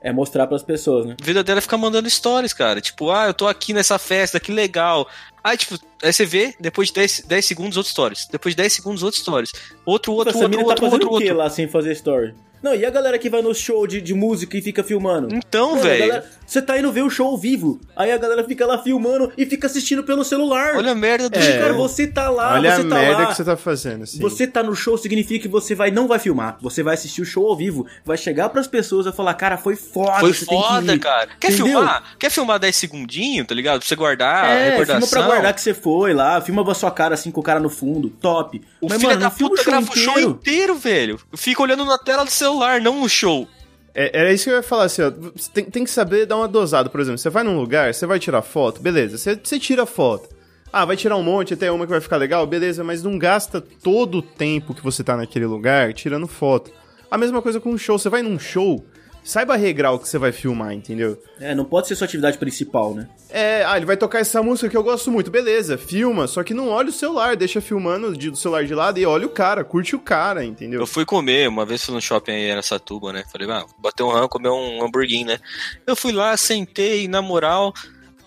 É 0.00 0.10
mostrar 0.10 0.46
pras 0.46 0.62
pessoas, 0.62 1.04
né? 1.06 1.14
A 1.20 1.24
vida 1.24 1.44
dela 1.44 1.58
é 1.58 1.60
ficar 1.60 1.76
mandando 1.76 2.08
stories, 2.08 2.54
cara. 2.54 2.80
Tipo, 2.80 3.10
ah, 3.10 3.26
eu 3.26 3.34
tô 3.34 3.46
aqui 3.46 3.74
nessa 3.74 3.98
festa, 3.98 4.40
que 4.40 4.50
legal. 4.50 5.06
Aí, 5.44 5.56
tipo, 5.56 5.78
aí 6.02 6.12
você 6.12 6.24
vê, 6.24 6.54
depois 6.58 6.88
de 6.88 6.94
10, 6.94 7.24
10 7.28 7.44
segundos, 7.44 7.76
outros 7.76 7.92
stories. 7.92 8.26
Depois 8.26 8.56
de 8.56 8.62
10 8.62 8.72
segundos, 8.72 9.02
outros 9.02 9.22
stories. 9.22 9.52
Outro, 9.84 10.14
outro, 10.14 10.30
Essa 10.30 10.44
outro, 10.44 10.58
outro, 10.60 10.74
tá 10.74 10.80
fazendo 10.80 11.02
outro, 11.02 11.16
o 11.16 11.18
quê 11.18 11.24
outro. 11.26 11.36
lá 11.36 11.50
sem 11.50 11.68
fazer 11.68 11.92
story? 11.92 12.34
Não, 12.62 12.74
e 12.74 12.86
a 12.86 12.90
galera 12.90 13.18
que 13.18 13.28
vai 13.28 13.42
no 13.42 13.54
show 13.54 13.86
de, 13.86 14.00
de 14.00 14.14
música 14.14 14.56
e 14.56 14.62
fica 14.62 14.82
filmando? 14.82 15.34
Então, 15.34 15.78
velho. 15.78 16.22
Você 16.52 16.60
tá 16.60 16.78
indo 16.78 16.92
ver 16.92 17.00
o 17.02 17.08
show 17.08 17.28
ao 17.28 17.38
vivo, 17.38 17.80
aí 17.96 18.12
a 18.12 18.18
galera 18.18 18.44
fica 18.44 18.66
lá 18.66 18.76
filmando 18.76 19.32
e 19.38 19.46
fica 19.46 19.66
assistindo 19.66 20.04
pelo 20.04 20.22
celular. 20.22 20.76
Olha 20.76 20.92
a 20.92 20.94
merda 20.94 21.30
do 21.30 21.38
É. 21.38 21.58
Cara, 21.58 21.72
você 21.72 22.06
tá 22.06 22.28
lá, 22.28 22.52
Olha 22.52 22.74
você 22.74 22.82
a 22.82 22.88
tá 22.90 22.94
merda 22.94 23.22
lá. 23.22 23.26
que 23.28 23.34
você 23.36 23.44
tá 23.44 23.56
fazendo. 23.56 24.02
Assim. 24.02 24.18
Você 24.20 24.46
tá 24.46 24.62
no 24.62 24.76
show 24.76 24.98
significa 24.98 25.40
que 25.40 25.48
você 25.48 25.74
vai 25.74 25.90
não 25.90 26.06
vai 26.06 26.18
filmar, 26.18 26.58
você 26.60 26.82
vai 26.82 26.92
assistir 26.92 27.22
o 27.22 27.24
show 27.24 27.46
ao 27.46 27.56
vivo, 27.56 27.86
vai 28.04 28.18
chegar 28.18 28.50
pras 28.50 28.66
pessoas 28.66 29.06
e 29.06 29.12
falar, 29.12 29.32
cara, 29.32 29.56
foi 29.56 29.76
foda, 29.76 30.20
Foi 30.20 30.34
você 30.34 30.44
tem 30.44 30.60
que 30.60 30.68
foda, 30.68 30.94
ir. 30.94 30.98
cara. 30.98 31.28
Quer 31.40 31.52
Entendeu? 31.52 31.66
filmar? 31.78 32.04
Quer 32.18 32.30
filmar 32.30 32.58
10 32.58 32.76
segundinhos, 32.76 33.46
tá 33.46 33.54
ligado? 33.54 33.78
Pra 33.78 33.88
você 33.88 33.96
guardar 33.96 34.44
a 34.44 34.48
É, 34.50 34.70
recordação. 34.72 35.00
filma 35.08 35.10
pra 35.10 35.22
guardar 35.34 35.54
que 35.54 35.60
você 35.62 35.72
foi 35.72 36.12
lá, 36.12 36.38
filma 36.42 36.70
a 36.70 36.74
sua 36.74 36.90
cara 36.90 37.14
assim 37.14 37.30
com 37.30 37.40
o 37.40 37.42
cara 37.42 37.60
no 37.60 37.70
fundo, 37.70 38.10
top. 38.10 38.60
O 38.78 38.88
Mas, 38.90 38.98
filho 38.98 39.08
mano, 39.08 39.20
da 39.22 39.30
puta 39.30 39.54
o 39.54 39.56
show 39.56 39.64
grava 39.64 39.90
o 39.90 39.96
show 39.96 40.12
inteiro. 40.18 40.30
inteiro, 40.30 40.74
velho. 40.74 41.20
Fica 41.34 41.62
olhando 41.62 41.86
na 41.86 41.96
tela 41.96 42.24
do 42.26 42.30
celular, 42.30 42.78
não 42.78 43.00
o 43.00 43.08
show. 43.08 43.48
É, 43.94 44.20
era 44.20 44.32
isso 44.32 44.44
que 44.44 44.50
eu 44.50 44.56
ia 44.56 44.62
falar, 44.62 44.84
assim, 44.84 45.02
ó. 45.02 45.10
Tem, 45.52 45.64
tem 45.64 45.84
que 45.84 45.90
saber 45.90 46.26
dar 46.26 46.36
uma 46.36 46.48
dosada, 46.48 46.88
por 46.88 47.00
exemplo. 47.00 47.18
Você 47.18 47.30
vai 47.30 47.44
num 47.44 47.58
lugar, 47.58 47.92
você 47.92 48.06
vai 48.06 48.18
tirar 48.18 48.42
foto, 48.42 48.80
beleza. 48.80 49.18
Você, 49.18 49.38
você 49.42 49.58
tira 49.58 49.84
foto. 49.86 50.28
Ah, 50.72 50.86
vai 50.86 50.96
tirar 50.96 51.16
um 51.16 51.22
monte, 51.22 51.52
até 51.52 51.70
uma 51.70 51.84
que 51.84 51.90
vai 51.90 52.00
ficar 52.00 52.16
legal, 52.16 52.46
beleza, 52.46 52.82
mas 52.82 53.02
não 53.02 53.18
gasta 53.18 53.60
todo 53.60 54.18
o 54.18 54.22
tempo 54.22 54.74
que 54.74 54.82
você 54.82 55.04
tá 55.04 55.16
naquele 55.16 55.44
lugar 55.44 55.92
tirando 55.92 56.26
foto. 56.26 56.70
A 57.10 57.18
mesma 57.18 57.42
coisa 57.42 57.60
com 57.60 57.70
um 57.70 57.76
show. 57.76 57.98
Você 57.98 58.08
vai 58.08 58.22
num 58.22 58.38
show, 58.38 58.82
saiba 59.24 59.56
regrar 59.56 59.92
o 59.94 59.98
que 59.98 60.08
você 60.08 60.18
vai 60.18 60.32
filmar, 60.32 60.72
entendeu? 60.72 61.22
É, 61.40 61.54
não 61.54 61.64
pode 61.64 61.88
ser 61.88 61.94
sua 61.94 62.04
atividade 62.06 62.38
principal, 62.38 62.94
né? 62.94 63.08
É, 63.30 63.64
ah, 63.64 63.76
ele 63.76 63.86
vai 63.86 63.96
tocar 63.96 64.18
essa 64.20 64.42
música 64.42 64.68
que 64.68 64.76
eu 64.76 64.82
gosto 64.82 65.10
muito, 65.10 65.30
beleza, 65.30 65.78
filma, 65.78 66.26
só 66.26 66.42
que 66.42 66.52
não 66.52 66.68
olha 66.68 66.88
o 66.88 66.92
celular, 66.92 67.36
deixa 67.36 67.60
filmando 67.60 68.16
de- 68.16 68.30
do 68.30 68.36
celular 68.36 68.64
de 68.64 68.74
lado 68.74 68.98
e 68.98 69.06
olha 69.06 69.26
o 69.26 69.30
cara, 69.30 69.64
curte 69.64 69.94
o 69.96 70.00
cara, 70.00 70.44
entendeu? 70.44 70.80
Eu 70.80 70.86
fui 70.86 71.04
comer, 71.04 71.48
uma 71.48 71.64
vez 71.64 71.84
fui 71.84 71.94
no 71.94 72.00
shopping 72.00 72.32
aí 72.32 72.50
em 72.50 72.62
Satuba, 72.62 73.12
né? 73.12 73.24
Falei, 73.30 73.50
ah, 73.50 73.64
bater 73.78 74.02
um 74.02 74.10
ramo, 74.10 74.28
comer 74.28 74.50
um 74.50 74.84
hamburguinho, 74.84 75.26
né? 75.28 75.38
Eu 75.86 75.94
fui 75.96 76.12
lá, 76.12 76.36
sentei, 76.36 77.06
na 77.08 77.22
moral, 77.22 77.72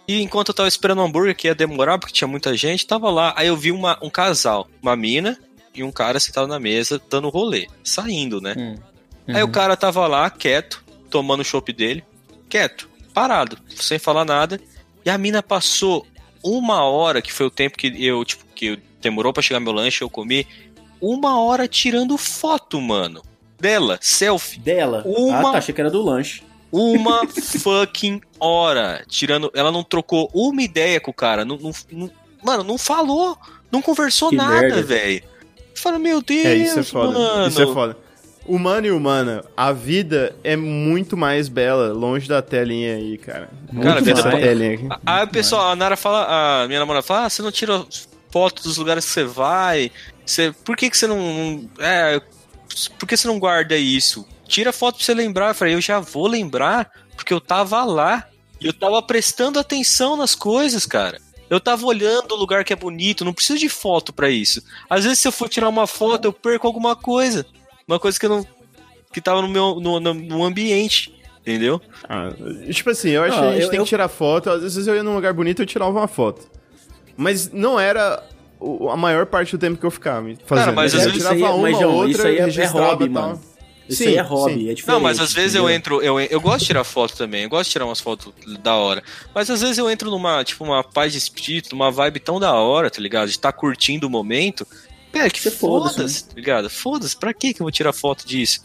e 0.07 0.21
enquanto 0.21 0.49
eu 0.49 0.53
tava 0.55 0.69
esperando 0.69 0.99
o 0.99 1.01
hambúrguer, 1.03 1.35
que 1.35 1.47
ia 1.47 1.55
demorar, 1.55 1.97
porque 1.97 2.13
tinha 2.13 2.27
muita 2.27 2.55
gente, 2.55 2.85
tava 2.87 3.09
lá. 3.09 3.33
Aí 3.35 3.47
eu 3.47 3.57
vi 3.57 3.71
uma, 3.71 3.97
um 4.01 4.09
casal, 4.09 4.67
uma 4.81 4.95
mina 4.95 5.37
e 5.73 5.83
um 5.83 5.91
cara 5.91 6.19
sentado 6.19 6.47
na 6.47 6.59
mesa, 6.59 7.01
dando 7.09 7.27
rolê, 7.29 7.67
saindo, 7.83 8.39
né? 8.39 8.53
Hum. 8.57 8.75
Aí 9.27 9.41
o 9.41 9.47
cara 9.49 9.75
tava 9.75 10.05
lá, 10.07 10.29
quieto, 10.29 10.84
tomando 11.15 11.39
o 11.39 11.45
chopp 11.45 11.71
dele, 11.71 12.03
quieto, 12.49 12.89
parado, 13.13 13.57
sem 13.73 13.97
falar 13.97 14.25
nada. 14.25 14.59
E 15.05 15.09
a 15.09 15.17
mina 15.17 15.41
passou 15.41 16.05
uma 16.43 16.83
hora, 16.83 17.21
que 17.21 17.31
foi 17.31 17.45
o 17.45 17.49
tempo 17.49 17.77
que 17.77 17.87
eu, 18.05 18.25
tipo, 18.25 18.43
que 18.53 18.77
demorou 18.99 19.31
pra 19.31 19.41
chegar 19.41 19.61
meu 19.61 19.71
lanche, 19.71 20.01
eu 20.01 20.09
comi, 20.09 20.45
uma 20.99 21.39
hora 21.39 21.69
tirando 21.69 22.17
foto, 22.17 22.81
mano. 22.81 23.21
dela, 23.57 23.97
selfie. 24.01 24.59
Dela. 24.59 25.03
Uma- 25.05 25.39
Ah, 25.39 25.51
tá, 25.53 25.57
achei 25.59 25.73
que 25.73 25.79
era 25.79 25.89
do 25.89 26.03
lanche. 26.03 26.43
Uma 26.69 27.21
fucking 27.63 28.19
hora. 28.37 29.03
Tirando. 29.07 29.49
Ela 29.55 29.71
não 29.71 29.81
trocou 29.83 30.29
uma 30.33 30.61
ideia 30.61 30.99
com 30.99 31.09
o 31.11 31.13
cara. 31.13 31.45
Não, 31.45 31.57
não- 31.57 31.71
não- 31.89 32.11
mano, 32.43 32.63
não 32.65 32.77
falou. 32.77 33.37
Não 33.71 33.81
conversou 33.81 34.29
Que 34.29 34.35
nada, 34.35 34.83
velho. 34.83 35.23
Fala, 35.73 35.97
meu 35.97 36.21
Deus, 36.21 36.45
É, 36.45 36.55
isso 36.57 36.79
é 36.79 36.83
foda. 36.83 37.17
mano. 37.17 37.47
Isso 37.47 37.61
é 37.61 37.73
foda. 37.73 37.97
Humano 38.45 38.85
e 38.85 38.91
humana, 38.91 39.43
a 39.57 39.71
vida 39.71 40.35
é 40.43 40.55
muito 40.55 41.17
mais 41.17 41.49
bela 41.49 41.91
longe 41.91 42.27
da 42.27 42.41
telinha 42.43 42.95
aí, 42.95 43.17
cara. 43.17 43.49
Cara, 43.73 43.89
a 43.89 43.93
Muito 43.93 44.03
vida 44.05 44.23
mais 44.23 44.35
é- 44.35 44.39
telinha 44.39 44.73
aqui. 44.75 44.87
Aí 45.05 45.23
o 45.23 45.27
pessoal, 45.27 45.71
a 45.71 45.75
Nara 45.75 45.97
fala, 45.97 46.61
a 46.63 46.67
minha 46.67 46.79
namorada 46.79 47.01
fala, 47.03 47.25
ah, 47.25 47.29
você 47.29 47.41
não 47.41 47.51
tira 47.51 47.83
foto 48.31 48.61
dos 48.61 48.77
lugares 48.77 49.03
que 49.05 49.11
você 49.11 49.23
vai? 49.23 49.91
Você, 50.23 50.53
por 50.63 50.77
que 50.77 50.89
que 50.91 50.97
você 50.97 51.07
não, 51.07 51.67
é, 51.79 52.21
por 52.99 53.07
que 53.07 53.17
você 53.17 53.27
não 53.27 53.39
guarda 53.39 53.75
isso? 53.75 54.27
Tira 54.47 54.71
foto 54.71 54.97
pra 54.97 55.05
você 55.05 55.13
lembrar. 55.15 55.49
Eu 55.49 55.55
falei, 55.55 55.73
eu 55.73 55.81
já 55.81 55.99
vou 55.99 56.27
lembrar, 56.27 56.91
porque 57.15 57.33
eu 57.33 57.41
tava 57.41 57.83
lá. 57.83 58.27
E 58.61 58.67
eu 58.67 58.73
tava 58.73 59.01
prestando 59.01 59.59
atenção 59.59 60.15
nas 60.15 60.35
coisas, 60.35 60.85
cara. 60.85 61.19
Eu 61.49 61.59
tava 61.59 61.85
olhando 61.85 62.31
o 62.33 62.37
lugar 62.37 62.63
que 62.63 62.73
é 62.73 62.75
bonito, 62.75 63.25
não 63.25 63.33
preciso 63.33 63.59
de 63.59 63.69
foto 63.69 64.13
pra 64.13 64.29
isso. 64.29 64.61
Às 64.89 65.03
vezes 65.03 65.19
se 65.19 65.27
eu 65.27 65.31
for 65.31 65.49
tirar 65.49 65.67
uma 65.69 65.85
foto, 65.87 66.25
eu 66.25 66.33
perco 66.33 66.65
alguma 66.67 66.95
coisa. 66.95 67.45
Uma 67.87 67.99
coisa 67.99 68.19
que 68.19 68.25
eu 68.25 68.29
não 68.29 68.47
que 69.13 69.21
tava 69.21 69.41
no 69.41 69.47
meu 69.47 69.75
no, 69.79 69.99
no- 69.99 70.13
no 70.13 70.43
ambiente, 70.43 71.13
entendeu? 71.41 71.79
Ah, 72.09 72.29
tipo 72.71 72.89
assim, 72.89 73.11
eu 73.11 73.23
acho 73.23 73.35
Não, 73.37 73.43
que 73.43 73.47
a 73.47 73.51
gente 73.53 73.63
eu- 73.63 73.69
tem 73.69 73.77
eu- 73.79 73.83
que 73.85 73.89
tirar 73.89 74.07
foto. 74.09 74.49
Às 74.49 74.61
vezes 74.61 74.87
eu 74.87 74.95
ia 74.95 75.03
num 75.03 75.15
lugar 75.15 75.33
bonito 75.33 75.59
e 75.59 75.63
eu 75.63 75.65
tirava 75.65 75.91
uma 75.91 76.07
foto. 76.07 76.41
Mas 77.15 77.49
não 77.51 77.79
era 77.79 78.21
o- 78.59 78.89
a 78.89 78.97
maior 78.97 79.25
parte 79.25 79.51
do 79.55 79.57
tempo 79.59 79.77
que 79.79 79.85
eu 79.85 79.91
ficava 79.91 80.27
fazendo. 80.45 80.73
mas 80.75 80.93
eu 80.93 80.99
às 80.99 81.05
vezes- 81.05 81.19
tirava 81.19 81.53
uma 81.55 81.61
mas, 81.69 81.77
João, 81.79 81.93
outra, 81.95 82.11
isso 82.11 82.27
aí 82.27 82.35
é- 82.35 82.39
é 82.39 82.45
registrava 82.45 82.87
hobby, 82.89 83.09
tal. 83.09 83.27
mano. 83.29 83.41
Isso 83.87 83.99
Sim, 84.01 84.07
aí 84.09 84.15
é 84.17 84.21
hobby, 84.21 84.53
sim. 84.55 84.69
é 84.69 84.73
diferente. 84.73 84.87
Não, 84.87 84.99
mas 84.99 85.19
às 85.19 85.31
vezes 85.31 85.53
eu 85.55 85.69
entendeu? 85.69 85.75
entro, 85.75 86.01
eu, 86.01 86.19
eu 86.19 86.41
gosto 86.41 86.61
de 86.61 86.65
tirar 86.65 86.83
foto 86.83 87.15
também, 87.15 87.43
eu 87.43 87.49
gosto 87.49 87.65
de 87.67 87.71
tirar 87.73 87.85
umas 87.85 88.01
fotos 88.01 88.33
da 88.63 88.75
hora. 88.75 89.03
Mas 89.33 89.47
às 89.51 89.61
vezes 89.61 89.77
eu 89.77 89.87
entro 89.89 90.09
numa, 90.09 90.43
tipo, 90.43 90.63
uma 90.63 90.83
paz 90.83 91.11
de 91.11 91.19
espírito, 91.19 91.69
numa 91.71 91.91
vibe 91.91 92.19
tão 92.19 92.39
da 92.39 92.51
hora, 92.55 92.89
tá 92.89 92.99
ligado? 92.99 93.27
De 93.27 93.35
estar 93.35 93.51
curtindo 93.53 94.07
o 94.07 94.09
momento. 94.09 94.65
É, 95.15 95.29
que 95.29 95.39
Você 95.41 95.49
foda-se, 95.51 95.95
foda-se, 95.95 96.25
tá 96.27 96.33
ligado? 96.35 96.69
Foda-se, 96.69 97.17
pra 97.17 97.33
que 97.33 97.53
que 97.53 97.61
eu 97.61 97.65
vou 97.65 97.71
tirar 97.71 97.93
foto 97.93 98.27
disso? 98.27 98.61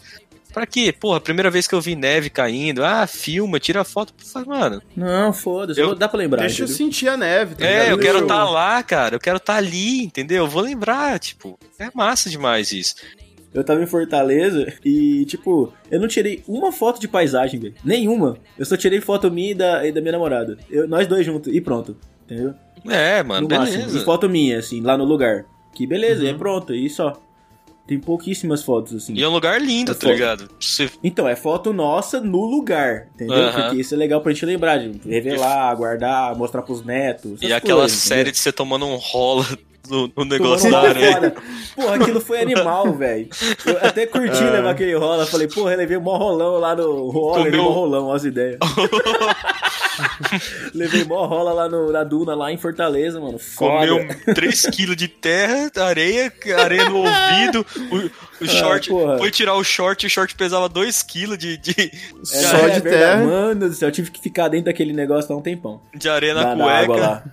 Pra 0.53 0.65
quê? 0.65 0.91
Porra, 0.91 1.21
primeira 1.21 1.49
vez 1.49 1.65
que 1.65 1.73
eu 1.73 1.79
vi 1.79 1.95
neve 1.95 2.29
caindo, 2.29 2.83
ah, 2.83 3.07
filma, 3.07 3.57
tira 3.57 3.85
foto. 3.85 4.13
Fala, 4.17 4.45
Mano, 4.45 4.81
Não, 4.95 5.31
foda-se. 5.31 5.79
Eu- 5.79 5.95
Dá 5.95 6.09
pra 6.09 6.19
lembrar. 6.19 6.41
Deixa 6.41 6.63
eu 6.63 6.65
entendeu? 6.65 6.77
sentir 6.85 7.07
a 7.07 7.15
neve, 7.15 7.55
tá 7.55 7.65
é, 7.65 7.71
ligado? 7.83 7.89
eu 7.91 7.97
quero 7.99 8.19
estar 8.19 8.43
lá, 8.49 8.83
cara, 8.83 9.15
eu 9.15 9.19
quero 9.19 9.37
estar 9.37 9.55
ali, 9.55 10.03
entendeu? 10.03 10.43
Eu 10.43 10.49
vou 10.49 10.61
lembrar, 10.61 11.17
tipo, 11.19 11.57
é 11.79 11.89
massa 11.93 12.29
demais 12.29 12.73
isso. 12.73 12.95
Eu 13.53 13.63
tava 13.63 13.81
em 13.81 13.85
Fortaleza 13.87 14.73
e, 14.83 15.25
tipo, 15.25 15.73
eu 15.89 15.99
não 15.99 16.07
tirei 16.07 16.41
uma 16.47 16.71
foto 16.71 16.99
de 16.99 17.07
paisagem, 17.07 17.59
velho. 17.59 17.73
Nenhuma. 17.83 18.37
Eu 18.57 18.65
só 18.65 18.75
tirei 18.77 18.99
foto 19.01 19.29
minha 19.31 19.51
e 19.51 19.55
da, 19.55 19.85
e 19.87 19.91
da 19.91 19.99
minha 20.01 20.13
namorada. 20.13 20.57
Eu- 20.69 20.87
nós 20.87 21.07
dois 21.07 21.25
juntos 21.25 21.53
e 21.53 21.59
pronto. 21.61 21.95
Entendeu? 22.25 22.53
É, 22.89 23.21
mano, 23.23 23.41
no 23.41 23.47
beleza. 23.47 23.77
máximo. 23.79 24.01
E 24.01 24.05
foto 24.05 24.29
minha, 24.29 24.57
assim, 24.59 24.81
lá 24.81 24.97
no 24.97 25.03
lugar. 25.03 25.45
Que 25.73 25.87
beleza, 25.87 26.21
Uhum. 26.21 26.27
e 26.27 26.29
é 26.29 26.33
pronto, 26.33 26.73
e 26.73 26.89
só. 26.89 27.13
Tem 27.87 27.99
pouquíssimas 27.99 28.63
fotos, 28.63 28.93
assim. 28.95 29.13
E 29.15 29.21
é 29.23 29.27
um 29.27 29.31
lugar 29.31 29.59
lindo, 29.59 29.91
É 29.91 29.95
tá 29.95 30.07
ligado? 30.09 30.49
Você 30.59 30.89
Então, 31.03 31.27
é 31.27 31.35
foto 31.35 31.73
nossa 31.73 32.21
no 32.21 32.45
lugar, 32.45 33.07
entendeu? 33.15 33.35
Aham. 33.35 33.63
Porque 33.63 33.81
isso 33.81 33.93
é 33.93 33.97
legal 33.97 34.21
pra 34.21 34.31
gente 34.31 34.45
lembrar, 34.45 34.77
de 34.77 34.97
revelar, 35.09 35.75
guardar, 35.75 36.35
mostrar 36.37 36.61
pros 36.61 36.85
netos. 36.85 37.41
E 37.41 37.51
aquela 37.51 37.81
coisas, 37.81 37.97
série 37.97 38.21
entendeu? 38.21 38.31
de 38.33 38.37
você 38.39 38.51
tomando 38.53 38.85
um 38.85 38.95
rola 38.95 39.45
no, 39.91 40.11
no 40.17 40.25
negócio 40.25 40.67
um 40.67 40.71
da 40.71 40.81
foda. 40.95 41.35
Porra, 41.75 41.95
aquilo 41.95 42.21
foi 42.21 42.41
animal, 42.41 42.93
velho. 42.97 43.27
Eu 43.65 43.77
até 43.77 44.05
curti 44.07 44.43
É. 44.43 44.49
levar 44.49 44.71
aquele 44.71 44.95
rola. 44.95 45.25
Falei, 45.25 45.47
porra, 45.47 45.71
eu 45.73 45.77
levei 45.77 45.97
mó 45.97 46.17
rolão 46.17 46.57
lá 46.59 46.75
no 46.75 47.09
rola, 47.09 47.37
levei 47.43 47.51
Comeu- 47.59 47.65
mó 47.65 47.71
rolão, 47.71 48.11
as 48.11 48.23
ideias. 48.23 48.57
levei 50.73 51.03
mó 51.03 51.25
rola 51.25 51.53
lá 51.53 51.69
no, 51.69 51.91
na 51.91 52.03
duna, 52.03 52.35
lá 52.35 52.51
em 52.51 52.57
Fortaleza, 52.57 53.19
mano. 53.19 53.37
Foda. 53.37 53.87
Comeu 53.87 54.07
3kg 54.33 54.95
de 54.95 55.07
terra, 55.07 55.71
areia, 55.85 56.31
areia 56.57 56.89
no 56.89 56.97
ouvido, 56.97 57.65
o, 57.91 58.43
o 58.43 58.47
short. 58.47 58.89
Ah, 58.93 59.17
foi 59.17 59.31
tirar 59.31 59.55
o 59.55 59.63
short, 59.63 60.05
o 60.05 60.09
short 60.09 60.35
pesava 60.35 60.69
2kg 60.69 61.37
de, 61.37 61.57
de, 61.57 61.71
É, 61.71 61.91
Só 62.23 62.57
é 62.57 62.69
de 62.69 62.79
verdade. 62.79 62.81
terra. 62.89 63.23
Mano 63.25 63.67
do 63.69 63.73
céu, 63.73 63.89
eu 63.89 63.93
tive 63.93 64.11
que 64.11 64.21
ficar 64.21 64.47
dentro 64.47 64.65
daquele 64.65 64.93
negócio 64.93 65.31
lá 65.31 65.37
um 65.37 65.41
tempão. 65.41 65.81
de 65.95 66.09
areia 66.09 66.33
na 66.33 66.43
da 66.43 66.55
cueca. 66.55 66.83
água 66.83 66.97
lá. 66.97 67.23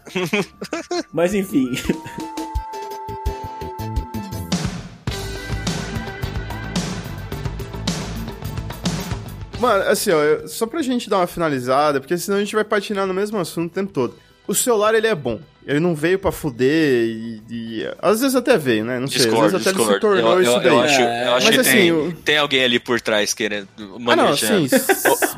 Mas 1.12 1.34
enfim. 1.34 1.66
Mano, 9.59 9.84
assim, 9.88 10.11
ó, 10.12 10.46
só 10.46 10.66
pra 10.66 10.82
gente 10.82 11.11
dar 11.11 11.18
uma 11.18 11.26
finalizada, 11.26 12.00
porque 12.00 12.16
senão 12.16 12.38
a 12.38 12.40
gente 12.40 12.54
vai 12.54 12.64
patinar 12.64 13.06
no 13.06 13.14
mesmo 13.14 13.38
assunto 13.38 13.70
o 13.70 13.74
tempo 13.74 13.92
todo. 13.92 14.14
O 14.46 14.54
celular, 14.54 14.94
ele 14.94 15.06
é 15.06 15.14
bom. 15.14 15.40
Ele 15.66 15.80
não 15.80 15.94
veio 15.94 16.18
pra 16.18 16.32
fuder 16.32 17.04
e, 17.06 17.42
e- 17.50 17.90
Às 18.00 18.20
vezes 18.22 18.34
até 18.34 18.56
veio, 18.56 18.86
né? 18.86 18.98
Não 18.98 19.06
sei. 19.06 19.18
Às 19.18 19.22
Discord, 19.26 19.52
vezes 19.52 19.66
até 19.66 19.76
ele 19.76 19.84
se 19.86 19.92
Discord. 19.92 20.00
tornou 20.00 20.32
Eu, 20.36 20.42
isso 20.42 20.50
eu, 20.52 20.61
daí. 20.61 20.72
eu 20.72 20.80
acho, 20.80 21.00
É, 21.02 21.26
eu 21.28 21.34
acho 21.34 21.46
mas 21.46 21.54
que 21.56 21.61
assim, 21.61 21.70
tem, 21.72 21.92
o- 21.92 22.12
tem 22.24 22.38
alguém 22.38 22.64
ali 22.64 22.78
por 22.80 22.98
trás 23.02 23.34
querendo 23.34 23.68
Ah, 24.09 24.16
não, 24.16 24.34
sim. 24.34 24.66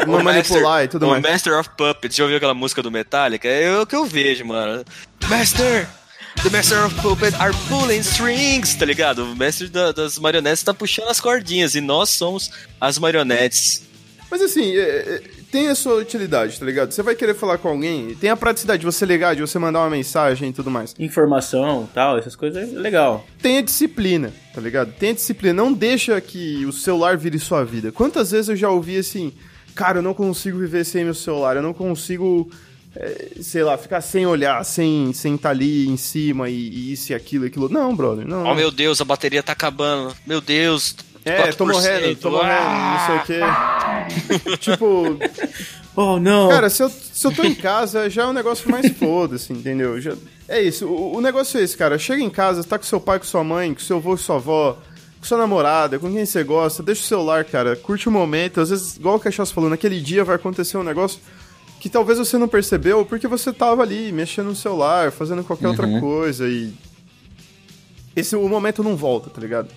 O 0.07 0.23
manipular 0.23 0.85
e 0.85 0.89
tudo 0.89 1.07
o 1.07 1.11
mais. 1.11 1.23
Master 1.23 1.59
of 1.59 1.71
Puppets, 1.77 2.15
já 2.17 2.23
ouviu 2.23 2.37
aquela 2.37 2.55
música 2.55 2.81
do 2.81 2.91
Metallica? 2.93 3.49
É 3.49 3.81
o 3.81 3.85
que 3.87 3.97
eu 3.97 4.05
vejo, 4.05 4.45
mano. 4.45 4.85
Master! 5.29 5.89
The 6.45 6.49
Master 6.51 6.87
of 6.87 6.95
Puppets 7.03 7.35
are 7.41 7.53
pulling 7.69 7.99
strings, 7.99 8.75
tá 8.77 8.85
ligado? 8.85 9.25
O 9.25 9.35
mestre 9.37 9.69
da- 9.69 9.91
das 9.91 10.17
marionetes 10.17 10.63
tá 10.63 10.73
puxando 10.73 11.09
as 11.09 11.21
cordinhas 11.21 11.75
e 11.75 11.81
nós 11.81 12.09
somos 12.11 12.53
as 12.81 12.97
marionetes. 12.99 13.83
Mas 14.31 14.41
assim, 14.41 14.77
é, 14.77 14.81
é, 14.81 15.23
tem 15.51 15.69
a 15.69 15.75
sua 15.75 15.97
utilidade, 15.97 16.59
tá 16.59 16.65
ligado? 16.65 16.93
Você 16.93 17.03
vai 17.03 17.17
querer 17.17 17.35
falar 17.35 17.59
com 17.59 17.69
alguém, 17.69 18.15
tem 18.15 18.31
a 18.31 18.37
praticidade 18.37 18.81
de 18.81 18.87
você 18.87 19.05
ligar, 19.05 19.35
de 19.35 19.41
você 19.41 19.59
mandar 19.59 19.81
uma 19.81 19.91
mensagem 19.91 20.51
e 20.51 20.53
tudo 20.53 20.71
mais. 20.71 20.95
Informação 20.99 21.89
tal, 21.93 22.17
essas 22.17 22.37
coisas 22.37 22.73
é 22.73 22.79
legal. 22.79 23.27
Tem 23.43 23.59
a 23.59 23.63
disciplina, 23.63 24.33
tá 24.55 24.61
ligado? 24.61 24.93
Tem 24.93 25.11
a 25.11 25.15
disciplina. 25.15 25.55
Não 25.55 25.73
deixa 25.73 26.21
que 26.21 26.65
o 26.65 26.73
celular 26.73 27.17
vire 27.17 27.39
sua 27.39 27.65
vida. 27.65 27.91
Quantas 27.91 28.31
vezes 28.31 28.51
eu 28.51 28.57
já 28.57 28.71
ouvi 28.71 28.99
assim, 28.99 29.33
cara, 29.75 29.99
eu 29.99 30.03
não 30.03 30.15
consigo 30.15 30.59
viver 30.59 30.85
sem 30.85 31.05
meu 31.05 31.15
celular, 31.15 31.57
eu 31.57 31.63
não 31.63 31.75
consigo, 31.75 32.49
é, 32.95 33.33
sei 33.41 33.65
lá, 33.65 33.77
ficar 33.77 34.01
sem 34.01 34.27
olhar, 34.27 34.65
sem 34.65 35.13
sem 35.13 35.35
estar 35.35 35.51
ali 35.51 35.89
em 35.89 35.97
cima 35.97 36.49
e, 36.49 36.55
e 36.55 36.93
isso 36.93 37.11
e 37.11 37.15
aquilo 37.17 37.45
e 37.45 37.49
aquilo. 37.49 37.69
Não, 37.69 37.97
brother, 37.97 38.27
não. 38.27 38.45
Oh 38.45 38.55
meu 38.55 38.71
Deus, 38.71 39.01
a 39.01 39.05
bateria 39.05 39.43
tá 39.43 39.53
acabando. 39.53 40.15
Meu 40.25 40.41
Deus. 40.41 40.95
É, 41.25 41.53
tô 41.53 41.65
4%. 41.67 41.73
morrendo, 41.73 42.17
tô 42.17 42.31
morrendo, 42.31 42.71
não 42.71 43.07
sei 43.07 43.17
o 43.17 43.23
quê. 43.25 44.57
tipo, 44.59 45.19
Oh, 45.97 46.19
não. 46.19 46.49
Cara, 46.49 46.71
se 46.71 46.83
eu, 46.83 46.89
se 46.89 47.27
eu 47.27 47.33
tô 47.33 47.43
em 47.43 47.55
casa, 47.55 48.09
já 48.09 48.23
é 48.23 48.27
um 48.27 48.33
negócio 48.33 48.71
mais 48.71 48.89
foda-se, 48.97 49.53
entendeu? 49.53 50.01
Já, 50.01 50.15
é 50.49 50.63
isso, 50.63 50.87
o, 50.87 51.17
o 51.17 51.21
negócio 51.21 51.59
é 51.59 51.63
esse, 51.63 51.77
cara. 51.77 51.99
Chega 51.99 52.23
em 52.23 52.31
casa, 52.31 52.63
tá 52.65 52.79
com 52.79 52.85
seu 52.85 53.01
pai, 53.01 53.19
com 53.19 53.25
sua 53.25 53.43
mãe, 53.43 53.75
com 53.75 53.81
seu 53.81 53.97
avô, 53.97 54.11
com 54.11 54.17
sua 54.17 54.37
avó, 54.37 54.79
com 55.19 55.27
sua 55.27 55.39
namorada, 55.39 55.99
com 55.99 56.11
quem 56.11 56.25
você 56.25 56.45
gosta, 56.45 56.83
deixa 56.83 57.03
o 57.03 57.05
celular, 57.05 57.45
cara. 57.45 57.77
Curte 57.77 58.09
o 58.09 58.13
momento. 58.13 58.61
Às 58.61 58.71
vezes, 58.71 58.97
igual 58.97 59.17
o 59.17 59.21
Cachaça 59.21 59.53
falou, 59.53 59.69
naquele 59.69 60.01
dia 60.01 60.25
vai 60.25 60.37
acontecer 60.37 60.79
um 60.79 60.83
negócio 60.83 61.21
que 61.81 61.89
talvez 61.89 62.19
você 62.19 62.39
não 62.39 62.47
percebeu 62.47 63.05
porque 63.05 63.27
você 63.27 63.53
tava 63.53 63.83
ali 63.83 64.13
mexendo 64.13 64.47
no 64.47 64.57
celular, 64.57 65.11
fazendo 65.11 65.43
qualquer 65.45 65.69
outra 65.69 66.01
coisa 66.01 66.49
e. 66.49 66.73
Esse, 68.15 68.35
o 68.37 68.49
momento 68.49 68.83
não 68.83 68.97
volta, 68.97 69.31
tá 69.31 69.41
ligado? 69.41 69.69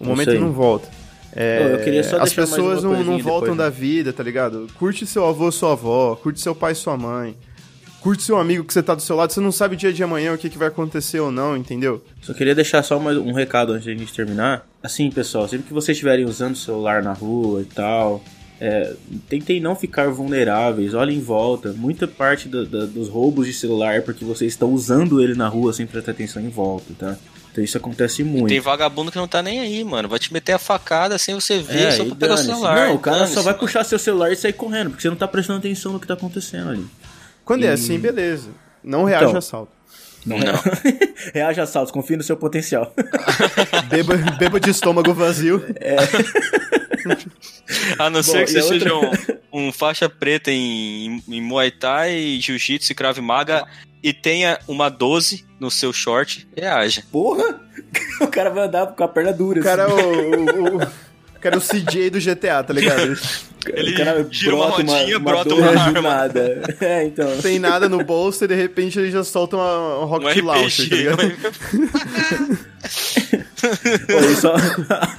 O 0.00 0.06
momento 0.06 0.32
não 0.34 0.52
volta. 0.52 0.88
É, 1.34 1.60
Ô, 1.62 1.68
eu 1.76 1.84
queria 1.84 2.02
só 2.02 2.20
as 2.20 2.32
pessoas 2.32 2.82
não, 2.82 2.92
não 3.04 3.18
voltam 3.18 3.54
depois, 3.54 3.58
né? 3.58 3.64
da 3.64 3.70
vida, 3.70 4.12
tá 4.12 4.22
ligado? 4.22 4.66
Curte 4.78 5.06
seu 5.06 5.26
avô, 5.26 5.52
sua 5.52 5.72
avó, 5.72 6.16
curte 6.16 6.40
seu 6.40 6.54
pai, 6.54 6.74
sua 6.74 6.96
mãe. 6.96 7.36
Curte 8.00 8.22
seu 8.22 8.38
amigo 8.38 8.64
que 8.64 8.72
você 8.72 8.82
tá 8.82 8.94
do 8.94 9.02
seu 9.02 9.16
lado, 9.16 9.32
você 9.32 9.40
não 9.40 9.50
sabe 9.52 9.74
dia 9.76 9.92
de 9.92 10.02
amanhã 10.02 10.32
o 10.32 10.38
que, 10.38 10.48
que 10.48 10.56
vai 10.56 10.68
acontecer 10.68 11.18
ou 11.20 11.30
não, 11.32 11.56
entendeu? 11.56 12.02
Só 12.22 12.32
queria 12.32 12.54
deixar 12.54 12.82
só 12.82 12.98
mais 12.98 13.18
um 13.18 13.32
recado 13.32 13.72
antes 13.72 13.84
de 13.84 13.90
a 13.90 13.94
gente 13.94 14.12
terminar. 14.12 14.66
Assim, 14.82 15.10
pessoal, 15.10 15.48
sempre 15.48 15.66
que 15.66 15.74
vocês 15.74 15.96
estiverem 15.96 16.24
usando 16.24 16.54
o 16.54 16.56
celular 16.58 17.02
na 17.02 17.12
rua 17.12 17.60
e 17.60 17.64
tal, 17.64 18.22
é, 18.60 18.94
tentem 19.28 19.60
não 19.60 19.74
ficar 19.74 20.08
vulneráveis, 20.10 20.94
olhem 20.94 21.18
em 21.18 21.20
volta. 21.20 21.72
Muita 21.76 22.06
parte 22.06 22.48
da- 22.48 22.62
da- 22.64 22.86
dos 22.86 23.08
roubos 23.08 23.46
de 23.48 23.52
celular 23.52 23.94
é 23.96 24.00
porque 24.00 24.24
vocês 24.24 24.52
estão 24.52 24.72
usando 24.72 25.20
ele 25.20 25.34
na 25.34 25.48
rua 25.48 25.72
sem 25.72 25.84
prestar 25.86 26.12
atenção 26.12 26.40
em 26.40 26.48
volta, 26.48 26.86
tá? 26.96 27.16
Então 27.50 27.64
isso 27.64 27.76
acontece 27.76 28.22
muito. 28.22 28.48
Tem 28.48 28.60
vagabundo 28.60 29.10
que 29.10 29.16
não 29.18 29.26
tá 29.28 29.42
nem 29.42 29.60
aí, 29.60 29.82
mano. 29.82 30.08
Vai 30.08 30.18
te 30.18 30.32
meter 30.32 30.52
a 30.52 30.58
facada 30.58 31.18
sem 31.18 31.34
você 31.34 31.58
ver, 31.60 31.88
É, 31.88 31.90
só 31.92 32.02
e 32.04 32.06
pra 32.08 32.16
pegar 32.16 32.34
o 32.34 32.36
celular. 32.38 32.88
Não, 32.88 32.94
o 32.94 32.98
cara 32.98 33.26
só 33.26 33.36
vai 33.42 33.52
mano. 33.52 33.58
puxar 33.58 33.84
seu 33.84 33.98
celular 33.98 34.30
e 34.32 34.36
sair 34.36 34.52
correndo, 34.52 34.90
porque 34.90 35.02
você 35.02 35.08
não 35.08 35.16
tá 35.16 35.26
prestando 35.26 35.58
atenção 35.58 35.92
no 35.92 36.00
que 36.00 36.06
tá 36.06 36.14
acontecendo 36.14 36.70
ali. 36.70 36.86
Quando 37.44 37.64
é 37.64 37.70
assim, 37.72 37.98
beleza. 37.98 38.50
Não 38.84 39.04
reage 39.04 39.24
Então. 39.24 39.34
a 39.34 39.38
assalto. 39.38 39.72
Não, 40.26 40.36
Não. 40.38 40.52
Reaja 41.32 41.62
a 41.62 41.64
assaltos, 41.64 41.90
confie 41.90 42.16
no 42.16 42.22
seu 42.22 42.36
potencial. 42.36 42.92
Beba, 43.88 44.16
beba 44.38 44.60
de 44.60 44.70
estômago 44.70 45.14
vazio. 45.14 45.64
A 47.98 48.10
não 48.10 48.20
Bom, 48.20 48.22
ser 48.22 48.44
que 48.44 48.50
e 48.50 48.54
você 48.54 48.58
a 48.58 48.62
seja 48.62 48.94
outra- 48.94 49.38
um, 49.52 49.68
um 49.68 49.72
faixa 49.72 50.08
preta 50.08 50.50
em, 50.50 51.22
em 51.28 51.40
Muay 51.40 51.70
Thai, 51.70 52.38
Jiu-Jitsu 52.40 52.92
e 52.92 52.94
Krav 52.94 53.18
Maga 53.20 53.64
e 54.02 54.12
tenha 54.12 54.58
uma 54.68 54.88
12 54.88 55.44
no 55.60 55.70
seu 55.70 55.92
short, 55.92 56.46
reaja. 56.56 57.02
Porra! 57.10 57.60
O 58.20 58.26
cara 58.26 58.50
vai 58.50 58.66
andar 58.66 58.86
com 58.88 59.04
a 59.04 59.08
perna 59.08 59.32
dura. 59.32 59.60
O 59.60 59.62
cara, 59.62 59.86
assim. 59.86 59.94
o, 59.94 60.74
o, 60.74 60.76
o- 60.78 60.82
O 60.82 61.40
cara 61.40 61.54
é 61.54 61.58
o 61.58 61.60
CJ 61.60 62.10
do 62.10 62.18
GTA, 62.20 62.62
tá 62.64 62.72
ligado? 62.74 63.16
Ele 63.68 63.94
gira 64.30 64.56
uma 64.56 64.66
brota 64.66 64.82
rodinha, 64.92 65.18
brota 65.20 65.48
doze 65.50 65.62
uma 65.62 65.72
do 65.72 65.78
arma. 65.78 66.00
nada. 66.02 66.62
É, 66.80 67.04
então. 67.04 67.38
Tem 67.40 67.58
nada 67.60 67.88
no 67.88 68.02
bolso 68.04 68.44
e 68.44 68.48
de 68.48 68.54
repente 68.56 68.98
ele 68.98 69.10
já 69.10 69.22
solta 69.22 69.56
uma, 69.56 69.98
uma 69.98 70.04
Um 70.04 70.06
Rocket 70.06 70.42
Launcher, 70.44 70.88
tá 70.88 70.96
ligado? 70.96 71.22
Olha 74.16 74.36
só 74.36 74.54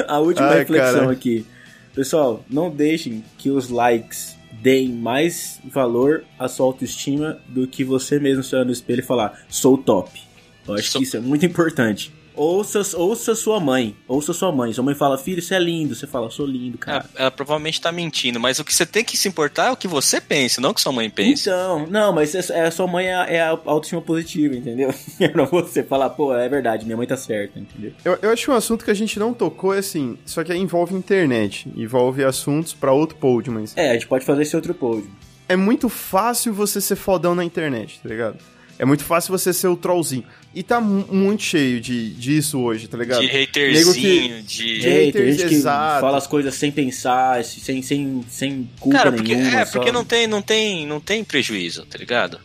a 0.07 0.19
última 0.19 0.47
Ai, 0.49 0.59
reflexão 0.59 0.99
cara. 1.01 1.11
aqui. 1.11 1.45
Pessoal, 1.93 2.43
não 2.49 2.69
deixem 2.69 3.23
que 3.37 3.49
os 3.49 3.69
likes 3.69 4.35
deem 4.61 4.89
mais 4.89 5.59
valor 5.65 6.23
à 6.37 6.47
sua 6.47 6.65
autoestima 6.65 7.39
do 7.47 7.67
que 7.67 7.83
você 7.83 8.19
mesmo 8.19 8.43
se 8.43 8.55
olhar 8.55 8.65
no 8.65 8.71
espelho 8.71 8.99
e 8.99 9.03
falar, 9.03 9.41
sou 9.49 9.77
top. 9.77 10.21
Eu 10.67 10.73
acho 10.75 10.91
Sou- 10.91 10.99
que 11.01 11.07
isso 11.07 11.17
é 11.17 11.19
muito 11.19 11.45
importante. 11.45 12.11
Ouça, 12.43 12.79
ouça 12.97 13.35
sua 13.35 13.59
mãe. 13.59 13.95
Ouça 14.07 14.31
sua 14.31 14.49
mãe. 14.49 14.71
Sua 14.71 14.81
mãe 14.83 14.95
fala, 14.95 15.17
filho, 15.17 15.41
você 15.41 15.55
é 15.55 15.59
lindo. 15.59 15.93
Você 15.93 16.07
fala, 16.07 16.29
sou 16.31 16.45
lindo, 16.45 16.77
cara. 16.77 16.99
Ela, 16.99 17.09
ela 17.23 17.31
provavelmente 17.31 17.81
tá 17.81 17.91
mentindo, 17.91 18.39
mas 18.39 18.59
o 18.59 18.63
que 18.63 18.73
você 18.73 18.85
tem 18.85 19.03
que 19.03 19.17
se 19.17 19.27
importar 19.27 19.65
é 19.67 19.71
o 19.71 19.75
que 19.75 19.89
você 19.89 20.21
pensa, 20.21 20.61
não 20.61 20.69
o 20.69 20.73
que 20.73 20.79
sua 20.79 20.93
mãe 20.93 21.09
pensa. 21.09 21.49
Então, 21.49 21.85
não, 21.87 22.13
mas 22.13 22.33
é, 22.33 22.59
é, 22.59 22.67
a 22.67 22.71
sua 22.71 22.87
mãe 22.87 23.07
é, 23.07 23.15
a- 23.15 23.25
é 23.29 23.41
a 23.41 23.49
autoestima 23.65 24.01
positiva, 24.01 24.55
entendeu? 24.55 24.93
É 25.19 25.27
pra 25.27 25.43
você 25.43 25.83
falar, 25.83 26.11
pô, 26.11 26.33
é 26.33 26.47
verdade, 26.47 26.85
minha 26.85 26.95
mãe 26.95 27.05
tá 27.05 27.17
certa, 27.17 27.59
entendeu? 27.59 27.91
Eu, 28.05 28.17
eu 28.21 28.29
acho 28.31 28.45
que 28.45 28.51
um 28.51 28.55
assunto 28.55 28.85
que 28.85 28.91
a 28.91 28.93
gente 28.93 29.19
não 29.19 29.33
tocou 29.33 29.73
é 29.73 29.79
assim, 29.79 30.17
só 30.25 30.41
que 30.41 30.51
aí 30.53 30.59
envolve 30.59 30.95
internet, 30.95 31.69
envolve 31.75 32.23
assuntos 32.23 32.73
pra 32.73 32.93
outro 32.93 33.17
pod, 33.17 33.49
mas 33.49 33.75
É, 33.75 33.89
a 33.89 33.93
gente 33.95 34.07
pode 34.07 34.23
fazer 34.23 34.43
esse 34.43 34.55
outro 34.55 34.73
pódio. 34.73 35.09
é 35.49 35.57
muito 35.57 35.89
fácil 35.89 36.53
você 36.53 36.79
ser 36.79 36.95
fodão 36.95 37.35
na 37.35 37.43
internet, 37.43 37.99
tá 38.01 38.07
ligado? 38.07 38.37
É 38.77 38.85
muito 38.85 39.03
fácil 39.03 39.37
você 39.37 39.51
ser 39.51 39.67
o 39.67 39.75
trollzinho. 39.75 40.23
E 40.53 40.63
tá 40.63 40.81
mu- 40.81 41.07
muito 41.11 41.43
cheio 41.43 41.79
de, 41.79 42.09
disso 42.15 42.59
hoje, 42.59 42.87
tá 42.87 42.97
ligado? 42.97 43.21
De 43.21 43.27
haterzinho, 43.27 44.37
que- 44.37 44.41
de. 44.43 44.79
De 44.79 44.89
haters, 44.89 45.37
gente 45.37 45.49
que 45.49 45.61
fala 45.61 46.17
as 46.17 46.25
coisas 46.25 46.55
sem 46.55 46.71
pensar, 46.71 47.43
sem, 47.43 47.81
sem, 47.83 48.25
sem 48.27 48.69
culpa 48.79 48.97
Cara, 48.97 49.11
porque, 49.11 49.35
nenhuma. 49.35 49.61
é, 49.61 49.65
só- 49.65 49.71
porque 49.73 49.91
não 49.91 50.03
tem, 50.03 50.25
não, 50.27 50.41
tem, 50.41 50.87
não 50.87 50.99
tem 50.99 51.23
prejuízo, 51.23 51.85
tá 51.85 51.97
ligado? 51.99 52.39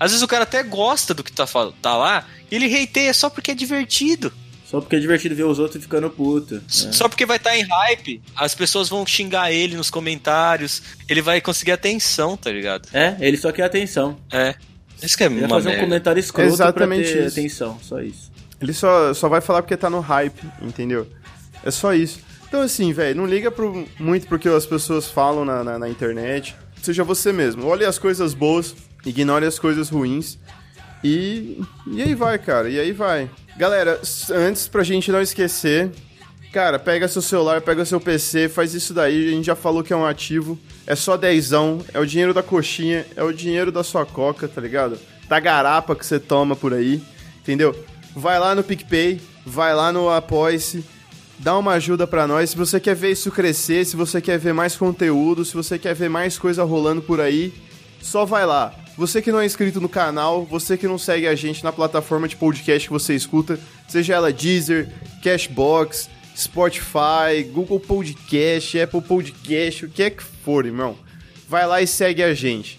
Às 0.00 0.10
vezes 0.10 0.22
o 0.22 0.26
cara 0.28 0.42
até 0.44 0.62
gosta 0.62 1.14
do 1.14 1.22
que 1.22 1.30
tá, 1.30 1.46
tá 1.80 1.96
lá 1.96 2.26
e 2.50 2.56
ele 2.56 2.74
hateia 2.82 3.12
só 3.14 3.30
porque 3.30 3.50
é 3.52 3.54
divertido. 3.54 4.32
Só 4.64 4.80
porque 4.80 4.96
é 4.96 4.98
divertido 4.98 5.36
ver 5.36 5.44
os 5.44 5.58
outros 5.60 5.80
ficando 5.82 6.10
puto. 6.10 6.54
Né? 6.56 6.62
Só 6.66 7.08
porque 7.08 7.24
vai 7.26 7.36
estar 7.36 7.56
em 7.56 7.62
hype, 7.62 8.20
as 8.34 8.54
pessoas 8.54 8.88
vão 8.88 9.06
xingar 9.06 9.52
ele 9.52 9.76
nos 9.76 9.90
comentários, 9.90 10.82
ele 11.08 11.22
vai 11.22 11.40
conseguir 11.40 11.70
atenção, 11.72 12.36
tá 12.36 12.50
ligado? 12.50 12.88
É, 12.92 13.14
ele 13.20 13.36
só 13.36 13.52
quer 13.52 13.62
atenção. 13.64 14.16
É. 14.32 14.54
Isso 15.04 15.16
que 15.16 15.24
é 15.24 15.28
uma 15.28 15.48
fazer 15.48 15.68
um 15.68 15.72
merda. 15.72 15.84
comentário 15.86 16.20
escroto 16.20 16.52
Exatamente 16.52 17.04
pra 17.10 17.20
ter 17.20 17.26
isso. 17.26 17.38
atenção, 17.40 17.78
só 17.82 18.00
isso. 18.00 18.32
Ele 18.60 18.72
só, 18.72 19.12
só 19.12 19.28
vai 19.28 19.40
falar 19.40 19.62
porque 19.62 19.76
tá 19.76 19.90
no 19.90 20.00
hype, 20.00 20.40
entendeu? 20.62 21.06
É 21.64 21.70
só 21.70 21.92
isso. 21.94 22.20
Então, 22.48 22.62
assim, 22.62 22.92
velho, 22.92 23.16
não 23.16 23.26
liga 23.26 23.50
pro, 23.50 23.86
muito 23.98 24.26
pro 24.26 24.38
que 24.38 24.48
as 24.48 24.64
pessoas 24.64 25.08
falam 25.08 25.44
na, 25.44 25.64
na, 25.64 25.78
na 25.78 25.88
internet. 25.88 26.54
Seja 26.82 27.02
você 27.02 27.32
mesmo. 27.32 27.66
Olhe 27.66 27.84
as 27.84 27.98
coisas 27.98 28.32
boas, 28.34 28.74
ignore 29.04 29.44
as 29.44 29.58
coisas 29.58 29.88
ruins. 29.88 30.38
E, 31.02 31.60
e 31.90 32.02
aí 32.02 32.14
vai, 32.14 32.38
cara. 32.38 32.68
E 32.68 32.78
aí 32.78 32.92
vai. 32.92 33.28
Galera, 33.56 34.00
antes 34.30 34.68
pra 34.68 34.82
gente 34.82 35.10
não 35.10 35.20
esquecer, 35.20 35.90
cara, 36.54 36.78
pega 36.78 37.08
seu 37.08 37.20
celular, 37.20 37.60
pega 37.62 37.84
seu 37.84 38.00
PC, 38.00 38.48
faz 38.48 38.74
isso 38.74 38.94
daí. 38.94 39.26
A 39.26 39.30
gente 39.32 39.46
já 39.46 39.56
falou 39.56 39.82
que 39.82 39.92
é 39.92 39.96
um 39.96 40.06
ativo. 40.06 40.56
É 40.86 40.94
só 40.94 41.16
dezão, 41.16 41.80
é 41.92 41.98
o 41.98 42.06
dinheiro 42.06 42.32
da 42.32 42.44
coxinha, 42.44 43.04
é 43.16 43.24
o 43.24 43.32
dinheiro 43.32 43.72
da 43.72 43.82
sua 43.82 44.06
coca, 44.06 44.46
tá 44.46 44.60
ligado? 44.60 44.96
Da 45.28 45.40
garapa 45.40 45.96
que 45.96 46.06
você 46.06 46.20
toma 46.20 46.54
por 46.54 46.72
aí, 46.72 47.02
entendeu? 47.42 47.74
Vai 48.14 48.38
lá 48.38 48.54
no 48.54 48.62
PicPay, 48.62 49.20
vai 49.44 49.74
lá 49.74 49.90
no 49.90 50.08
Apoia-se, 50.08 50.84
dá 51.40 51.58
uma 51.58 51.72
ajuda 51.72 52.06
pra 52.06 52.24
nós. 52.24 52.50
Se 52.50 52.56
você 52.56 52.78
quer 52.78 52.94
ver 52.94 53.10
isso 53.10 53.32
crescer, 53.32 53.84
se 53.84 53.96
você 53.96 54.20
quer 54.20 54.38
ver 54.38 54.54
mais 54.54 54.76
conteúdo, 54.76 55.44
se 55.44 55.54
você 55.54 55.76
quer 55.76 55.92
ver 55.96 56.08
mais 56.08 56.38
coisa 56.38 56.62
rolando 56.62 57.02
por 57.02 57.20
aí, 57.20 57.52
só 58.00 58.24
vai 58.24 58.46
lá. 58.46 58.72
Você 58.96 59.20
que 59.20 59.32
não 59.32 59.40
é 59.40 59.44
inscrito 59.44 59.80
no 59.80 59.88
canal, 59.88 60.44
você 60.44 60.76
que 60.76 60.86
não 60.86 60.98
segue 60.98 61.26
a 61.26 61.34
gente 61.34 61.64
na 61.64 61.72
plataforma 61.72 62.28
de 62.28 62.36
podcast 62.36 62.86
que 62.86 62.92
você 62.92 63.12
escuta, 63.12 63.58
seja 63.88 64.14
ela 64.14 64.32
Deezer, 64.32 64.88
Cashbox, 65.20 66.08
Spotify, 66.36 67.42
Google 67.52 67.80
Podcast, 67.80 68.80
Apple 68.80 69.02
Podcast, 69.02 69.86
o 69.86 69.88
que 69.88 70.02
é 70.02 70.10
que 70.10 70.22
for, 70.22 70.66
irmão. 70.66 70.96
Vai 71.48 71.66
lá 71.66 71.80
e 71.80 71.86
segue 71.86 72.22
a 72.22 72.34
gente. 72.34 72.78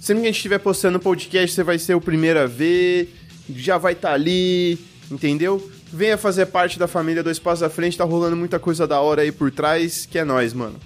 Sempre 0.00 0.22
que 0.22 0.28
a 0.28 0.30
gente 0.30 0.36
estiver 0.36 0.58
postando 0.58 0.98
podcast, 0.98 1.54
você 1.54 1.62
vai 1.62 1.78
ser 1.78 1.94
o 1.94 2.00
primeiro 2.00 2.40
a 2.40 2.46
ver, 2.46 3.14
já 3.54 3.78
vai 3.78 3.92
estar 3.92 4.12
ali, 4.12 4.78
entendeu? 5.10 5.70
Venha 5.92 6.16
fazer 6.16 6.46
parte 6.46 6.78
da 6.78 6.86
família 6.86 7.22
do 7.22 7.30
Espaço 7.30 7.60
da 7.60 7.70
Frente, 7.70 7.98
tá 7.98 8.04
rolando 8.04 8.36
muita 8.36 8.58
coisa 8.58 8.86
da 8.86 9.00
hora 9.00 9.22
aí 9.22 9.32
por 9.32 9.50
trás, 9.50 10.06
que 10.06 10.18
é 10.18 10.24
nóis, 10.24 10.54
mano. 10.54 10.78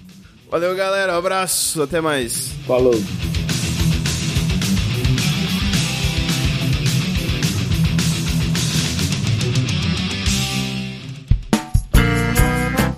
Valeu, 0.49 0.75
galera, 0.75 1.13
um 1.13 1.17
abraço, 1.17 1.81
até 1.81 2.01
mais. 2.01 2.49
Falou. 2.65 2.95